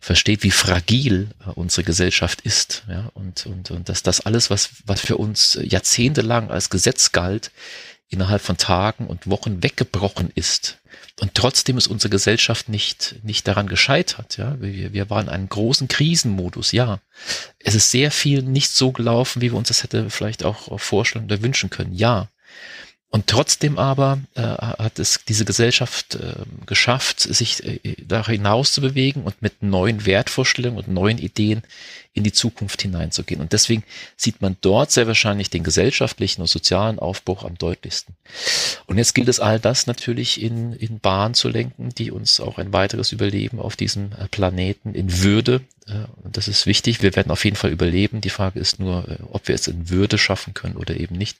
versteht, 0.00 0.42
wie 0.44 0.50
fragil 0.50 1.28
äh, 1.44 1.50
unsere 1.50 1.84
Gesellschaft 1.84 2.40
ist, 2.40 2.84
ja, 2.88 3.10
und, 3.14 3.46
und, 3.46 3.70
und 3.70 3.88
dass 3.88 4.02
das 4.02 4.20
alles, 4.20 4.48
was, 4.48 4.70
was 4.86 5.00
für 5.00 5.18
uns 5.18 5.58
jahrzehntelang 5.62 6.50
als 6.50 6.70
Gesetz 6.70 7.12
galt, 7.12 7.50
innerhalb 8.08 8.40
von 8.40 8.56
Tagen 8.56 9.08
und 9.08 9.28
Wochen 9.28 9.62
weggebrochen 9.62 10.30
ist. 10.34 10.78
Und 11.20 11.34
trotzdem 11.34 11.78
ist 11.78 11.86
unsere 11.86 12.10
Gesellschaft 12.10 12.68
nicht, 12.68 13.16
nicht 13.22 13.48
daran 13.48 13.68
gescheitert. 13.68 14.36
Ja? 14.36 14.60
Wir, 14.60 14.92
wir 14.92 15.08
waren 15.08 15.26
in 15.26 15.32
einem 15.32 15.48
großen 15.48 15.88
Krisenmodus, 15.88 16.72
ja. 16.72 17.00
Es 17.58 17.74
ist 17.74 17.90
sehr 17.90 18.10
viel 18.10 18.42
nicht 18.42 18.70
so 18.70 18.92
gelaufen, 18.92 19.40
wie 19.40 19.50
wir 19.50 19.56
uns 19.56 19.68
das 19.68 19.82
hätte 19.82 20.10
vielleicht 20.10 20.44
auch 20.44 20.78
vorstellen 20.78 21.24
oder 21.24 21.40
wünschen 21.40 21.70
können, 21.70 21.94
ja. 21.94 22.28
Und 23.16 23.28
trotzdem 23.28 23.78
aber 23.78 24.18
äh, 24.34 24.42
hat 24.42 24.98
es 24.98 25.20
diese 25.26 25.46
Gesellschaft 25.46 26.16
äh, 26.16 26.34
geschafft, 26.66 27.20
sich 27.20 27.64
äh, 27.64 27.96
da 28.06 28.26
hinaus 28.26 28.74
zu 28.74 28.82
bewegen 28.82 29.22
und 29.22 29.40
mit 29.40 29.62
neuen 29.62 30.04
Wertvorstellungen 30.04 30.76
und 30.76 30.88
neuen 30.88 31.16
Ideen 31.16 31.62
in 32.12 32.24
die 32.24 32.32
Zukunft 32.32 32.82
hineinzugehen. 32.82 33.40
Und 33.40 33.54
deswegen 33.54 33.84
sieht 34.18 34.42
man 34.42 34.58
dort 34.60 34.92
sehr 34.92 35.06
wahrscheinlich 35.06 35.48
den 35.48 35.64
gesellschaftlichen 35.64 36.42
und 36.42 36.48
sozialen 36.48 36.98
Aufbruch 36.98 37.44
am 37.44 37.56
deutlichsten. 37.56 38.14
Und 38.84 38.98
jetzt 38.98 39.14
gilt 39.14 39.28
es 39.28 39.40
all 39.40 39.58
das 39.60 39.86
natürlich 39.86 40.42
in, 40.42 40.74
in 40.74 41.00
Bahn 41.00 41.32
zu 41.32 41.48
lenken, 41.48 41.94
die 41.96 42.10
uns 42.10 42.38
auch 42.38 42.58
ein 42.58 42.74
weiteres 42.74 43.12
Überleben 43.12 43.60
auf 43.60 43.76
diesem 43.76 44.12
äh, 44.12 44.28
Planeten 44.30 44.94
in 44.94 45.22
Würde, 45.22 45.62
äh, 45.86 46.04
und 46.22 46.36
das 46.36 46.48
ist 46.48 46.66
wichtig, 46.66 47.02
wir 47.02 47.16
werden 47.16 47.30
auf 47.30 47.44
jeden 47.44 47.56
Fall 47.56 47.70
überleben. 47.70 48.20
Die 48.20 48.30
Frage 48.30 48.60
ist 48.60 48.78
nur, 48.78 49.08
äh, 49.08 49.16
ob 49.30 49.48
wir 49.48 49.54
es 49.54 49.68
in 49.68 49.88
Würde 49.88 50.18
schaffen 50.18 50.54
können 50.54 50.76
oder 50.76 50.96
eben 50.96 51.16
nicht. 51.16 51.38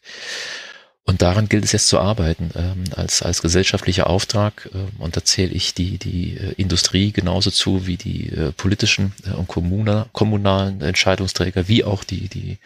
Und 1.08 1.22
daran 1.22 1.48
gilt 1.48 1.64
es 1.64 1.70
jetzt 1.70 1.86
zu 1.86 2.00
arbeiten, 2.00 2.50
ähm, 2.56 2.82
als, 2.96 3.22
als 3.22 3.40
gesellschaftlicher 3.40 4.10
Auftrag. 4.10 4.68
Ähm, 4.74 4.88
und 4.98 5.16
da 5.16 5.24
zähle 5.24 5.52
ich 5.52 5.72
die, 5.72 5.98
die 5.98 6.36
äh, 6.36 6.52
Industrie 6.56 7.12
genauso 7.12 7.52
zu 7.52 7.86
wie 7.86 7.96
die 7.96 8.28
äh, 8.30 8.50
politischen 8.50 9.12
äh, 9.24 9.30
und 9.30 9.46
kommunal, 9.46 10.06
kommunalen 10.12 10.80
Entscheidungsträger, 10.80 11.68
wie 11.68 11.84
auch 11.84 12.02
die, 12.02 12.28
die, 12.28 12.58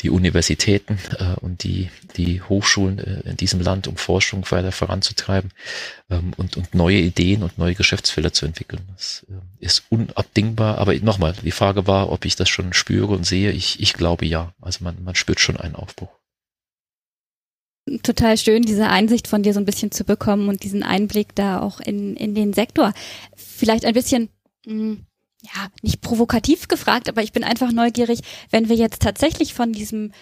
die 0.00 0.10
Universitäten 0.10 0.98
äh, 1.20 1.36
und 1.40 1.62
die, 1.62 1.90
die 2.16 2.42
Hochschulen 2.42 2.98
äh, 2.98 3.30
in 3.30 3.36
diesem 3.36 3.60
Land, 3.60 3.86
um 3.86 3.96
Forschung 3.96 4.44
weiter 4.50 4.72
voranzutreiben 4.72 5.52
ähm, 6.10 6.32
und, 6.36 6.56
und 6.56 6.74
neue 6.74 6.98
Ideen 6.98 7.44
und 7.44 7.56
neue 7.56 7.76
Geschäftsfelder 7.76 8.32
zu 8.32 8.46
entwickeln. 8.46 8.82
Das 8.94 9.24
äh, 9.30 9.64
ist 9.64 9.84
unabdingbar. 9.90 10.78
Aber 10.78 10.92
nochmal, 10.94 11.34
die 11.44 11.52
Frage 11.52 11.86
war, 11.86 12.10
ob 12.10 12.24
ich 12.24 12.34
das 12.34 12.48
schon 12.48 12.72
spüre 12.72 13.12
und 13.12 13.24
sehe. 13.24 13.52
Ich, 13.52 13.78
ich 13.78 13.92
glaube 13.92 14.26
ja. 14.26 14.52
Also 14.60 14.82
man, 14.82 14.96
man 15.04 15.14
spürt 15.14 15.38
schon 15.38 15.56
einen 15.56 15.76
Aufbruch 15.76 16.19
total 18.02 18.36
schön, 18.38 18.62
diese 18.62 18.88
Einsicht 18.88 19.26
von 19.26 19.42
dir 19.42 19.52
so 19.52 19.60
ein 19.60 19.66
bisschen 19.66 19.90
zu 19.90 20.04
bekommen 20.04 20.48
und 20.48 20.62
diesen 20.62 20.82
Einblick 20.82 21.34
da 21.34 21.60
auch 21.60 21.80
in, 21.80 22.16
in 22.16 22.34
den 22.34 22.52
Sektor. 22.52 22.92
Vielleicht 23.34 23.84
ein 23.84 23.94
bisschen, 23.94 24.28
mh, 24.66 24.72
hm, 24.72 25.06
ja, 25.42 25.68
nicht 25.82 26.02
provokativ 26.02 26.68
gefragt, 26.68 27.08
aber 27.08 27.22
ich 27.22 27.32
bin 27.32 27.44
einfach 27.44 27.72
neugierig, 27.72 28.20
wenn 28.50 28.68
wir 28.68 28.76
jetzt 28.76 29.00
tatsächlich 29.00 29.54
von 29.54 29.72
diesem 29.72 30.12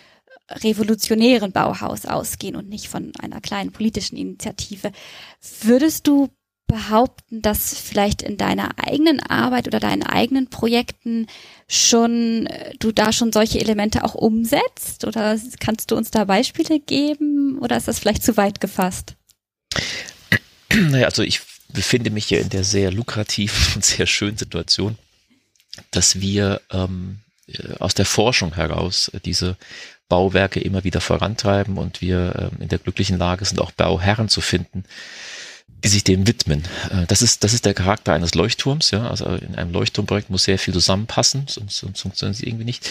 revolutionären 0.51 1.53
Bauhaus 1.53 2.07
ausgehen 2.07 2.57
und 2.57 2.69
nicht 2.69 2.89
von 2.89 3.13
einer 3.21 3.41
kleinen 3.41 3.73
politischen 3.73 4.17
Initiative. 4.17 4.93
Würdest 5.63 6.07
du 6.07 6.29
behaupten, 6.69 7.43
dass 7.43 7.77
vielleicht 7.77 8.23
in 8.23 8.37
deiner 8.37 8.79
eigenen 8.79 9.21
Arbeit 9.21 9.67
oder 9.67 9.81
deinen 9.81 10.05
eigenen 10.05 10.49
Projekten 10.49 11.27
schon, 11.67 12.47
äh, 12.47 12.75
du 12.79 12.93
da 12.93 13.13
schon 13.13 13.33
solche 13.33 13.59
Elemente 13.59 14.05
auch 14.05 14.15
umsetzt? 14.15 15.05
Oder 15.05 15.37
kannst 15.59 15.91
du 15.91 15.97
uns 15.97 16.13
da 16.13 16.25
Beispiele 16.25 16.79
geben? 16.79 17.59
Oder 17.61 17.77
ist 17.77 17.89
das 17.89 17.99
vielleicht 17.99 18.23
zu 18.23 18.37
weit 18.37 18.61
gefasst? 18.61 19.17
Naja, 20.71 21.07
also 21.07 21.23
ich 21.23 21.41
befinde 21.73 22.11
mich 22.11 22.27
hier 22.27 22.41
in 22.41 22.51
der 22.51 22.63
sehr 22.63 22.93
lukrativen 22.93 23.77
und 23.77 23.85
sehr 23.85 24.07
schönen 24.07 24.37
Situation, 24.37 24.99
dass 25.91 26.21
wir 26.21 26.61
ähm, 26.71 27.21
äh, 27.47 27.73
aus 27.79 27.95
der 27.95 28.05
Forschung 28.05 28.55
heraus 28.55 29.09
äh, 29.09 29.21
diese 29.21 29.57
Bauwerke 30.09 30.61
immer 30.61 30.85
wieder 30.85 31.01
vorantreiben 31.01 31.79
und 31.79 32.01
wir 32.03 32.51
ähm, 32.53 32.63
in 32.63 32.69
der 32.69 32.79
glücklichen 32.79 33.19
Lage 33.19 33.47
sind, 33.47 33.61
auch 33.61 33.73
Bauherren 33.73 34.29
zu 34.29 34.43
finden, 34.43 34.85
die 35.85 35.89
sich 35.89 36.05
dem 36.05 36.27
widmen. 36.27 36.65
Äh, 36.91 37.07
das 37.07 37.23
ist, 37.23 37.45
das 37.45 37.53
ist 37.53 37.65
der 37.65 37.75
Charakter 37.75 38.13
eines 38.13 38.35
Leuchtturms, 38.35 38.91
ja. 38.91 39.09
Also 39.09 39.27
in 39.27 39.55
einem 39.55 39.73
Leuchtturmprojekt 39.73 40.31
muss 40.31 40.45
sehr 40.45 40.59
viel 40.59 40.75
zusammenpassen, 40.75 41.47
sonst, 41.49 41.79
sonst 41.79 42.01
funktioniert 42.01 42.37
es 42.37 42.43
irgendwie 42.43 42.65
nicht. 42.65 42.91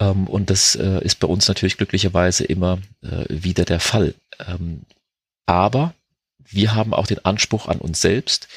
Ähm, 0.00 0.26
und 0.26 0.50
das 0.50 0.74
äh, 0.74 1.00
ist 1.02 1.20
bei 1.20 1.28
uns 1.28 1.48
natürlich 1.48 1.76
glücklicherweise 1.76 2.44
immer 2.44 2.78
äh, 3.02 3.24
wieder 3.28 3.64
der 3.64 3.80
Fall. 3.80 4.14
Ähm, 4.46 4.82
aber 5.46 5.94
wir 6.38 6.74
haben 6.74 6.92
auch 6.92 7.06
den 7.06 7.24
Anspruch 7.24 7.66
an 7.66 7.78
uns 7.78 8.00
selbst, 8.00 8.48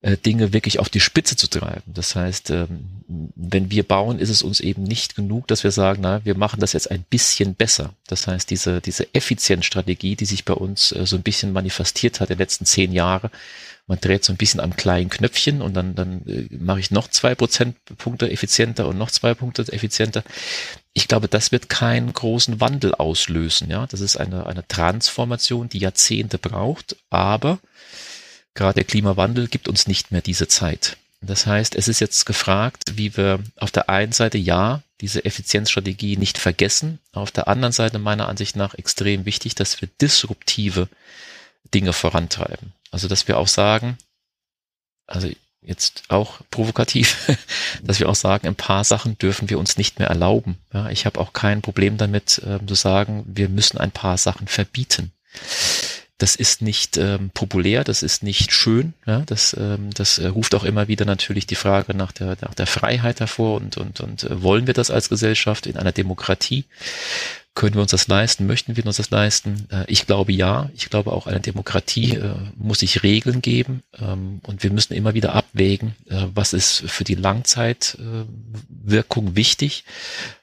Dinge 0.00 0.52
wirklich 0.52 0.78
auf 0.78 0.88
die 0.88 1.00
Spitze 1.00 1.34
zu 1.34 1.48
treiben. 1.48 1.92
Das 1.92 2.14
heißt, 2.14 2.50
ähm, 2.50 3.02
wenn 3.34 3.72
wir 3.72 3.82
bauen, 3.82 4.20
ist 4.20 4.28
es 4.28 4.42
uns 4.42 4.60
eben 4.60 4.84
nicht 4.84 5.16
genug, 5.16 5.48
dass 5.48 5.64
wir 5.64 5.72
sagen, 5.72 6.02
na, 6.02 6.24
wir 6.24 6.36
machen 6.36 6.60
das 6.60 6.72
jetzt 6.72 6.90
ein 6.90 7.04
bisschen 7.10 7.56
besser. 7.56 7.94
Das 8.06 8.28
heißt, 8.28 8.48
diese, 8.48 8.80
diese 8.80 9.12
Effizienzstrategie, 9.12 10.14
die 10.14 10.24
sich 10.24 10.44
bei 10.44 10.54
uns 10.54 10.92
äh, 10.92 11.04
so 11.04 11.16
ein 11.16 11.22
bisschen 11.22 11.52
manifestiert 11.52 12.20
hat 12.20 12.30
in 12.30 12.36
den 12.36 12.42
letzten 12.42 12.64
zehn 12.64 12.92
Jahren, 12.92 13.30
man 13.88 13.98
dreht 13.98 14.22
so 14.22 14.32
ein 14.32 14.36
bisschen 14.36 14.60
am 14.60 14.76
kleinen 14.76 15.08
Knöpfchen 15.08 15.62
und 15.62 15.74
dann, 15.74 15.96
dann 15.96 16.22
äh, 16.28 16.46
mache 16.54 16.78
ich 16.78 16.92
noch 16.92 17.08
zwei 17.08 17.34
Prozentpunkte 17.34 18.30
effizienter 18.30 18.86
und 18.86 18.98
noch 18.98 19.10
zwei 19.10 19.34
Punkte 19.34 19.64
effizienter. 19.72 20.22
Ich 20.92 21.08
glaube, 21.08 21.26
das 21.26 21.50
wird 21.50 21.68
keinen 21.68 22.12
großen 22.12 22.60
Wandel 22.60 22.94
auslösen. 22.94 23.68
Ja, 23.68 23.86
das 23.88 24.00
ist 24.00 24.16
eine, 24.16 24.46
eine 24.46 24.68
Transformation, 24.68 25.68
die 25.68 25.78
Jahrzehnte 25.78 26.38
braucht, 26.38 26.96
aber 27.10 27.58
gerade 28.58 28.74
der 28.74 28.84
Klimawandel 28.84 29.48
gibt 29.48 29.68
uns 29.68 29.86
nicht 29.86 30.10
mehr 30.12 30.20
diese 30.20 30.48
Zeit. 30.48 30.98
Das 31.20 31.46
heißt, 31.46 31.74
es 31.74 31.88
ist 31.88 32.00
jetzt 32.00 32.26
gefragt, 32.26 32.96
wie 32.96 33.16
wir 33.16 33.40
auf 33.56 33.70
der 33.70 33.88
einen 33.88 34.12
Seite 34.12 34.38
ja 34.38 34.82
diese 35.00 35.24
Effizienzstrategie 35.24 36.16
nicht 36.16 36.38
vergessen, 36.38 36.98
auf 37.12 37.30
der 37.30 37.48
anderen 37.48 37.72
Seite 37.72 37.98
meiner 37.98 38.28
Ansicht 38.28 38.56
nach 38.56 38.74
extrem 38.74 39.24
wichtig, 39.24 39.54
dass 39.54 39.80
wir 39.80 39.88
disruptive 40.00 40.88
Dinge 41.72 41.92
vorantreiben. 41.92 42.72
Also 42.90 43.08
dass 43.08 43.28
wir 43.28 43.38
auch 43.38 43.48
sagen, 43.48 43.96
also 45.06 45.30
jetzt 45.62 46.04
auch 46.08 46.40
provokativ, 46.50 47.30
dass 47.82 48.00
wir 48.00 48.08
auch 48.08 48.14
sagen, 48.14 48.48
ein 48.48 48.56
paar 48.56 48.84
Sachen 48.84 49.18
dürfen 49.18 49.50
wir 49.50 49.58
uns 49.58 49.76
nicht 49.76 49.98
mehr 49.98 50.08
erlauben. 50.08 50.58
Ja, 50.72 50.88
ich 50.90 51.06
habe 51.06 51.20
auch 51.20 51.32
kein 51.32 51.62
Problem 51.62 51.96
damit 51.96 52.38
äh, 52.38 52.64
zu 52.64 52.74
sagen, 52.74 53.24
wir 53.26 53.48
müssen 53.48 53.78
ein 53.78 53.92
paar 53.92 54.18
Sachen 54.18 54.48
verbieten. 54.48 55.12
Das 56.18 56.34
ist 56.34 56.60
nicht 56.62 56.96
ähm, 56.96 57.30
populär, 57.32 57.84
das 57.84 58.02
ist 58.02 58.24
nicht 58.24 58.52
schön. 58.52 58.94
Ja? 59.06 59.20
Das, 59.20 59.56
ähm, 59.58 59.90
das 59.94 60.18
äh, 60.18 60.26
ruft 60.26 60.56
auch 60.56 60.64
immer 60.64 60.88
wieder 60.88 61.04
natürlich 61.04 61.46
die 61.46 61.54
Frage 61.54 61.94
nach 61.94 62.10
der, 62.10 62.36
nach 62.40 62.54
der 62.54 62.66
Freiheit 62.66 63.20
hervor 63.20 63.54
und, 63.56 63.76
und, 63.76 64.00
und 64.00 64.24
äh, 64.24 64.42
wollen 64.42 64.66
wir 64.66 64.74
das 64.74 64.90
als 64.90 65.08
Gesellschaft 65.08 65.66
in 65.66 65.76
einer 65.76 65.92
Demokratie? 65.92 66.64
Können 67.54 67.74
wir 67.74 67.82
uns 67.82 67.90
das 67.90 68.06
leisten? 68.06 68.46
Möchten 68.46 68.76
wir 68.76 68.86
uns 68.86 68.98
das 68.98 69.10
leisten? 69.10 69.66
Äh, 69.70 69.84
ich 69.88 70.06
glaube 70.06 70.30
ja. 70.32 70.70
Ich 70.74 70.90
glaube 70.90 71.12
auch 71.12 71.26
eine 71.26 71.40
Demokratie 71.40 72.14
äh, 72.14 72.34
muss 72.56 72.78
sich 72.80 73.02
Regeln 73.02 73.40
geben 73.42 73.82
ähm, 74.00 74.40
und 74.44 74.62
wir 74.62 74.70
müssen 74.70 74.94
immer 74.94 75.14
wieder 75.14 75.34
abwägen, 75.34 75.96
äh, 76.08 76.26
was 76.34 76.52
ist 76.52 76.84
für 76.86 77.02
die 77.04 77.16
Langzeitwirkung 77.16 79.34
wichtig 79.34 79.84
ähm, 79.86 79.92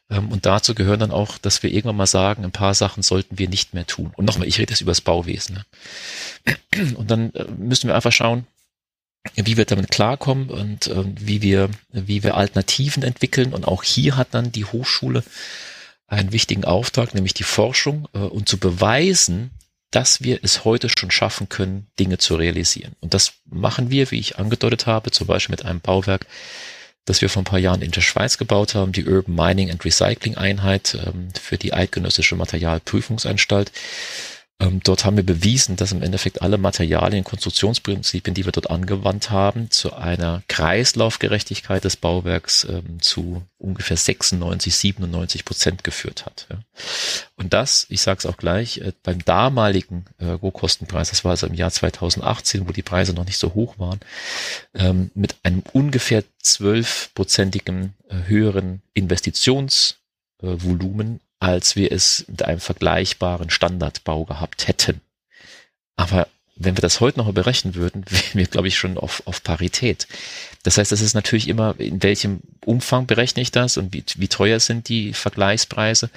und 0.10 0.46
dazu 0.46 0.76
gehören 0.76 1.00
dann 1.00 1.12
auch, 1.12 1.38
dass 1.38 1.64
wir 1.64 1.72
irgendwann 1.72 1.98
mal 1.98 2.06
sagen, 2.06 2.44
ein 2.44 2.52
paar 2.52 2.76
Sachen 2.76 3.02
sollten 3.02 3.40
wir 3.40 3.50
nicht 3.50 3.74
mehr 3.74 3.88
tun. 3.88 4.12
Und 4.16 4.26
nochmal, 4.26 4.48
ich 4.48 4.60
rede 4.60 4.72
jetzt 4.72 4.82
über 4.82 4.92
das 4.92 5.02
Bauwesen. 5.02 5.64
Ne? 6.46 6.56
Und 6.96 7.10
dann 7.10 7.34
äh, 7.34 7.46
müssen 7.58 7.88
wir 7.88 7.96
einfach 7.96 8.12
schauen, 8.12 8.46
wie 9.34 9.58
wir 9.58 9.66
damit 9.66 9.90
klarkommen 9.90 10.52
und 10.52 10.86
äh, 10.86 11.04
wie 11.20 11.42
wir, 11.42 11.72
wie 11.92 12.22
wir 12.22 12.36
Alternativen 12.36 13.02
entwickeln. 13.02 13.54
Und 13.54 13.68
auch 13.68 13.82
hier 13.82 14.18
hat 14.18 14.28
dann 14.36 14.52
die 14.52 14.66
Hochschule 14.66 15.24
einen 16.08 16.32
wichtigen 16.32 16.64
Auftrag, 16.64 17.16
nämlich 17.16 17.34
die 17.34 17.44
Forschung 17.44 18.08
äh, 18.14 18.20
und 18.20 18.48
zu 18.48 18.60
beweisen, 18.60 19.50
dass 19.92 20.22
wir 20.22 20.40
es 20.44 20.66
heute 20.66 20.90
schon 20.90 21.10
schaffen 21.10 21.50
können, 21.50 21.88
Dinge 22.00 22.18
zu 22.18 22.36
realisieren. 22.36 22.94
Und 23.00 23.14
das 23.14 23.34
machen 23.46 23.90
wir, 23.90 24.12
wie 24.12 24.20
ich 24.20 24.38
angedeutet 24.38 24.86
habe, 24.88 25.12
zum 25.12 25.26
Beispiel 25.28 25.54
mit 25.54 25.66
einem 25.66 25.80
Bauwerk, 25.80 26.28
das 27.06 27.22
wir 27.22 27.30
vor 27.30 27.44
ein 27.44 27.46
paar 27.46 27.60
Jahren 27.60 27.82
in 27.82 27.92
der 27.92 28.02
Schweiz 28.02 28.38
gebaut 28.38 28.76
haben, 28.76 28.92
die 28.92 29.06
Urban 29.06 29.36
Mining 29.36 29.70
and 29.70 29.86
Recycling 29.86 30.36
Einheit 30.36 30.98
ähm, 31.06 31.30
für 31.40 31.58
die 31.58 31.74
Eidgenössische 31.74 32.36
Materialprüfungsanstalt. 32.36 33.72
Ähm, 34.58 34.80
dort 34.82 35.04
haben 35.04 35.18
wir 35.18 35.26
bewiesen, 35.26 35.76
dass 35.76 35.92
im 35.92 36.02
Endeffekt 36.02 36.42
alle 36.42 36.58
Materialien, 36.58 37.26
Konstruktionsprinzipien, 37.26 38.34
die 38.34 38.46
wir 38.46 38.54
dort 38.54 38.70
angewandt 38.70 39.30
haben, 39.30 39.70
zu 39.70 39.94
einer 39.94 40.44
Kreislaufgerechtigkeit 40.48 41.84
des 41.84 41.98
Bauwerks 41.98 42.66
ähm, 42.70 43.02
zu 43.02 43.44
ungefähr 43.58 43.98
96, 43.98 44.74
97 44.74 45.44
Prozent 45.44 45.84
geführt 45.84 46.26
hat. 46.26 46.48
Ja. 46.50 46.60
Und 47.36 47.54
das, 47.54 47.86
ich 47.90 48.02
sage 48.02 48.20
es 48.20 48.26
auch 48.26 48.38
gleich, 48.38 48.78
äh, 48.78 48.94
beim 49.04 49.26
damaligen 49.26 50.06
äh, 50.20 50.28
Rohkostenpreis, 50.28 51.10
das 51.10 51.26
war 51.26 51.32
also 51.32 51.48
im 51.48 51.54
Jahr 51.54 51.72
2018, 51.72 52.66
wo 52.66 52.72
die 52.72 52.82
Preise 52.82 53.14
noch 53.14 53.26
nicht 53.26 53.38
so 53.38 53.56
hoch 53.56 53.78
waren, 53.78 54.00
ähm, 54.74 55.12
mit 55.16 55.36
einem 55.44 55.64
ungefähr 55.74 56.24
zwölfprozentigen 56.42 57.94
äh, 58.08 58.20
höheren 58.28 58.82
Investitionsvolumen 58.94 61.20
als 61.40 61.76
wir 61.76 61.92
es 61.92 62.26
mit 62.28 62.44
einem 62.44 62.60
vergleichbaren 62.60 63.50
Standardbau 63.50 64.26
gehabt 64.26 64.68
hätten. 64.68 65.02
Aber 65.96 66.28
wenn 66.58 66.78
wir 66.78 66.82
das 66.82 67.02
heute 67.02 67.20
noch 67.20 67.32
berechnen 67.34 67.76
würden, 67.76 68.06
wären 68.10 68.34
wir, 68.34 68.46
glaube 68.46 68.68
ich, 68.68 68.78
schon 68.78 68.98
auf, 68.98 69.24
auf 69.26 69.44
Parität. 69.44 70.08
Das 70.64 70.78
heißt, 70.78 70.92
das 70.92 71.02
ist 71.02 71.14
natürlich 71.14 71.48
immer, 71.48 71.76
in 71.78 72.02
welchem 72.02 72.40
Umfang 72.64 73.06
berechne 73.06 73.42
ich 73.42 73.52
das 73.52 73.78
und 73.78 73.94
wie, 73.94 74.04
wie 74.16 74.28
teuer 74.28 74.60
sind 74.60 74.90
die 74.90 75.14
Vergleichspreise. 75.14 76.10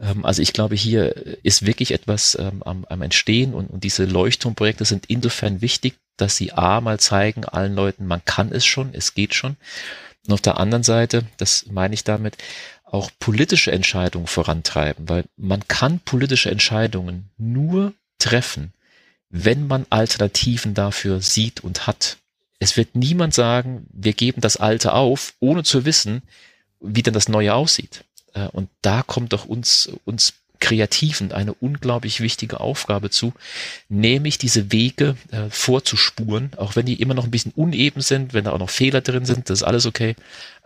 Ähm, 0.00 0.24
also 0.24 0.42
ich 0.42 0.52
glaube, 0.52 0.76
hier 0.76 1.14
ist 1.42 1.66
wirklich 1.66 1.90
etwas 1.90 2.36
ähm, 2.40 2.62
am, 2.62 2.84
am 2.84 3.02
Entstehen 3.02 3.52
und, 3.52 3.66
und 3.66 3.84
diese 3.84 4.04
Leuchtturmprojekte 4.04 4.84
sind 4.84 5.06
insofern 5.08 5.60
wichtig, 5.60 5.94
dass 6.16 6.36
sie 6.36 6.52
A 6.52 6.80
mal 6.80 7.00
zeigen 7.00 7.44
allen 7.44 7.74
Leuten, 7.74 8.06
man 8.06 8.24
kann 8.24 8.52
es 8.52 8.64
schon, 8.64 8.94
es 8.94 9.14
geht 9.14 9.34
schon. 9.34 9.56
Und 10.26 10.32
auf 10.32 10.40
der 10.40 10.58
anderen 10.58 10.84
Seite, 10.84 11.24
das 11.36 11.66
meine 11.70 11.92
ich 11.92 12.04
damit, 12.04 12.36
auch 12.94 13.10
politische 13.18 13.72
Entscheidungen 13.72 14.28
vorantreiben, 14.28 15.08
weil 15.08 15.24
man 15.36 15.66
kann 15.66 15.98
politische 15.98 16.48
Entscheidungen 16.48 17.28
nur 17.36 17.92
treffen, 18.18 18.72
wenn 19.30 19.66
man 19.66 19.84
Alternativen 19.90 20.74
dafür 20.74 21.20
sieht 21.20 21.64
und 21.64 21.88
hat. 21.88 22.18
Es 22.60 22.76
wird 22.76 22.94
niemand 22.94 23.34
sagen, 23.34 23.88
wir 23.92 24.12
geben 24.12 24.40
das 24.40 24.58
Alte 24.58 24.92
auf, 24.92 25.34
ohne 25.40 25.64
zu 25.64 25.84
wissen, 25.84 26.22
wie 26.78 27.02
denn 27.02 27.14
das 27.14 27.28
Neue 27.28 27.54
aussieht. 27.54 28.04
Äh, 28.32 28.46
und 28.46 28.70
da 28.80 29.02
kommt 29.02 29.32
doch 29.32 29.44
uns, 29.44 29.90
uns 30.04 30.34
Kreativen 30.64 31.30
eine 31.30 31.52
unglaublich 31.52 32.22
wichtige 32.22 32.58
Aufgabe 32.58 33.10
zu, 33.10 33.34
nämlich 33.90 34.38
diese 34.38 34.72
Wege 34.72 35.14
äh, 35.30 35.50
vorzuspuren, 35.50 36.52
auch 36.56 36.74
wenn 36.74 36.86
die 36.86 37.02
immer 37.02 37.12
noch 37.12 37.24
ein 37.24 37.30
bisschen 37.30 37.52
uneben 37.54 38.00
sind, 38.00 38.32
wenn 38.32 38.44
da 38.44 38.52
auch 38.52 38.58
noch 38.58 38.70
Fehler 38.70 39.02
drin 39.02 39.26
sind, 39.26 39.50
das 39.50 39.58
ist 39.58 39.62
alles 39.62 39.84
okay. 39.84 40.16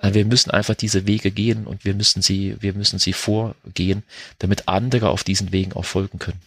Äh, 0.00 0.14
wir 0.14 0.24
müssen 0.24 0.52
einfach 0.52 0.76
diese 0.76 1.08
Wege 1.08 1.32
gehen 1.32 1.66
und 1.66 1.84
wir 1.84 1.94
müssen 1.94 2.22
sie, 2.22 2.54
wir 2.60 2.74
müssen 2.74 3.00
sie 3.00 3.12
vorgehen, 3.12 4.04
damit 4.38 4.68
andere 4.68 5.10
auf 5.10 5.24
diesen 5.24 5.50
Wegen 5.50 5.72
auch 5.72 5.84
folgen 5.84 6.20
können 6.20 6.40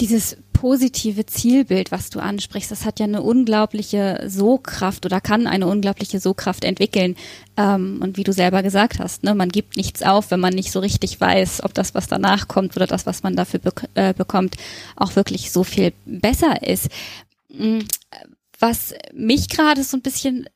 dieses 0.00 0.36
positive 0.52 1.26
Zielbild, 1.26 1.92
was 1.92 2.10
du 2.10 2.20
ansprichst, 2.20 2.70
das 2.70 2.84
hat 2.84 2.98
ja 2.98 3.04
eine 3.04 3.22
unglaubliche 3.22 4.24
So-Kraft 4.26 5.06
oder 5.06 5.20
kann 5.20 5.46
eine 5.46 5.66
unglaubliche 5.66 6.20
So-Kraft 6.20 6.64
entwickeln. 6.64 7.16
Ähm, 7.56 8.00
und 8.02 8.16
wie 8.16 8.24
du 8.24 8.32
selber 8.32 8.62
gesagt 8.62 8.98
hast, 8.98 9.22
ne, 9.22 9.34
man 9.34 9.50
gibt 9.50 9.76
nichts 9.76 10.02
auf, 10.02 10.30
wenn 10.30 10.40
man 10.40 10.54
nicht 10.54 10.72
so 10.72 10.80
richtig 10.80 11.20
weiß, 11.20 11.62
ob 11.64 11.74
das, 11.74 11.94
was 11.94 12.08
danach 12.08 12.48
kommt 12.48 12.76
oder 12.76 12.86
das, 12.86 13.06
was 13.06 13.22
man 13.22 13.36
dafür 13.36 13.60
be 13.60 13.72
äh, 13.94 14.14
bekommt, 14.14 14.56
auch 14.96 15.16
wirklich 15.16 15.52
so 15.52 15.64
viel 15.64 15.92
besser 16.06 16.62
ist. 16.66 16.88
Mm, 17.50 17.80
was 18.58 18.94
mich 19.12 19.48
gerade 19.48 19.84
so 19.84 19.96
ein 19.96 20.02
bisschen 20.02 20.48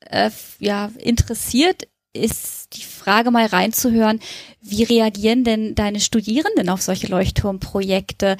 äh, 0.00 0.30
ja 0.58 0.90
interessiert, 0.98 1.88
ist 2.16 2.74
die 2.74 2.82
Frage 2.82 3.30
mal 3.30 3.46
reinzuhören, 3.46 4.20
wie 4.60 4.82
reagieren 4.82 5.44
denn 5.44 5.74
deine 5.74 6.00
Studierenden 6.00 6.68
auf 6.68 6.82
solche 6.82 7.06
Leuchtturmprojekte? 7.06 8.36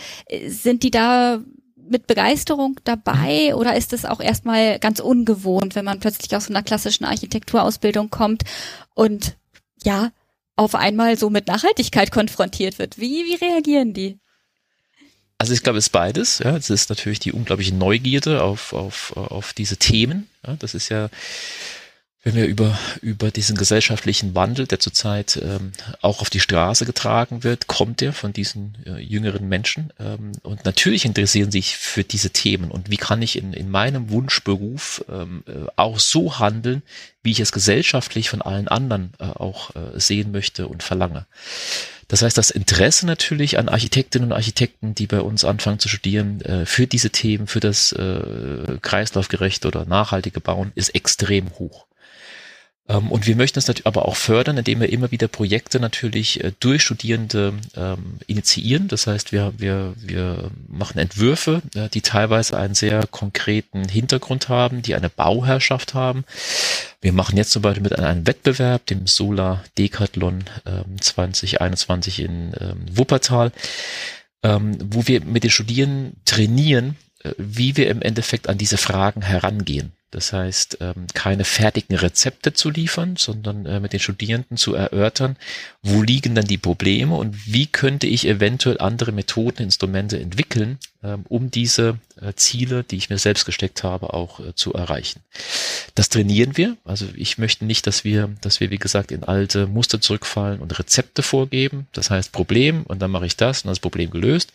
Sind 0.47 0.83
die 0.83 0.91
da 0.91 1.41
mit 1.89 2.07
Begeisterung 2.07 2.81
dabei 2.85 3.55
oder 3.55 3.77
ist 3.77 3.93
es 3.93 4.05
auch 4.05 4.20
erstmal 4.20 4.79
ganz 4.79 5.01
ungewohnt, 5.01 5.74
wenn 5.74 5.85
man 5.85 6.01
plötzlich 6.01 6.35
aus 6.35 6.51
einer 6.51 6.62
klassischen 6.62 7.05
Architekturausbildung 7.05 8.11
kommt 8.11 8.43
und 8.95 9.37
ja, 9.85 10.11
auf 10.57 10.74
einmal 10.74 11.16
so 11.16 11.31
mit 11.31 11.47
Nachhaltigkeit 11.47 12.11
konfrontiert 12.11 12.79
wird? 12.79 12.99
Wie, 12.99 13.24
wie 13.24 13.37
reagieren 13.37 13.93
die? 13.93 14.18
Also 15.39 15.53
ich 15.53 15.62
glaube, 15.62 15.79
es 15.79 15.87
ist 15.87 15.91
beides. 15.91 16.39
Ja, 16.39 16.57
es 16.57 16.70
ist 16.70 16.89
natürlich 16.89 17.20
die 17.20 17.33
unglaubliche 17.33 17.74
Neugierde 17.74 18.43
auf, 18.43 18.72
auf, 18.72 19.16
auf 19.16 19.53
diese 19.53 19.77
Themen. 19.77 20.29
Ja, 20.47 20.57
das 20.59 20.74
ist 20.74 20.89
ja 20.89 21.11
wenn 22.27 22.35
wir 22.35 22.47
über, 22.47 22.77
über 23.03 23.31
diesen 23.31 23.57
gesellschaftlichen 23.57 24.35
Wandel, 24.35 24.66
der 24.66 24.81
zurzeit 24.81 25.41
ähm, 25.41 25.70
auch 26.03 26.20
auf 26.20 26.29
die 26.29 26.41
Straße 26.41 26.85
getragen 26.85 27.45
wird, 27.45 27.68
kommt 27.68 28.03
er 28.03 28.12
von 28.12 28.33
diesen 28.33 28.77
äh, 28.85 28.99
jüngeren 28.99 29.49
Menschen. 29.49 29.93
Ähm, 30.01 30.33
und 30.43 30.64
natürlich 30.64 31.05
interessieren 31.05 31.53
sich 31.53 31.77
für 31.77 32.03
diese 32.03 32.31
Themen. 32.31 32.72
Und 32.72 32.91
wie 32.91 32.97
kann 32.97 33.22
ich 33.22 33.39
in, 33.39 33.53
in 33.53 33.70
meinem 33.70 34.11
Wunschberuf 34.11 35.05
ähm, 35.09 35.45
äh, 35.47 35.68
auch 35.77 36.01
so 36.01 36.41
handeln, 36.41 36.83
wie 37.22 37.31
ich 37.31 37.39
es 37.39 37.53
gesellschaftlich 37.53 38.29
von 38.29 38.43
allen 38.43 38.66
anderen 38.66 39.12
äh, 39.20 39.27
auch 39.27 39.77
äh, 39.77 40.01
sehen 40.01 40.33
möchte 40.33 40.66
und 40.66 40.83
verlange. 40.83 41.27
Das 42.09 42.22
heißt, 42.22 42.37
das 42.37 42.51
Interesse 42.51 43.07
natürlich 43.07 43.57
an 43.57 43.68
Architektinnen 43.68 44.31
und 44.31 44.37
Architekten, 44.37 44.97
die 44.97 45.07
bei 45.07 45.20
uns 45.20 45.45
anfangen 45.45 45.79
zu 45.79 45.89
studieren, 45.89 46.41
äh, 46.41 46.66
für 46.66 46.89
diese 46.89 47.11
Themen, 47.11 47.47
für 47.47 47.61
das 47.61 47.93
äh, 47.93 48.79
kreislaufgerechte 48.83 49.68
oder 49.68 49.85
nachhaltige 49.85 50.41
Bauen, 50.41 50.72
ist 50.74 50.93
extrem 50.97 51.57
hoch. 51.61 51.86
Ähm, 52.89 53.11
und 53.11 53.26
wir 53.26 53.37
möchten 53.37 53.59
es 53.59 53.66
natürlich 53.66 53.87
aber 53.87 54.07
auch 54.07 54.16
fördern, 54.16 54.59
indem 54.59 54.80
wir 54.80 54.93
immer 54.93 55.11
wieder 55.11 55.28
Projekte 55.28 55.80
natürlich 55.80 56.43
äh, 56.43 56.53
durch 56.61 56.82
Studierende 56.82 57.55
ähm, 57.76 58.18
initiieren. 58.26 58.89
Das 58.89 59.07
heißt, 59.07 59.32
wir, 59.32 59.55
wir, 59.57 59.95
wir 59.97 60.51
machen 60.68 60.99
Entwürfe, 60.99 61.62
äh, 61.74 61.89
die 61.89 62.01
teilweise 62.01 62.57
einen 62.57 62.74
sehr 62.74 63.07
konkreten 63.07 63.89
Hintergrund 63.89 64.49
haben, 64.49 64.82
die 64.82 64.95
eine 64.95 65.11
Bauherrschaft 65.11 65.95
haben. 65.95 66.24
Wir 67.01 67.12
machen 67.12 67.37
jetzt 67.37 67.53
zum 67.53 67.62
Beispiel 67.62 67.82
mit 67.82 67.99
einem 67.99 68.26
Wettbewerb, 68.26 68.87
dem 68.87 69.07
Solar 69.07 69.64
Decathlon 69.78 70.45
ähm, 70.64 71.01
2021 71.01 72.20
in 72.20 72.53
ähm, 72.61 72.87
Wuppertal, 72.91 73.53
ähm, 74.43 74.78
wo 74.84 75.07
wir 75.07 75.24
mit 75.24 75.45
den 75.45 75.51
Studierenden 75.51 76.20
trainieren, 76.24 76.97
äh, 77.22 77.32
wie 77.37 77.76
wir 77.76 77.91
im 77.91 78.03
Endeffekt 78.03 78.49
an 78.49 78.59
diese 78.59 78.76
Fragen 78.76 79.22
herangehen. 79.22 79.93
Das 80.11 80.33
heißt, 80.33 80.79
ähm, 80.81 81.07
keine 81.15 81.45
fertigen 81.45 81.97
Rezepte 81.97 82.53
zu 82.53 82.71
liefern, 82.71 83.17
sondern 83.17 83.67
äh, 83.67 83.81
mit 83.81 83.93
den 83.93 84.01
Studierenden 84.01 84.57
zu 84.57 84.75
erörtern, 84.75 85.37
wo 85.83 86.03
liegen 86.03 86.35
dann 86.35 86.47
die 86.47 86.59
Probleme 86.59 87.17
und 87.17 87.53
wie 87.53 87.67
könnte 87.67 88.07
ich 88.07 88.27
eventuell 88.27 88.79
andere 88.79 89.11
Methoden, 89.13 89.65
Instrumente 89.65 90.19
entwickeln, 90.19 90.79
um 91.28 91.51
diese 91.51 91.99
äh, 92.20 92.32
Ziele, 92.34 92.82
die 92.84 92.97
ich 92.97 93.11
mir 93.11 93.18
selbst 93.18 93.44
gesteckt 93.44 93.82
habe, 93.82 94.14
auch 94.14 94.40
äh, 94.40 94.55
zu 94.55 94.72
erreichen. 94.72 95.20
Das 95.94 96.09
trainieren 96.09 96.57
wir. 96.57 96.76
Also 96.84 97.07
ich 97.14 97.38
möchte 97.38 97.64
nicht, 97.64 97.86
dass 97.86 98.05
wir, 98.05 98.30
dass 98.40 98.61
wir, 98.61 98.70
wie 98.70 98.78
gesagt, 98.78 99.12
in 99.12 99.24
alte 99.24 99.66
Muster 99.66 100.01
zurückfallen 100.01 100.61
und 100.61 100.78
Rezepte 100.78 101.22
vorgeben. 101.22 101.86
Das 101.92 102.11
heißt 102.11 102.32
Problem 102.32 102.84
und 102.84 103.01
dann 103.01 103.11
mache 103.11 103.26
ich 103.26 103.36
das 103.36 103.62
und 103.62 103.68
das 103.68 103.80
Problem 103.80 104.11
gelöst, 104.11 104.53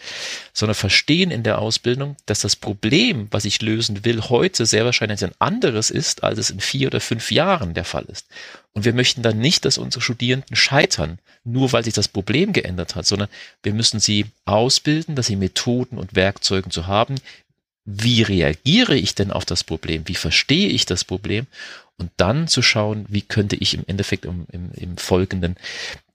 sondern 0.53 0.75
verstehen 0.75 1.31
in 1.31 1.43
der 1.43 1.59
Ausbildung, 1.59 2.15
dass 2.25 2.39
das 2.39 2.55
Problem, 2.55 3.27
was 3.31 3.45
ich 3.45 3.61
lösen 3.61 4.03
will, 4.03 4.21
heute 4.21 4.65
sehr 4.65 4.85
wahrscheinlich 4.85 5.23
ein 5.23 5.33
anderes 5.39 5.91
ist, 5.91 6.23
als 6.23 6.39
es 6.39 6.49
in 6.49 6.59
vier 6.59 6.87
oder 6.87 6.99
fünf 6.99 7.31
Jahren 7.31 7.73
der 7.73 7.85
Fall 7.85 8.05
ist. 8.05 8.27
Und 8.73 8.85
wir 8.85 8.93
möchten 8.93 9.21
dann 9.21 9.37
nicht, 9.37 9.65
dass 9.65 9.77
unsere 9.77 10.01
Studierenden 10.01 10.55
scheitern, 10.55 11.19
nur 11.43 11.73
weil 11.73 11.83
sich 11.83 11.93
das 11.93 12.07
Problem 12.07 12.53
geändert 12.53 12.95
hat, 12.95 13.05
sondern 13.05 13.27
wir 13.63 13.73
müssen 13.73 13.99
sie 13.99 14.27
ausbilden, 14.45 15.15
dass 15.15 15.27
sie 15.27 15.35
Methoden 15.35 15.97
und 15.97 16.15
Werkzeuge 16.15 16.69
zu 16.69 16.87
haben. 16.87 17.15
Wie 17.83 18.21
reagiere 18.21 18.95
ich 18.95 19.15
denn 19.15 19.31
auf 19.31 19.43
das 19.43 19.63
Problem? 19.63 20.07
Wie 20.07 20.15
verstehe 20.15 20.69
ich 20.69 20.85
das 20.85 21.03
Problem? 21.03 21.47
Und 21.97 22.11
dann 22.17 22.47
zu 22.47 22.61
schauen, 22.61 23.05
wie 23.09 23.21
könnte 23.21 23.55
ich 23.55 23.73
im 23.73 23.83
Endeffekt 23.87 24.25
im, 24.25 24.45
im, 24.51 24.71
im 24.73 24.97
Folgenden 24.97 25.57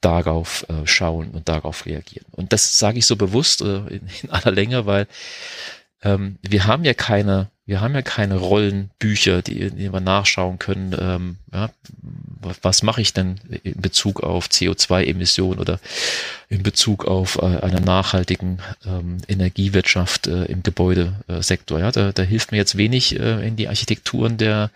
darauf 0.00 0.64
äh, 0.68 0.86
schauen 0.86 1.30
und 1.30 1.48
darauf 1.48 1.84
reagieren. 1.84 2.26
Und 2.30 2.52
das 2.52 2.78
sage 2.78 2.98
ich 2.98 3.06
so 3.06 3.16
bewusst 3.16 3.60
äh, 3.60 3.78
in, 3.88 4.08
in 4.22 4.30
aller 4.30 4.52
Länge, 4.52 4.86
weil 4.86 5.06
ähm, 6.02 6.38
wir 6.42 6.66
haben 6.66 6.84
ja 6.84 6.94
keine 6.94 7.50
wir 7.66 7.80
haben 7.80 7.94
ja 7.94 8.02
keine 8.02 8.36
Rollenbücher, 8.36 9.42
die, 9.42 9.70
die 9.70 9.92
wir 9.92 10.00
nachschauen 10.00 10.60
können. 10.60 10.96
Ähm, 10.98 11.36
ja, 11.52 11.70
was 12.62 12.84
mache 12.84 13.00
ich 13.00 13.12
denn 13.12 13.40
in 13.64 13.80
Bezug 13.80 14.22
auf 14.22 14.46
CO2-Emissionen 14.46 15.58
oder 15.58 15.80
in 16.48 16.62
Bezug 16.62 17.06
auf 17.06 17.36
äh, 17.36 17.44
einer 17.44 17.80
nachhaltigen 17.80 18.58
ähm, 18.86 19.18
Energiewirtschaft 19.26 20.26
äh, 20.26 20.44
im 20.44 20.62
Gebäudesektor? 20.62 21.80
Ja, 21.80 21.90
da, 21.90 22.12
da 22.12 22.22
hilft 22.22 22.52
mir 22.52 22.58
jetzt 22.58 22.76
wenig, 22.76 23.18
äh, 23.18 23.46
in 23.46 23.56
die 23.56 23.68
Architekturen 23.68 24.36
der 24.36 24.70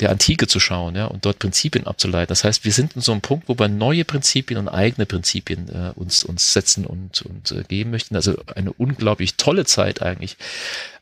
der 0.00 0.10
Antike 0.10 0.46
zu 0.46 0.60
schauen, 0.60 0.94
ja, 0.94 1.06
und 1.06 1.24
dort 1.24 1.38
Prinzipien 1.38 1.86
abzuleiten. 1.86 2.28
Das 2.28 2.44
heißt, 2.44 2.64
wir 2.64 2.72
sind 2.72 2.94
in 2.94 3.02
so 3.02 3.12
einem 3.12 3.20
Punkt, 3.20 3.48
wo 3.48 3.58
wir 3.58 3.68
neue 3.68 4.04
Prinzipien 4.04 4.58
und 4.58 4.68
eigene 4.68 5.06
Prinzipien 5.06 5.68
äh, 5.68 5.92
uns 5.94 6.24
uns 6.24 6.52
setzen 6.52 6.86
und 6.86 7.22
und 7.22 7.52
äh, 7.52 7.64
geben 7.64 7.90
möchten. 7.90 8.14
Also 8.14 8.36
eine 8.54 8.72
unglaublich 8.72 9.36
tolle 9.36 9.64
Zeit 9.64 10.02
eigentlich 10.02 10.36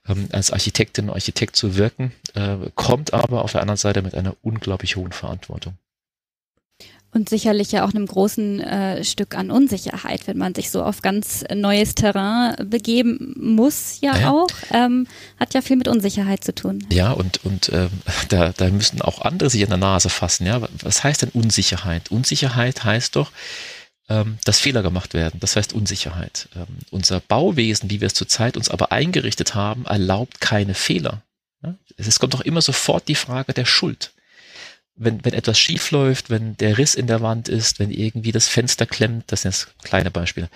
ähm, 0.08 0.28
als 0.32 0.50
Architektin 0.50 1.08
und 1.08 1.14
Architekt 1.14 1.56
zu 1.56 1.76
wirken, 1.76 2.12
äh, 2.34 2.56
kommt 2.74 3.12
aber 3.12 3.42
auf 3.42 3.52
der 3.52 3.60
anderen 3.60 3.78
Seite 3.78 4.02
mit 4.02 4.14
einer 4.14 4.36
unglaublich 4.42 4.96
hohen 4.96 5.12
Verantwortung. 5.12 5.76
Und 7.12 7.30
sicherlich 7.30 7.72
ja 7.72 7.86
auch 7.86 7.94
einem 7.94 8.06
großen 8.06 8.60
äh, 8.60 9.04
Stück 9.04 9.36
an 9.36 9.50
Unsicherheit, 9.50 10.26
wenn 10.26 10.36
man 10.36 10.54
sich 10.54 10.70
so 10.70 10.82
auf 10.82 11.00
ganz 11.00 11.44
neues 11.54 11.94
Terrain 11.94 12.56
begeben 12.68 13.34
muss, 13.38 14.00
ja, 14.02 14.18
ja. 14.18 14.30
auch. 14.30 14.48
Ähm, 14.70 15.06
hat 15.40 15.54
ja 15.54 15.62
viel 15.62 15.76
mit 15.76 15.88
Unsicherheit 15.88 16.44
zu 16.44 16.54
tun. 16.54 16.84
Ja, 16.92 17.12
und, 17.12 17.42
und 17.44 17.70
ähm, 17.72 17.88
da, 18.28 18.52
da 18.54 18.68
müssen 18.68 19.00
auch 19.00 19.22
andere 19.22 19.48
sich 19.48 19.62
an 19.62 19.70
der 19.70 19.78
Nase 19.78 20.10
fassen. 20.10 20.46
Ja, 20.46 20.60
Was 20.82 21.04
heißt 21.04 21.22
denn 21.22 21.30
Unsicherheit? 21.30 22.10
Unsicherheit 22.10 22.84
heißt 22.84 23.16
doch, 23.16 23.32
ähm, 24.08 24.38
dass 24.44 24.60
Fehler 24.60 24.82
gemacht 24.82 25.14
werden. 25.14 25.40
Das 25.40 25.56
heißt 25.56 25.72
Unsicherheit. 25.72 26.48
Ähm, 26.54 26.66
unser 26.90 27.20
Bauwesen, 27.20 27.90
wie 27.90 28.00
wir 28.00 28.06
es 28.06 28.14
zurzeit 28.14 28.56
uns 28.56 28.68
aber 28.68 28.92
eingerichtet 28.92 29.54
haben, 29.54 29.86
erlaubt 29.86 30.40
keine 30.40 30.74
Fehler. 30.74 31.22
Ja? 31.62 31.74
Es 31.96 32.18
kommt 32.18 32.34
doch 32.34 32.40
immer 32.40 32.62
sofort 32.62 33.08
die 33.08 33.14
Frage 33.14 33.52
der 33.52 33.64
Schuld. 33.64 34.12
Wenn, 34.96 35.24
wenn 35.24 35.34
etwas 35.34 35.58
schief 35.58 35.90
läuft, 35.90 36.30
wenn 36.30 36.56
der 36.56 36.78
Riss 36.78 36.94
in 36.94 37.06
der 37.06 37.20
Wand 37.20 37.48
ist, 37.48 37.78
wenn 37.78 37.90
irgendwie 37.90 38.32
das 38.32 38.48
Fenster 38.48 38.86
klemmt, 38.86 39.24
das 39.26 39.42
sind 39.42 39.52
jetzt 39.52 39.78
kleine 39.82 40.10
Beispiele, 40.10 40.48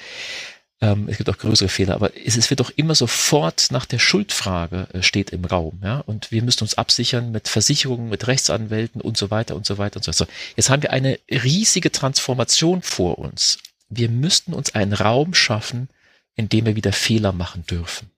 ähm, 0.82 1.09
es 1.09 1.18
gibt 1.18 1.28
auch 1.28 1.36
größere 1.36 1.68
Fehler, 1.68 1.95
aber 1.95 2.16
es, 2.16 2.36
es 2.36 2.49
wird 2.49 2.61
doch 2.61 2.70
immer 2.74 2.95
sofort 2.95 3.68
nach 3.70 3.84
der 3.84 3.99
Schuldfrage 3.99 4.88
äh, 4.95 5.03
steht 5.03 5.30
im 5.30 5.45
Raum, 5.45 5.80
ja. 5.82 5.99
Und 5.99 6.32
wir 6.32 6.43
müssen 6.43 6.64
uns 6.64 6.78
absichern 6.78 7.32
mit 7.32 7.49
Versicherungen, 7.49 8.09
mit 8.09 8.26
Rechtsanwälten 8.26 9.01
und 9.01 9.16
so 9.16 9.30
weiter 9.30 9.57
und 9.57 9.66
so 9.66 9.76
weiter 9.76 9.97
und 9.97 10.05
so 10.05 10.11
weiter. 10.11 10.32
Jetzt 10.57 10.70
haben 10.70 10.82
wir 10.82 10.93
eine 10.93 11.18
riesige 11.30 11.93
Transformation 11.93 12.80
vor 12.82 13.18
uns. 13.18 13.59
Wir 13.91 14.09
müssten 14.09 14.55
uns 14.55 14.74
einen 14.74 14.95
Raum 14.95 15.34
schaffen, 15.34 15.88
in 16.34 16.49
dem 16.49 16.64
wir 16.64 16.76
wieder 16.76 16.93
Fehler 16.93 17.32
machen 17.32 17.66
dürfen. 17.66 18.11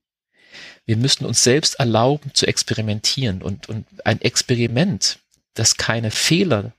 Wir 0.85 0.97
müssten 0.97 1.25
uns 1.25 1.43
selbst 1.43 1.77
erlauben 1.77 2.31
zu 2.35 2.47
experimentieren 2.47 3.43
und, 3.43 3.68
und 3.68 3.87
ein 4.05 4.20
Experiment, 4.20 5.18
das 5.55 5.76
keine 5.76 6.11
Fehler 6.11 6.72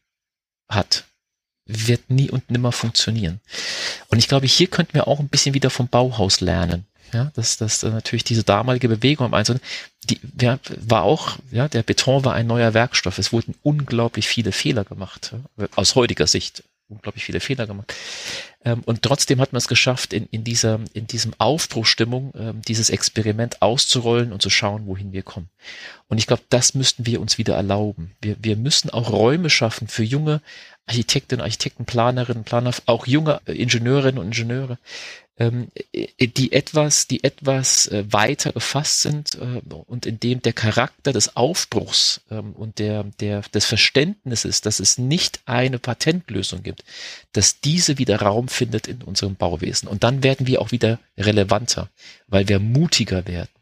hat, 0.70 1.06
wird 1.66 2.10
nie 2.10 2.30
und 2.30 2.50
nimmer 2.50 2.72
funktionieren. 2.72 3.40
Und 4.08 4.20
ich 4.20 4.28
glaube, 4.28 4.48
hier 4.48 4.68
könnten 4.68 4.94
wir 4.94 5.08
auch 5.08 5.20
ein 5.20 5.30
bisschen 5.30 5.54
wieder 5.54 5.70
vom 5.70 5.88
Bauhaus 5.88 6.42
lernen. 6.42 6.86
Ja, 7.14 7.32
dass, 7.36 7.58
dass 7.58 7.84
natürlich 7.84 8.24
diese 8.24 8.44
damalige 8.44 8.90
Bewegung 8.90 9.28
am 9.28 9.36
Einzelnen, 9.36 9.62
die 10.04 10.20
ja, 10.42 10.58
war 10.78 11.04
auch, 11.04 11.38
ja, 11.52 11.68
der 11.68 11.84
Beton 11.84 12.26
war 12.26 12.34
ein 12.34 12.48
neuer 12.48 12.74
Werkstoff. 12.74 13.20
Es 13.20 13.32
wurden 13.32 13.54
unglaublich 13.62 14.28
viele 14.28 14.52
Fehler 14.52 14.84
gemacht, 14.84 15.36
aus 15.76 15.94
heutiger 15.94 16.26
Sicht 16.26 16.64
unglaublich 16.90 17.24
viele 17.24 17.40
Fehler 17.40 17.68
gemacht. 17.68 17.94
Ähm, 18.66 18.82
und 18.86 19.02
trotzdem 19.02 19.42
hat 19.42 19.52
man 19.52 19.58
es 19.58 19.68
geschafft, 19.68 20.14
in, 20.14 20.28
in 20.28 20.44
dieser, 20.44 20.80
in 20.94 21.08
diesem 21.08 21.34
Aufbruchstimmung 21.38 22.34
ähm, 22.36 22.62
dieses 22.62 22.90
Experiment 22.90 23.62
auszurollen 23.62 24.32
und 24.32 24.42
zu 24.42 24.50
schauen, 24.50 24.86
wohin 24.88 25.12
wir 25.12 25.24
kommen. 25.24 25.50
Und 26.08 26.18
ich 26.18 26.28
glaube, 26.28 26.44
das 26.50 26.74
müssten 26.74 27.06
wir 27.06 27.22
uns 27.22 27.38
wieder 27.38 27.56
erlauben. 27.56 28.12
Wir, 28.22 28.36
wir 28.40 28.56
müssen 28.56 28.90
auch 28.90 29.12
Räume 29.12 29.50
schaffen 29.50 29.88
für 29.88 30.04
junge 30.04 30.42
Architektinnen, 30.86 31.42
Architekten, 31.42 31.86
Planerinnen, 31.86 32.44
Planer, 32.44 32.74
auch 32.86 33.08
junge 33.08 33.40
Ingenieurinnen 33.46 34.20
und 34.20 34.28
Ingenieure, 34.28 34.78
ähm, 35.38 35.70
äh, 35.94 36.28
die 36.28 36.52
etwas, 36.52 37.08
die 37.08 37.24
etwas 37.24 37.88
äh, 37.88 38.06
weiter 38.10 38.52
gefasst 38.52 39.02
sind 39.02 39.36
äh, 39.36 39.62
und 39.88 40.06
in 40.06 40.20
dem 40.20 40.42
der 40.42 40.54
Charakter 40.54 41.12
des 41.12 41.36
Aufbruchs 41.36 42.22
ähm, 42.30 42.54
und 42.54 42.80
der, 42.80 43.04
der, 43.20 43.42
des 43.42 43.66
Verständnisses, 43.66 44.62
dass 44.62 44.80
es 44.80 44.98
nicht 44.98 45.42
eine 45.46 45.80
Patentlösung 45.80 46.64
gibt, 46.64 46.84
dass 47.32 47.60
diese 47.60 47.98
wieder 47.98 48.22
Raum 48.22 48.48
findet 48.48 48.88
in 48.88 49.02
unserem 49.02 49.36
Bauwesen. 49.36 49.88
Und 49.88 50.04
dann 50.04 50.24
werden 50.24 50.48
wir 50.48 50.62
auch 50.62 50.72
wieder 50.72 51.00
relevanter, 51.18 51.90
weil 52.28 52.48
wir 52.48 52.60
mutiger 52.60 53.26
werden 53.28 53.53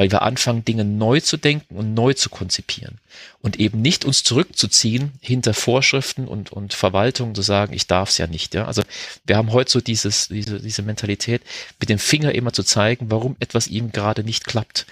weil 0.00 0.10
wir 0.10 0.22
anfangen, 0.22 0.64
Dinge 0.64 0.86
neu 0.86 1.20
zu 1.20 1.36
denken 1.36 1.76
und 1.76 1.92
neu 1.92 2.14
zu 2.14 2.30
konzipieren 2.30 3.00
und 3.42 3.60
eben 3.60 3.82
nicht 3.82 4.06
uns 4.06 4.22
zurückzuziehen 4.22 5.12
hinter 5.20 5.52
Vorschriften 5.52 6.26
und, 6.26 6.50
und 6.50 6.72
Verwaltungen 6.72 7.34
zu 7.34 7.42
sagen, 7.42 7.74
ich 7.74 7.86
darf 7.86 8.08
es 8.08 8.16
ja 8.16 8.26
nicht. 8.26 8.54
Ja? 8.54 8.64
Also 8.64 8.82
wir 9.26 9.36
haben 9.36 9.52
heute 9.52 9.70
so 9.70 9.82
dieses, 9.82 10.28
diese, 10.28 10.58
diese 10.58 10.80
Mentalität, 10.80 11.42
mit 11.78 11.90
dem 11.90 11.98
Finger 11.98 12.34
immer 12.34 12.54
zu 12.54 12.62
zeigen, 12.62 13.10
warum 13.10 13.36
etwas 13.40 13.66
ihm 13.66 13.92
gerade 13.92 14.24
nicht 14.24 14.46
klappt. 14.46 14.86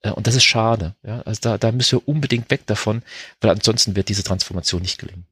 Äh, 0.00 0.12
und 0.12 0.26
das 0.26 0.36
ist 0.36 0.44
schade. 0.44 0.94
Ja? 1.06 1.20
Also 1.26 1.38
da, 1.42 1.58
da 1.58 1.70
müssen 1.70 1.98
wir 1.98 2.08
unbedingt 2.08 2.48
weg 2.48 2.62
davon, 2.64 3.02
weil 3.42 3.50
ansonsten 3.50 3.94
wird 3.94 4.08
diese 4.08 4.22
Transformation 4.22 4.80
nicht 4.80 4.96
gelingen. 4.96 5.26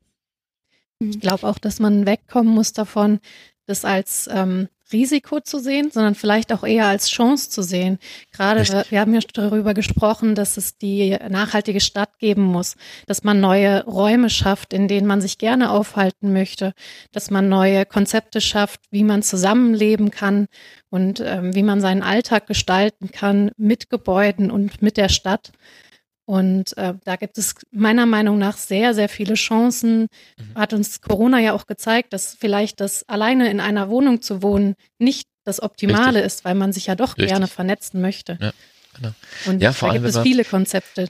Ich 0.98 1.20
glaube 1.20 1.46
auch, 1.46 1.58
dass 1.58 1.78
man 1.78 2.04
wegkommen 2.04 2.52
muss 2.52 2.74
davon, 2.74 3.20
das 3.66 3.84
als 3.84 4.28
ähm, 4.32 4.68
Risiko 4.92 5.40
zu 5.40 5.58
sehen, 5.58 5.90
sondern 5.90 6.14
vielleicht 6.14 6.52
auch 6.52 6.62
eher 6.62 6.86
als 6.86 7.08
Chance 7.08 7.50
zu 7.50 7.62
sehen. 7.62 7.98
Gerade 8.32 8.60
Richtig. 8.60 8.90
wir 8.90 9.00
haben 9.00 9.14
ja 9.14 9.20
darüber 9.32 9.72
gesprochen, 9.74 10.34
dass 10.34 10.56
es 10.56 10.76
die 10.76 11.16
nachhaltige 11.28 11.80
Stadt 11.80 12.18
geben 12.18 12.42
muss, 12.42 12.76
dass 13.06 13.24
man 13.24 13.40
neue 13.40 13.84
Räume 13.84 14.28
schafft, 14.28 14.72
in 14.72 14.86
denen 14.86 15.06
man 15.06 15.20
sich 15.20 15.38
gerne 15.38 15.70
aufhalten 15.70 16.32
möchte, 16.32 16.74
dass 17.12 17.30
man 17.30 17.48
neue 17.48 17.86
Konzepte 17.86 18.40
schafft, 18.40 18.80
wie 18.90 19.04
man 19.04 19.22
zusammenleben 19.22 20.10
kann 20.10 20.46
und 20.90 21.20
ähm, 21.20 21.54
wie 21.54 21.62
man 21.62 21.80
seinen 21.80 22.02
Alltag 22.02 22.46
gestalten 22.46 23.10
kann 23.10 23.50
mit 23.56 23.88
Gebäuden 23.90 24.50
und 24.50 24.82
mit 24.82 24.96
der 24.96 25.08
Stadt. 25.08 25.52
Und 26.26 26.76
äh, 26.78 26.94
da 27.04 27.16
gibt 27.16 27.36
es 27.36 27.54
meiner 27.70 28.06
Meinung 28.06 28.38
nach 28.38 28.56
sehr, 28.56 28.94
sehr 28.94 29.08
viele 29.08 29.34
Chancen. 29.34 30.08
Mhm. 30.38 30.54
Hat 30.54 30.72
uns 30.72 31.00
Corona 31.00 31.38
ja 31.38 31.52
auch 31.52 31.66
gezeigt, 31.66 32.12
dass 32.12 32.34
vielleicht 32.34 32.80
das 32.80 33.06
alleine 33.08 33.50
in 33.50 33.60
einer 33.60 33.90
Wohnung 33.90 34.22
zu 34.22 34.42
wohnen 34.42 34.74
nicht 34.98 35.28
das 35.44 35.62
Optimale 35.62 36.06
Richtig. 36.06 36.24
ist, 36.24 36.44
weil 36.44 36.54
man 36.54 36.72
sich 36.72 36.86
ja 36.86 36.94
doch 36.94 37.18
Richtig. 37.18 37.28
gerne 37.28 37.46
vernetzen 37.46 38.00
möchte. 38.00 38.38
Ja, 38.40 38.52
genau. 38.94 39.12
Und 39.46 39.60
ja, 39.60 39.72
da 39.78 39.92
gibt 39.92 40.06
es 40.06 40.18
viele 40.18 40.44
Konzepte. 40.44 41.08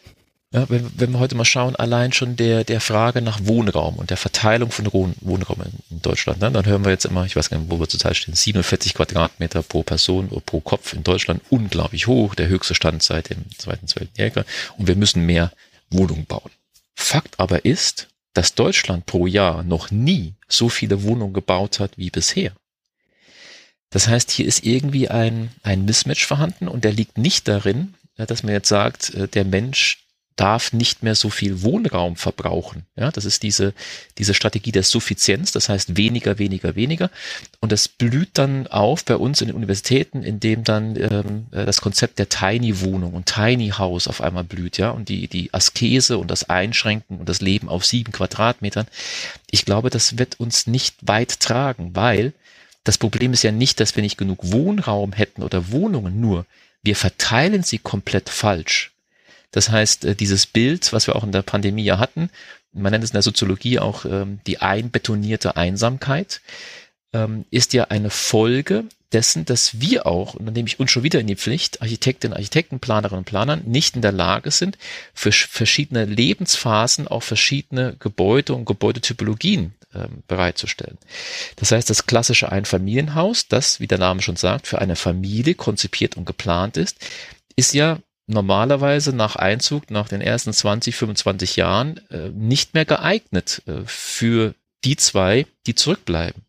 Ja, 0.55 0.71
wenn, 0.71 0.89
wenn 0.95 1.11
wir 1.11 1.19
heute 1.19 1.35
mal 1.35 1.45
schauen, 1.45 1.75
allein 1.75 2.13
schon 2.13 2.37
der, 2.37 2.63
der 2.63 2.81
Frage 2.81 3.21
nach 3.23 3.41
Wohnraum 3.43 3.97
und 3.97 4.11
der 4.11 4.17
Verteilung 4.17 4.71
von 4.71 4.87
Wohnraum 4.93 5.63
in, 5.63 5.73
in 5.91 6.01
Deutschland, 6.01 6.41
ne, 6.41 6.53
dann 6.53 6.65
hören 6.65 6.85
wir 6.85 6.93
jetzt 6.93 7.07
immer, 7.07 7.27
ich 7.27 7.35
weiß 7.35 7.51
gar 7.51 7.59
nicht, 7.59 7.73
wo 7.73 7.81
wir 7.81 7.89
zurzeit 7.89 8.17
stehen, 8.17 8.37
47 8.37 8.95
Quadratmeter 8.95 9.65
pro 9.65 9.83
Person 9.83 10.29
oder 10.29 10.43
pro 10.43 10.61
Kopf 10.61 10.93
in 10.93 11.03
Deutschland, 11.03 11.43
unglaublich 11.51 12.07
hoch, 12.07 12.37
der 12.37 12.47
höchste 12.47 12.77
Stand 12.77 13.03
seit 13.03 13.31
dem 13.31 13.45
Zweiten 13.59 13.89
Weltkrieg 13.97 14.47
und 14.79 14.87
wir 14.87 14.95
müssen 14.95 15.27
mehr 15.27 15.51
Wohnungen 15.91 16.25
bauen. 16.25 16.53
Fakt 16.95 17.41
aber 17.41 17.65
ist, 17.65 18.07
dass 18.33 18.55
Deutschland 18.55 19.07
pro 19.07 19.27
Jahr 19.27 19.65
noch 19.65 19.91
nie 19.91 20.35
so 20.47 20.69
viele 20.69 21.03
Wohnungen 21.03 21.35
gebaut 21.35 21.81
hat 21.81 21.99
wie 21.99 22.11
bisher. 22.11 22.53
Das 23.91 24.07
heißt, 24.07 24.31
hier 24.31 24.47
ist 24.47 24.65
irgendwie 24.65 25.09
ein, 25.09 25.51
ein 25.65 25.85
Mismatch 25.85 26.25
vorhanden 26.25 26.69
und 26.69 26.85
der 26.85 26.93
liegt 26.93 27.19
nicht 27.19 27.49
darin, 27.49 27.95
dass 28.17 28.45
man 28.45 28.53
jetzt 28.53 28.69
sagt, 28.69 29.13
der 29.35 29.45
Mensch 29.45 30.04
darf 30.37 30.73
nicht 30.73 31.03
mehr 31.03 31.15
so 31.15 31.31
viel 31.31 31.63
Wohnraum 31.63 32.17
verbrauchen. 32.17 32.85
Ja, 32.97 33.11
das 33.13 33.25
ist 33.25 33.43
diese, 33.45 33.73
diese 34.19 34.35
Strategie 34.35 34.73
der 34.73 34.83
Suffizienz, 34.83 35.53
das 35.53 35.69
heißt 35.69 35.97
weniger, 35.97 36.39
weniger, 36.39 36.75
weniger. 36.75 37.11
Und 37.61 37.71
das 37.71 37.87
blüht 37.87 38.31
dann 38.35 38.67
auf 38.67 39.05
bei 39.05 39.17
uns 39.17 39.41
in 39.41 39.49
den 39.49 39.57
Universitäten, 39.57 40.25
indem 40.25 40.65
dann 40.65 40.97
ähm, 40.97 41.47
das 41.53 41.81
Konzept 41.81 42.19
der 42.19 42.29
Tiny 42.29 42.81
Wohnung 42.81 43.15
und 43.15 43.27
Tiny 43.27 43.71
House 43.71 44.09
auf 44.09 44.21
einmal 44.21 44.45
blüht, 44.45 44.77
ja, 44.77 44.91
und 44.91 45.09
die, 45.09 45.29
die 45.29 45.55
Askese 45.55 46.19
und 46.19 46.31
das 46.31 46.51
Einschränken 46.51 47.19
und 47.19 47.29
das 47.29 47.41
Leben 47.41 47.69
auf 47.69 47.87
sieben 47.87 48.11
Quadratmetern. 48.11 48.87
Ich 49.51 49.65
glaube, 49.65 49.91
das 49.91 50.19
wird 50.19 50.41
uns 50.41 50.67
nicht 50.67 50.97
weit 51.03 51.39
tragen, 51.39 51.95
weil 51.95 52.33
das 52.83 52.99
Problem 52.99 53.33
ist 53.33 53.43
ja 53.43 53.53
nicht, 53.53 53.79
dass 53.79 53.95
wir 53.95 54.03
nicht 54.03 54.19
genug 54.19 54.41
Wohnraum 54.43 55.13
hätten 55.13 55.43
oder 55.43 55.71
Wohnungen, 55.71 56.21
nur 56.21 56.45
wir 56.83 56.97
verteilen 56.97 57.63
sie 57.63 57.79
komplett 57.79 58.29
falsch. 58.29 58.94
Das 59.55 59.71
heißt, 59.71 60.05
äh, 60.05 60.15
dieses 60.17 60.47
Bild, 60.47 60.93
was 60.93 61.07
wir 61.07 61.15
auch 61.15 61.23
in 61.23 61.31
der 61.31 61.43
Pandemie 61.43 61.85
ja 61.85 61.99
hatten, 61.99 62.29
man 62.73 62.91
nennt 62.91 63.05
es 63.05 63.11
in 63.11 63.15
der 63.15 63.23
Soziologie 63.23 63.79
auch 63.79 64.05
ähm, 64.05 64.41
die 64.49 64.59
einbetonierte 64.61 65.57
Einsamkeit, 65.57 66.41
ähm, 67.13 67.45
ist 67.53 67.73
ja 67.73 67.85
eine 67.85 68.11
Folge 68.11 68.85
dessen, 69.13 69.45
dass 69.45 69.81
wir 69.81 70.07
auch, 70.07 70.35
und 70.35 70.47
dann 70.47 70.55
nehme 70.55 70.67
ich 70.67 70.81
uns 70.81 70.91
schon 70.91 71.05
wieder 71.05 71.21
in 71.21 71.29
die 71.29 71.37
Pflicht, 71.37 71.83
Architektinnen, 71.83 72.37
Architekten, 72.37 72.81
Planerinnen 72.81 73.21
und 73.21 73.27
Planern, 73.27 73.63
nicht 73.65 73.95
in 73.95 74.03
der 74.03 74.11
Lage 74.11 74.51
sind, 74.51 74.77
für 75.15 75.31
verschiedene 75.31 76.05
Lebensphasen 76.05 77.07
auch 77.07 77.23
verschiedene 77.23 77.95
Gebäude 78.01 78.55
und 78.55 78.65
Gebäudetypologien 78.65 79.73
ähm, 79.95 80.25
bereitzustellen. 80.27 80.99
Das 81.55 81.71
heißt, 81.71 81.89
das 81.89 82.07
klassische 82.07 82.51
Einfamilienhaus, 82.51 83.47
das, 83.47 83.79
wie 83.79 83.87
der 83.87 83.99
Name 83.99 84.21
schon 84.21 84.35
sagt, 84.35 84.67
für 84.67 84.81
eine 84.81 84.97
Familie 84.97 85.55
konzipiert 85.55 86.17
und 86.17 86.25
geplant 86.25 86.77
ist, 86.77 86.97
ist 87.55 87.73
ja 87.73 88.01
normalerweise 88.27 89.15
nach 89.15 89.37
Einzug, 89.37 89.91
nach 89.91 90.09
den 90.09 90.21
ersten 90.21 90.53
20, 90.53 90.95
25 90.97 91.57
Jahren, 91.57 92.01
äh, 92.11 92.31
nicht 92.31 92.75
mehr 92.75 92.85
geeignet 92.85 93.63
äh, 93.67 93.83
für 93.85 94.55
die 94.85 94.97
zwei, 94.97 95.47
die 95.67 95.75
zurückbleiben. 95.75 96.43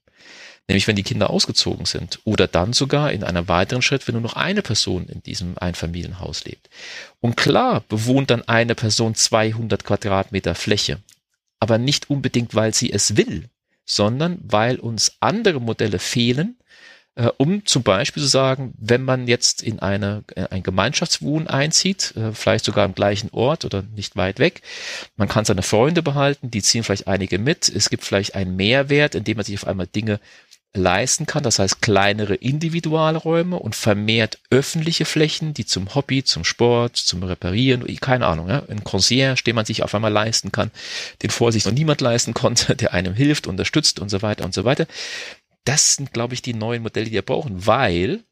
Nämlich 0.68 0.88
wenn 0.88 0.96
die 0.96 1.04
Kinder 1.04 1.30
ausgezogen 1.30 1.86
sind 1.86 2.20
oder 2.24 2.48
dann 2.48 2.74
sogar 2.74 3.12
in 3.12 3.24
einem 3.24 3.48
weiteren 3.48 3.84
Schritt, 3.84 4.08
wenn 4.08 4.14
nur 4.14 4.24
noch 4.24 4.36
eine 4.36 4.64
Person 4.64 5.08
in 5.08 5.22
diesem 5.22 5.58
Einfamilienhaus 5.60 6.44
lebt. 6.46 6.70
Und 7.20 7.38
klar 7.38 7.84
bewohnt 7.88 8.32
dann 8.32 8.48
eine 8.48 8.74
Person 8.74 9.14
200 9.14 9.84
Quadratmeter 9.84 10.56
Fläche, 10.56 10.98
aber 11.60 11.78
nicht 11.78 12.10
unbedingt, 12.10 12.56
weil 12.56 12.74
sie 12.74 12.92
es 12.92 13.16
will, 13.16 13.50
sondern 13.86 14.40
weil 14.42 14.80
uns 14.80 15.18
andere 15.20 15.62
Modelle 15.62 16.00
fehlen, 16.00 16.58
äh, 17.16 17.30
um 17.38 17.66
zum 17.66 17.84
Beispiel 17.84 18.22
zu 18.22 18.28
sagen, 18.28 18.74
wenn 18.78 19.04
man 19.04 19.28
jetzt 19.28 19.64
in 19.64 19.80
eine, 19.80 20.24
äh, 20.36 20.48
ein 20.50 20.64
Gemeinschaftswohn 20.64 21.48
einzieht, 21.48 22.14
äh, 22.16 22.34
vielleicht 22.34 22.66
sogar 22.66 22.86
am 22.86 22.94
gleichen 22.94 23.30
Ort 23.32 23.66
oder 23.66 23.84
nicht 23.96 24.16
weit 24.16 24.40
weg, 24.40 24.62
man 25.16 25.30
kann 25.30 25.46
seine 25.46 25.64
Freunde 25.64 26.04
behalten, 26.04 26.52
die 26.52 26.62
ziehen 26.62 26.84
vielleicht 26.84 27.08
einige 27.08 27.40
mit, 27.40 27.70
es 27.70 27.90
gibt 27.90 28.04
vielleicht 28.04 28.36
einen 28.36 28.56
Mehrwert, 28.56 29.16
indem 29.16 29.38
man 29.38 29.46
sich 29.46 29.56
auf 29.56 29.68
einmal 29.68 29.88
Dinge 29.88 30.20
leisten 30.76 31.26
kann, 31.26 31.44
das 31.44 31.60
heißt 31.60 31.82
kleinere 31.82 32.36
Individualräume 32.36 33.58
und 33.58 33.76
vermehrt 33.76 34.40
öffentliche 34.50 35.06
Flächen, 35.06 35.54
die 35.54 35.66
zum 35.66 35.96
Hobby, 35.96 36.24
zum 36.24 36.44
Sport, 36.44 36.98
zum 36.98 37.24
Reparieren, 37.24 37.86
keine 38.02 38.28
Ahnung, 38.28 38.50
ja, 38.50 38.64
ein 38.68 38.84
Concierge, 38.84 39.44
den 39.44 39.56
man 39.56 39.66
sich 39.66 39.84
auf 39.84 39.96
einmal 39.96 40.12
leisten 40.12 40.52
kann, 40.52 40.72
den 41.24 41.30
vor 41.30 41.54
sich 41.54 41.66
noch 41.66 41.72
niemand 41.72 42.02
leisten 42.02 42.34
konnte, 42.34 42.76
der 42.76 42.94
einem 42.94 43.14
hilft, 43.14 43.48
unterstützt 43.48 44.00
und 44.00 44.10
so 44.10 44.22
weiter 44.22 44.44
und 44.44 44.54
so 44.54 44.66
weiter 44.66 44.86
das 45.66 45.96
sind, 45.96 46.14
glaube 46.14 46.34
ich, 46.34 46.42
die 46.42 46.54
neuen 46.54 46.84
Modelle, 46.84 47.08
die 47.08 47.12
wir 47.12 47.22
brauchen, 47.22 47.66
weil 47.66 48.24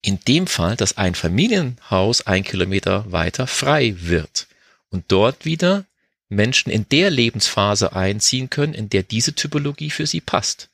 in 0.00 0.18
dem 0.26 0.46
Fall 0.46 0.76
das 0.76 0.96
Einfamilienhaus 0.96 2.26
ein 2.26 2.44
Kilometer 2.44 3.10
weiter 3.10 3.46
frei 3.46 3.94
wird 3.98 4.46
und 4.90 5.04
dort 5.08 5.44
wieder 5.44 5.84
Menschen 6.28 6.70
in 6.70 6.88
der 6.88 7.10
Lebensphase 7.10 7.94
einziehen 7.94 8.50
können, 8.50 8.74
in 8.74 8.88
der 8.90 9.02
diese 9.02 9.34
Typologie 9.34 9.90
für 9.90 10.06
sie 10.06 10.20
passt. 10.20 10.68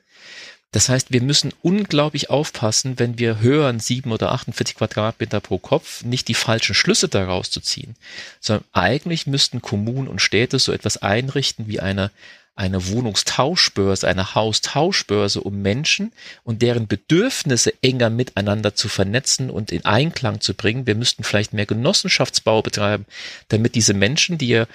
Das 0.73 0.89
heißt, 0.89 1.13
wir 1.13 1.23
müssen 1.23 1.53
unglaublich 1.63 2.31
aufpassen, 2.31 2.99
wenn 2.99 3.17
wir 3.17 3.39
hören, 3.39 3.79
sieben 3.79 4.11
oder 4.11 4.33
48 4.33 4.75
Quadratmeter 4.75 5.41
pro 5.41 5.59
Kopf, 5.59 6.03
nicht 6.03 6.27
die 6.27 6.35
falschen 6.35 6.75
Schlüsse 6.75 7.09
daraus 7.09 7.49
zu 7.49 7.61
ziehen, 7.61 7.95
sondern 8.41 8.65
eigentlich 8.73 9.29
müssten 9.29 9.63
Kommunen 9.63 10.09
und 10.09 10.21
Städte 10.21 10.59
so 10.59 10.73
etwas 10.73 10.97
einrichten 10.97 11.69
wie 11.69 11.79
eine 11.79 12.11
eine 12.57 12.89
Wohnungstauschbörse, 12.89 14.07
eine 14.07 14.35
Haustauschbörse, 14.35 15.41
um 15.41 15.61
Menschen 15.61 16.13
und 16.45 16.63
deren 16.63 16.87
Bedürfnisse 16.87 17.73
enger 17.83 18.11
miteinander 18.11 18.75
zu 18.77 18.89
vernetzen 18.89 19.51
und 19.51 19.73
in 19.73 19.85
Einklang 19.85 20.41
zu 20.41 20.55
bringen. 20.55 20.87
Wir 20.87 20.95
müssten 20.95 21.25
vielleicht 21.25 21.53
mehr 21.53 21.67
Genossenschaftsbau 21.67 22.63
betreiben, 22.63 23.07
damit 23.49 23.75
diese 23.75 23.95
Menschen, 23.95 24.39
die 24.39 24.49
ja 24.49 24.67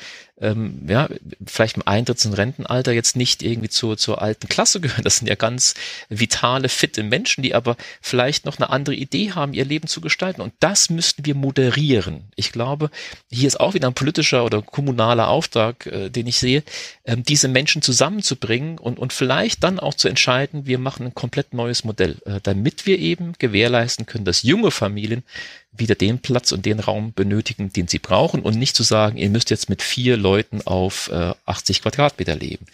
ähm, 0.41 0.81
ja, 0.87 1.09
vielleicht 1.45 1.77
im 1.77 1.83
Eintritts- 1.83 2.25
und 2.25 2.33
Rentenalter 2.33 2.91
jetzt 2.91 3.15
nicht 3.15 3.43
irgendwie 3.43 3.69
zur, 3.69 3.97
zur 3.97 4.21
alten 4.21 4.47
Klasse 4.47 4.79
gehören. 4.79 5.03
Das 5.03 5.17
sind 5.17 5.27
ja 5.27 5.35
ganz 5.35 5.73
vitale, 6.09 6.69
fitte 6.69 7.03
Menschen, 7.03 7.41
die 7.41 7.55
aber 7.55 7.77
vielleicht 8.01 8.45
noch 8.45 8.57
eine 8.57 8.69
andere 8.69 8.95
Idee 8.95 9.31
haben, 9.31 9.53
ihr 9.53 9.65
Leben 9.65 9.87
zu 9.87 10.01
gestalten. 10.01 10.41
Und 10.41 10.53
das 10.59 10.89
müssten 10.89 11.25
wir 11.25 11.35
moderieren. 11.35 12.23
Ich 12.35 12.51
glaube, 12.51 12.89
hier 13.29 13.47
ist 13.47 13.59
auch 13.59 13.73
wieder 13.73 13.87
ein 13.87 13.93
politischer 13.93 14.45
oder 14.45 14.61
kommunaler 14.61 15.27
Auftrag, 15.27 15.85
äh, 15.85 16.09
den 16.09 16.27
ich 16.27 16.39
sehe, 16.39 16.63
ähm, 17.05 17.23
diese 17.23 17.47
Menschen 17.47 17.81
zusammenzubringen 17.81 18.77
und, 18.77 18.99
und 18.99 19.13
vielleicht 19.13 19.63
dann 19.63 19.79
auch 19.79 19.93
zu 19.93 20.07
entscheiden, 20.07 20.65
wir 20.65 20.79
machen 20.79 21.07
ein 21.07 21.13
komplett 21.15 21.53
neues 21.53 21.83
Modell, 21.83 22.17
äh, 22.25 22.39
damit 22.41 22.85
wir 22.85 22.99
eben 22.99 23.33
gewährleisten 23.39 24.05
können, 24.05 24.25
dass 24.25 24.43
junge 24.43 24.71
Familien 24.71 25.23
wieder 25.71 25.95
den 25.95 26.19
Platz 26.19 26.51
und 26.51 26.65
den 26.65 26.79
Raum 26.79 27.13
benötigen, 27.13 27.71
den 27.71 27.87
sie 27.87 27.99
brauchen 27.99 28.41
und 28.41 28.57
nicht 28.57 28.75
zu 28.75 28.83
sagen, 28.83 29.17
ihr 29.17 29.29
müsst 29.29 29.49
jetzt 29.49 29.69
mit 29.69 29.81
vier 29.81 30.17
Leuten 30.17 30.61
auf 30.65 31.09
äh, 31.11 31.33
80 31.45 31.81
Quadratmeter 31.83 32.35
leben. 32.35 32.65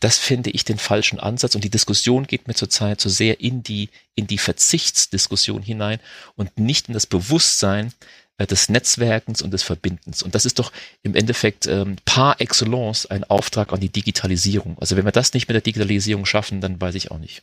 Das 0.00 0.18
finde 0.18 0.50
ich 0.50 0.64
den 0.64 0.78
falschen 0.78 1.20
Ansatz 1.20 1.54
und 1.54 1.62
die 1.62 1.70
Diskussion 1.70 2.26
geht 2.26 2.48
mir 2.48 2.54
zurzeit 2.54 3.00
so 3.00 3.08
sehr 3.08 3.40
in 3.40 3.62
die, 3.62 3.90
in 4.14 4.26
die 4.26 4.38
Verzichtsdiskussion 4.38 5.62
hinein 5.62 6.00
und 6.36 6.58
nicht 6.58 6.88
in 6.88 6.94
das 6.94 7.06
Bewusstsein 7.06 7.92
äh, 8.38 8.46
des 8.46 8.70
Netzwerkens 8.70 9.42
und 9.42 9.52
des 9.52 9.62
Verbindens. 9.62 10.22
Und 10.22 10.34
das 10.34 10.46
ist 10.46 10.58
doch 10.58 10.72
im 11.02 11.14
Endeffekt 11.14 11.66
ähm, 11.66 11.96
par 12.06 12.40
excellence 12.40 13.04
ein 13.06 13.24
Auftrag 13.24 13.72
an 13.72 13.80
die 13.80 13.90
Digitalisierung. 13.90 14.78
Also 14.78 14.96
wenn 14.96 15.04
wir 15.04 15.12
das 15.12 15.34
nicht 15.34 15.48
mit 15.48 15.54
der 15.54 15.62
Digitalisierung 15.62 16.24
schaffen, 16.24 16.60
dann 16.60 16.80
weiß 16.80 16.94
ich 16.94 17.10
auch 17.10 17.18
nicht 17.18 17.42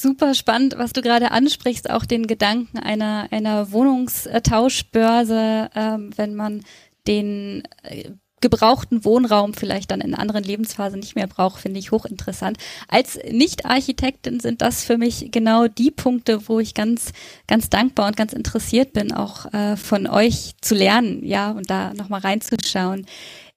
super 0.00 0.34
spannend, 0.34 0.74
was 0.78 0.92
du 0.92 1.02
gerade 1.02 1.30
ansprichst, 1.30 1.88
auch 1.90 2.04
den 2.04 2.26
Gedanken 2.26 2.78
einer, 2.78 3.28
einer 3.30 3.72
Wohnungstauschbörse, 3.72 5.70
ähm, 5.74 6.10
wenn 6.16 6.34
man 6.34 6.62
den 7.06 7.62
äh, 7.82 8.10
gebrauchten 8.40 9.04
Wohnraum 9.04 9.54
vielleicht 9.54 9.90
dann 9.90 10.00
in 10.00 10.14
anderen 10.14 10.44
Lebensphasen 10.44 11.00
nicht 11.00 11.14
mehr 11.14 11.26
braucht, 11.26 11.60
finde 11.60 11.78
ich 11.78 11.90
hochinteressant. 11.90 12.56
Als 12.88 13.18
Nicht-Architektin 13.30 14.40
sind 14.40 14.62
das 14.62 14.82
für 14.82 14.96
mich 14.96 15.30
genau 15.30 15.68
die 15.68 15.90
Punkte, 15.90 16.48
wo 16.48 16.58
ich 16.58 16.74
ganz, 16.74 17.12
ganz 17.46 17.68
dankbar 17.68 18.06
und 18.06 18.16
ganz 18.16 18.32
interessiert 18.32 18.92
bin, 18.92 19.12
auch 19.12 19.52
äh, 19.52 19.76
von 19.76 20.06
euch 20.06 20.52
zu 20.62 20.74
lernen, 20.74 21.24
ja, 21.24 21.50
und 21.50 21.68
da 21.68 21.92
nochmal 21.94 22.20
reinzuschauen. 22.20 23.06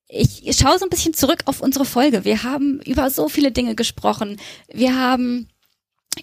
Ich 0.09 0.43
schaue 0.57 0.77
so 0.77 0.85
ein 0.85 0.89
bisschen 0.89 1.13
zurück 1.15 1.43
auf 1.45 1.61
unsere 1.61 1.85
Folge. 1.85 2.23
Wir 2.23 2.43
haben 2.43 2.81
über 2.85 3.09
so 3.09 3.29
viele 3.29 3.51
Dinge 3.51 3.73
gesprochen. 3.73 4.37
Wir 4.71 4.99
haben 4.99 5.47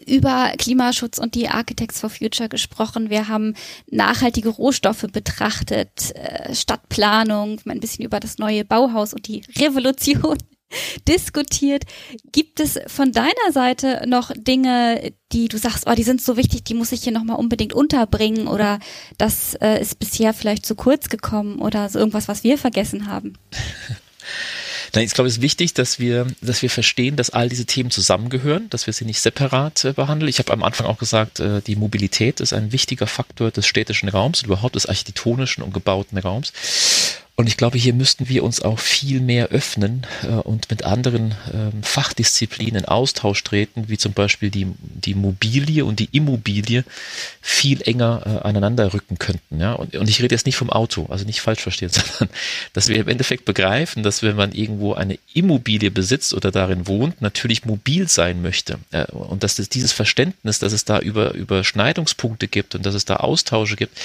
über 0.07 0.53
Klimaschutz 0.59 1.18
und 1.18 1.34
die 1.34 1.49
Architects 1.49 2.01
for 2.01 2.11
Future 2.11 2.49
gesprochen. 2.49 3.11
Wir 3.11 3.28
haben 3.28 3.55
nachhaltige 3.91 4.49
Rohstoffe 4.49 5.07
betrachtet, 5.12 6.14
äh, 6.14 6.55
Stadtplanung, 6.55 7.61
ein 7.66 7.80
bisschen 7.80 8.05
über 8.05 8.20
das 8.20 8.38
neue 8.38 8.64
Bauhaus 8.64 9.14
und 9.14 9.28
die 9.28 9.43
Revolution 9.59 10.38
diskutiert. 11.09 11.84
Gibt 12.32 12.61
es 12.61 12.78
von 12.86 13.12
deiner 13.12 13.53
Seite 13.53 14.05
noch 14.07 14.30
Dinge, 14.34 15.12
die 15.32 15.49
du 15.49 15.59
sagst, 15.59 15.86
oh, 15.86 15.95
die 15.95 16.03
sind 16.03 16.20
so 16.20 16.36
wichtig, 16.36 16.64
die 16.64 16.74
muss 16.74 16.93
ich 16.93 17.03
hier 17.03 17.12
nochmal 17.12 17.36
unbedingt 17.36 17.72
unterbringen 17.72 18.47
oder 18.47 18.78
das 19.18 19.55
äh, 19.55 19.80
ist 19.80 19.99
bisher 19.99 20.32
vielleicht 20.32 20.66
zu 20.66 20.74
kurz 20.74 21.09
gekommen 21.09 21.61
oder 21.61 21.88
so 21.88 21.99
irgendwas, 21.99 22.28
was 22.28 22.45
wir 22.45 22.59
vergessen 22.59 23.07
haben? 23.07 23.34
Nein, 24.95 25.05
ich 25.05 25.14
glaube, 25.14 25.28
es 25.28 25.36
ist 25.36 25.43
wichtig, 25.43 25.74
dass 25.74 25.99
wir, 25.99 26.26
dass 26.41 26.62
wir 26.62 26.70
verstehen, 26.70 27.16
dass 27.16 27.30
all 27.30 27.49
diese 27.49 27.64
Themen 27.64 27.91
zusammengehören, 27.91 28.68
dass 28.70 28.86
wir 28.86 28.93
sie 28.93 29.05
nicht 29.05 29.20
separat 29.20 29.84
äh, 29.84 29.93
behandeln. 29.93 30.28
Ich 30.28 30.38
habe 30.38 30.53
am 30.53 30.62
Anfang 30.62 30.86
auch 30.86 30.99
gesagt, 30.99 31.41
äh, 31.41 31.61
die 31.61 31.76
Mobilität 31.76 32.41
ist 32.41 32.53
ein 32.53 32.72
wichtiger 32.72 33.07
Faktor 33.07 33.51
des 33.51 33.66
städtischen 33.66 34.09
Raums 34.09 34.43
und 34.43 34.47
überhaupt 34.47 34.74
des 34.74 34.86
architektonischen 34.86 35.62
und 35.62 35.72
gebauten 35.72 36.18
Raums. 36.18 36.53
Und 37.41 37.47
ich 37.47 37.57
glaube, 37.57 37.78
hier 37.78 37.95
müssten 37.95 38.28
wir 38.28 38.45
uns 38.45 38.61
auch 38.61 38.78
viel 38.78 39.18
mehr 39.18 39.49
öffnen 39.49 40.07
äh, 40.24 40.26
und 40.26 40.68
mit 40.68 40.84
anderen 40.84 41.34
ähm, 41.55 41.82
Fachdisziplinen 41.82 42.82
in 42.82 42.84
Austausch 42.84 43.43
treten, 43.43 43.88
wie 43.88 43.97
zum 43.97 44.12
Beispiel 44.12 44.51
die, 44.51 44.66
die 44.78 45.14
Mobilie 45.14 45.86
und 45.86 46.01
die 46.01 46.11
Immobilie 46.12 46.84
viel 47.41 47.80
enger 47.80 48.22
äh, 48.26 48.47
aneinander 48.47 48.93
rücken 48.93 49.18
könnten. 49.18 49.59
Ja? 49.59 49.72
Und, 49.72 49.97
und 49.97 50.07
ich 50.11 50.20
rede 50.20 50.34
jetzt 50.34 50.45
nicht 50.45 50.57
vom 50.57 50.68
Auto, 50.68 51.07
also 51.09 51.24
nicht 51.24 51.41
falsch 51.41 51.62
verstehen, 51.62 51.88
sondern 52.18 52.28
dass 52.74 52.88
wir 52.88 52.97
im 52.97 53.09
Endeffekt 53.09 53.47
begreifen, 53.47 54.03
dass 54.03 54.22
wenn 54.22 54.36
man 54.36 54.53
irgendwo 54.53 54.93
eine 54.93 55.18
Immobilie 55.32 55.91
besitzt 55.91 56.34
oder 56.34 56.51
darin 56.51 56.86
wohnt, 56.86 57.22
natürlich 57.22 57.64
mobil 57.64 58.07
sein 58.07 58.43
möchte. 58.43 58.80
Äh, 58.91 59.07
und 59.12 59.45
dass 59.45 59.55
das, 59.55 59.70
dieses 59.70 59.93
Verständnis, 59.93 60.59
dass 60.59 60.74
es 60.74 60.84
da 60.84 60.99
über 60.99 61.32
Überschneidungspunkte 61.32 62.49
gibt 62.49 62.74
und 62.74 62.84
dass 62.84 62.95
es 62.95 63.07
da 63.07 63.16
Austausche 63.16 63.76
gibt, 63.76 63.99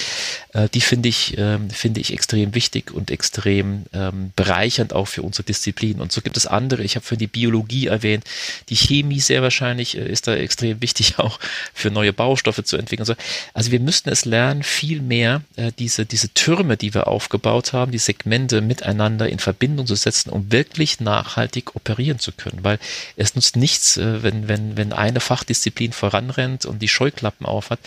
äh, 0.54 0.70
die 0.70 0.80
finde 0.80 1.10
ich, 1.10 1.36
äh, 1.36 1.58
finde 1.68 2.00
ich 2.00 2.14
extrem 2.14 2.54
wichtig 2.54 2.94
und 2.94 3.10
extrem 3.10 3.25
extrem 3.26 3.86
ähm, 3.92 4.32
bereichernd 4.36 4.92
auch 4.92 5.08
für 5.08 5.22
unsere 5.22 5.42
Disziplin. 5.42 6.00
Und 6.00 6.12
so 6.12 6.20
gibt 6.20 6.36
es 6.36 6.46
andere. 6.46 6.84
Ich 6.84 6.94
habe 6.94 7.04
für 7.04 7.16
die 7.16 7.26
Biologie 7.26 7.88
erwähnt. 7.88 8.22
Die 8.68 8.76
Chemie 8.76 9.18
sehr 9.18 9.42
wahrscheinlich 9.42 9.96
äh, 9.96 10.08
ist 10.08 10.28
da 10.28 10.34
extrem 10.36 10.80
wichtig 10.86 11.18
auch 11.18 11.40
für 11.74 11.90
neue 11.90 12.12
Baustoffe 12.12 12.62
zu 12.62 12.76
entwickeln. 12.76 13.16
Also 13.52 13.72
wir 13.72 13.80
müssten 13.80 14.10
es 14.10 14.24
lernen, 14.24 14.62
viel 14.62 15.02
mehr 15.02 15.42
äh, 15.56 15.72
diese, 15.76 16.06
diese 16.06 16.32
Türme, 16.34 16.76
die 16.76 16.94
wir 16.94 17.08
aufgebaut 17.08 17.72
haben, 17.72 17.90
die 17.90 17.98
Segmente 17.98 18.60
miteinander 18.60 19.28
in 19.28 19.40
Verbindung 19.40 19.86
zu 19.86 19.96
setzen, 19.96 20.30
um 20.30 20.52
wirklich 20.52 21.00
nachhaltig 21.00 21.74
operieren 21.74 22.20
zu 22.20 22.30
können. 22.30 22.60
Weil 22.62 22.78
es 23.16 23.34
nutzt 23.34 23.56
nichts, 23.56 23.96
äh, 23.96 24.22
wenn, 24.22 24.46
wenn, 24.46 24.76
wenn 24.76 24.92
eine 24.92 25.18
Fachdisziplin 25.18 25.92
voranrennt 25.92 26.64
und 26.64 26.80
die 26.80 26.88
Scheuklappen 26.88 27.44
aufhat 27.44 27.80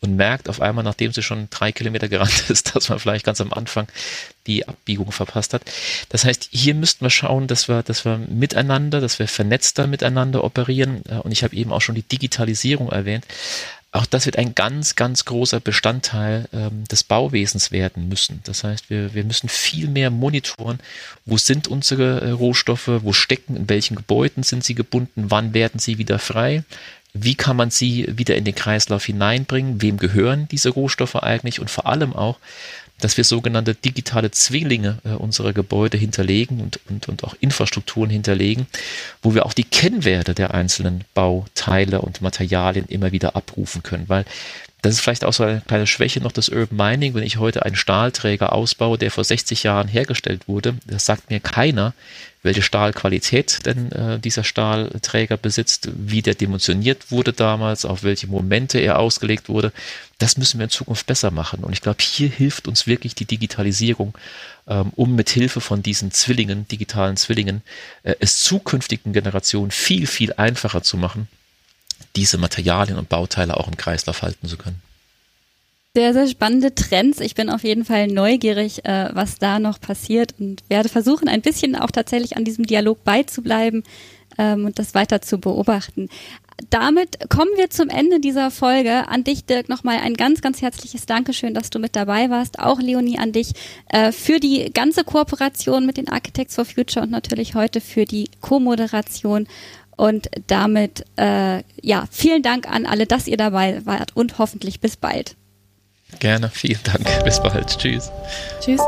und 0.00 0.14
merkt 0.14 0.48
auf 0.48 0.60
einmal, 0.60 0.84
nachdem 0.84 1.12
sie 1.12 1.22
schon 1.22 1.48
drei 1.50 1.72
Kilometer 1.72 2.08
gerannt 2.08 2.44
ist, 2.50 2.76
dass 2.76 2.88
man 2.88 3.00
vielleicht 3.00 3.26
ganz 3.26 3.40
am 3.40 3.52
Anfang 3.52 3.88
die 4.46 4.66
Abbiegung 4.66 5.12
verpasst 5.12 5.54
hat. 5.54 5.62
Das 6.08 6.24
heißt, 6.24 6.48
hier 6.52 6.74
müssten 6.74 7.04
wir 7.04 7.10
schauen, 7.10 7.46
dass 7.46 7.68
wir, 7.68 7.82
dass 7.82 8.04
wir 8.04 8.18
miteinander, 8.18 9.00
dass 9.00 9.18
wir 9.18 9.28
vernetzter 9.28 9.86
miteinander 9.86 10.44
operieren. 10.44 11.02
Äh, 11.08 11.16
und 11.16 11.32
ich 11.32 11.44
habe 11.44 11.56
eben 11.56 11.72
auch 11.72 11.82
schon 11.82 11.94
die 11.94 12.02
Digitalisierung 12.02 12.90
erwähnt. 12.90 13.24
Auch 13.96 14.04
das 14.04 14.26
wird 14.26 14.36
ein 14.36 14.54
ganz, 14.54 14.94
ganz 14.94 15.24
großer 15.24 15.58
Bestandteil 15.58 16.48
ähm, 16.52 16.84
des 16.84 17.02
Bauwesens 17.02 17.72
werden 17.72 18.08
müssen. 18.08 18.40
Das 18.44 18.62
heißt, 18.62 18.90
wir, 18.90 19.14
wir 19.14 19.24
müssen 19.24 19.48
viel 19.48 19.88
mehr 19.88 20.10
monitoren, 20.10 20.80
wo 21.24 21.38
sind 21.38 21.66
unsere 21.66 22.20
äh, 22.20 22.30
Rohstoffe, 22.30 22.88
wo 22.88 23.14
stecken, 23.14 23.56
in 23.56 23.68
welchen 23.70 23.96
Gebäuden 23.96 24.42
sind 24.42 24.64
sie 24.64 24.74
gebunden, 24.74 25.30
wann 25.30 25.54
werden 25.54 25.80
sie 25.80 25.96
wieder 25.96 26.18
frei, 26.18 26.62
wie 27.14 27.36
kann 27.36 27.56
man 27.56 27.70
sie 27.70 28.06
wieder 28.18 28.36
in 28.36 28.44
den 28.44 28.54
Kreislauf 28.54 29.06
hineinbringen, 29.06 29.80
wem 29.80 29.96
gehören 29.96 30.46
diese 30.50 30.68
Rohstoffe 30.68 31.16
eigentlich 31.16 31.60
und 31.60 31.70
vor 31.70 31.86
allem 31.86 32.12
auch, 32.12 32.38
dass 33.00 33.16
wir 33.16 33.24
sogenannte 33.24 33.74
digitale 33.74 34.30
Zwillinge 34.30 34.98
äh, 35.04 35.10
unserer 35.10 35.52
Gebäude 35.52 35.98
hinterlegen 35.98 36.60
und, 36.60 36.80
und, 36.88 37.08
und 37.08 37.24
auch 37.24 37.34
Infrastrukturen 37.40 38.10
hinterlegen, 38.10 38.66
wo 39.22 39.34
wir 39.34 39.46
auch 39.46 39.52
die 39.52 39.64
Kennwerte 39.64 40.34
der 40.34 40.54
einzelnen 40.54 41.04
Bauteile 41.14 42.00
und 42.00 42.22
Materialien 42.22 42.86
immer 42.86 43.12
wieder 43.12 43.36
abrufen 43.36 43.82
können. 43.82 44.08
Weil 44.08 44.24
das 44.82 44.94
ist 44.94 45.00
vielleicht 45.00 45.24
auch 45.24 45.32
so 45.32 45.42
eine 45.42 45.62
kleine 45.66 45.86
Schwäche 45.86 46.20
noch 46.20 46.32
des 46.32 46.48
Urban 46.48 46.76
Mining. 46.76 47.14
Wenn 47.14 47.24
ich 47.24 47.38
heute 47.38 47.64
einen 47.64 47.76
Stahlträger 47.76 48.52
ausbaue, 48.52 48.98
der 48.98 49.10
vor 49.10 49.24
60 49.24 49.62
Jahren 49.64 49.88
hergestellt 49.88 50.46
wurde, 50.46 50.76
das 50.86 51.04
sagt 51.04 51.28
mir 51.30 51.40
keiner, 51.40 51.92
welche 52.46 52.62
Stahlqualität 52.62 53.66
denn 53.66 53.92
äh, 53.92 54.18
dieser 54.18 54.44
Stahlträger 54.44 55.36
besitzt, 55.36 55.90
wie 55.94 56.22
der 56.22 56.34
dimensioniert 56.34 57.10
wurde 57.10 57.34
damals, 57.34 57.84
auf 57.84 58.02
welche 58.02 58.26
Momente 58.26 58.78
er 58.78 58.98
ausgelegt 58.98 59.50
wurde. 59.50 59.72
Das 60.16 60.38
müssen 60.38 60.58
wir 60.58 60.64
in 60.64 60.70
Zukunft 60.70 61.06
besser 61.06 61.30
machen. 61.30 61.62
Und 61.62 61.74
ich 61.74 61.82
glaube, 61.82 61.98
hier 62.00 62.30
hilft 62.30 62.68
uns 62.68 62.86
wirklich 62.86 63.14
die 63.14 63.26
Digitalisierung, 63.26 64.16
ähm, 64.66 64.92
um 64.96 65.14
mit 65.14 65.28
Hilfe 65.28 65.60
von 65.60 65.82
diesen 65.82 66.10
Zwillingen, 66.12 66.66
digitalen 66.68 67.18
Zwillingen, 67.18 67.60
äh, 68.02 68.14
es 68.20 68.40
zukünftigen 68.42 69.12
Generationen 69.12 69.70
viel, 69.70 70.06
viel 70.06 70.32
einfacher 70.32 70.82
zu 70.82 70.96
machen, 70.96 71.28
diese 72.14 72.38
Materialien 72.38 72.96
und 72.96 73.10
Bauteile 73.10 73.56
auch 73.58 73.68
im 73.68 73.76
Kreislauf 73.76 74.22
halten 74.22 74.48
zu 74.48 74.56
können 74.56 74.80
sehr, 75.96 76.12
sehr 76.12 76.26
spannende 76.26 76.74
Trends. 76.74 77.20
Ich 77.20 77.34
bin 77.34 77.48
auf 77.48 77.64
jeden 77.64 77.86
Fall 77.86 78.08
neugierig, 78.08 78.84
äh, 78.84 79.08
was 79.14 79.38
da 79.38 79.58
noch 79.58 79.80
passiert 79.80 80.34
und 80.38 80.62
werde 80.68 80.90
versuchen, 80.90 81.26
ein 81.26 81.40
bisschen 81.40 81.74
auch 81.74 81.90
tatsächlich 81.90 82.36
an 82.36 82.44
diesem 82.44 82.66
Dialog 82.66 83.02
beizubleiben 83.02 83.82
ähm, 84.36 84.66
und 84.66 84.78
das 84.78 84.94
weiter 84.94 85.22
zu 85.22 85.38
beobachten. 85.38 86.10
Damit 86.68 87.30
kommen 87.30 87.52
wir 87.56 87.70
zum 87.70 87.88
Ende 87.88 88.20
dieser 88.20 88.50
Folge. 88.50 89.08
An 89.08 89.24
dich, 89.24 89.46
Dirk, 89.46 89.70
nochmal 89.70 90.00
ein 90.00 90.12
ganz, 90.12 90.42
ganz 90.42 90.60
herzliches 90.60 91.06
Dankeschön, 91.06 91.54
dass 91.54 91.70
du 91.70 91.78
mit 91.78 91.96
dabei 91.96 92.28
warst. 92.28 92.58
Auch 92.58 92.78
Leonie 92.78 93.18
an 93.18 93.32
dich 93.32 93.52
äh, 93.88 94.12
für 94.12 94.38
die 94.38 94.70
ganze 94.74 95.02
Kooperation 95.02 95.86
mit 95.86 95.96
den 95.96 96.10
Architects 96.10 96.56
for 96.56 96.66
Future 96.66 97.06
und 97.06 97.10
natürlich 97.10 97.54
heute 97.54 97.80
für 97.80 98.04
die 98.04 98.28
Co-Moderation. 98.42 99.46
Und 99.96 100.28
damit, 100.46 101.06
äh, 101.16 101.62
ja, 101.80 102.04
vielen 102.10 102.42
Dank 102.42 102.70
an 102.70 102.84
alle, 102.84 103.06
dass 103.06 103.26
ihr 103.26 103.38
dabei 103.38 103.86
wart 103.86 104.14
und 104.14 104.38
hoffentlich 104.38 104.80
bis 104.80 104.98
bald. 104.98 105.36
Gerne, 106.18 106.50
vielen 106.50 106.80
Dank. 106.82 107.24
Bis 107.24 107.40
bald. 107.40 107.78
Tschüss. 107.78 108.10
Tschüss. 108.60 108.80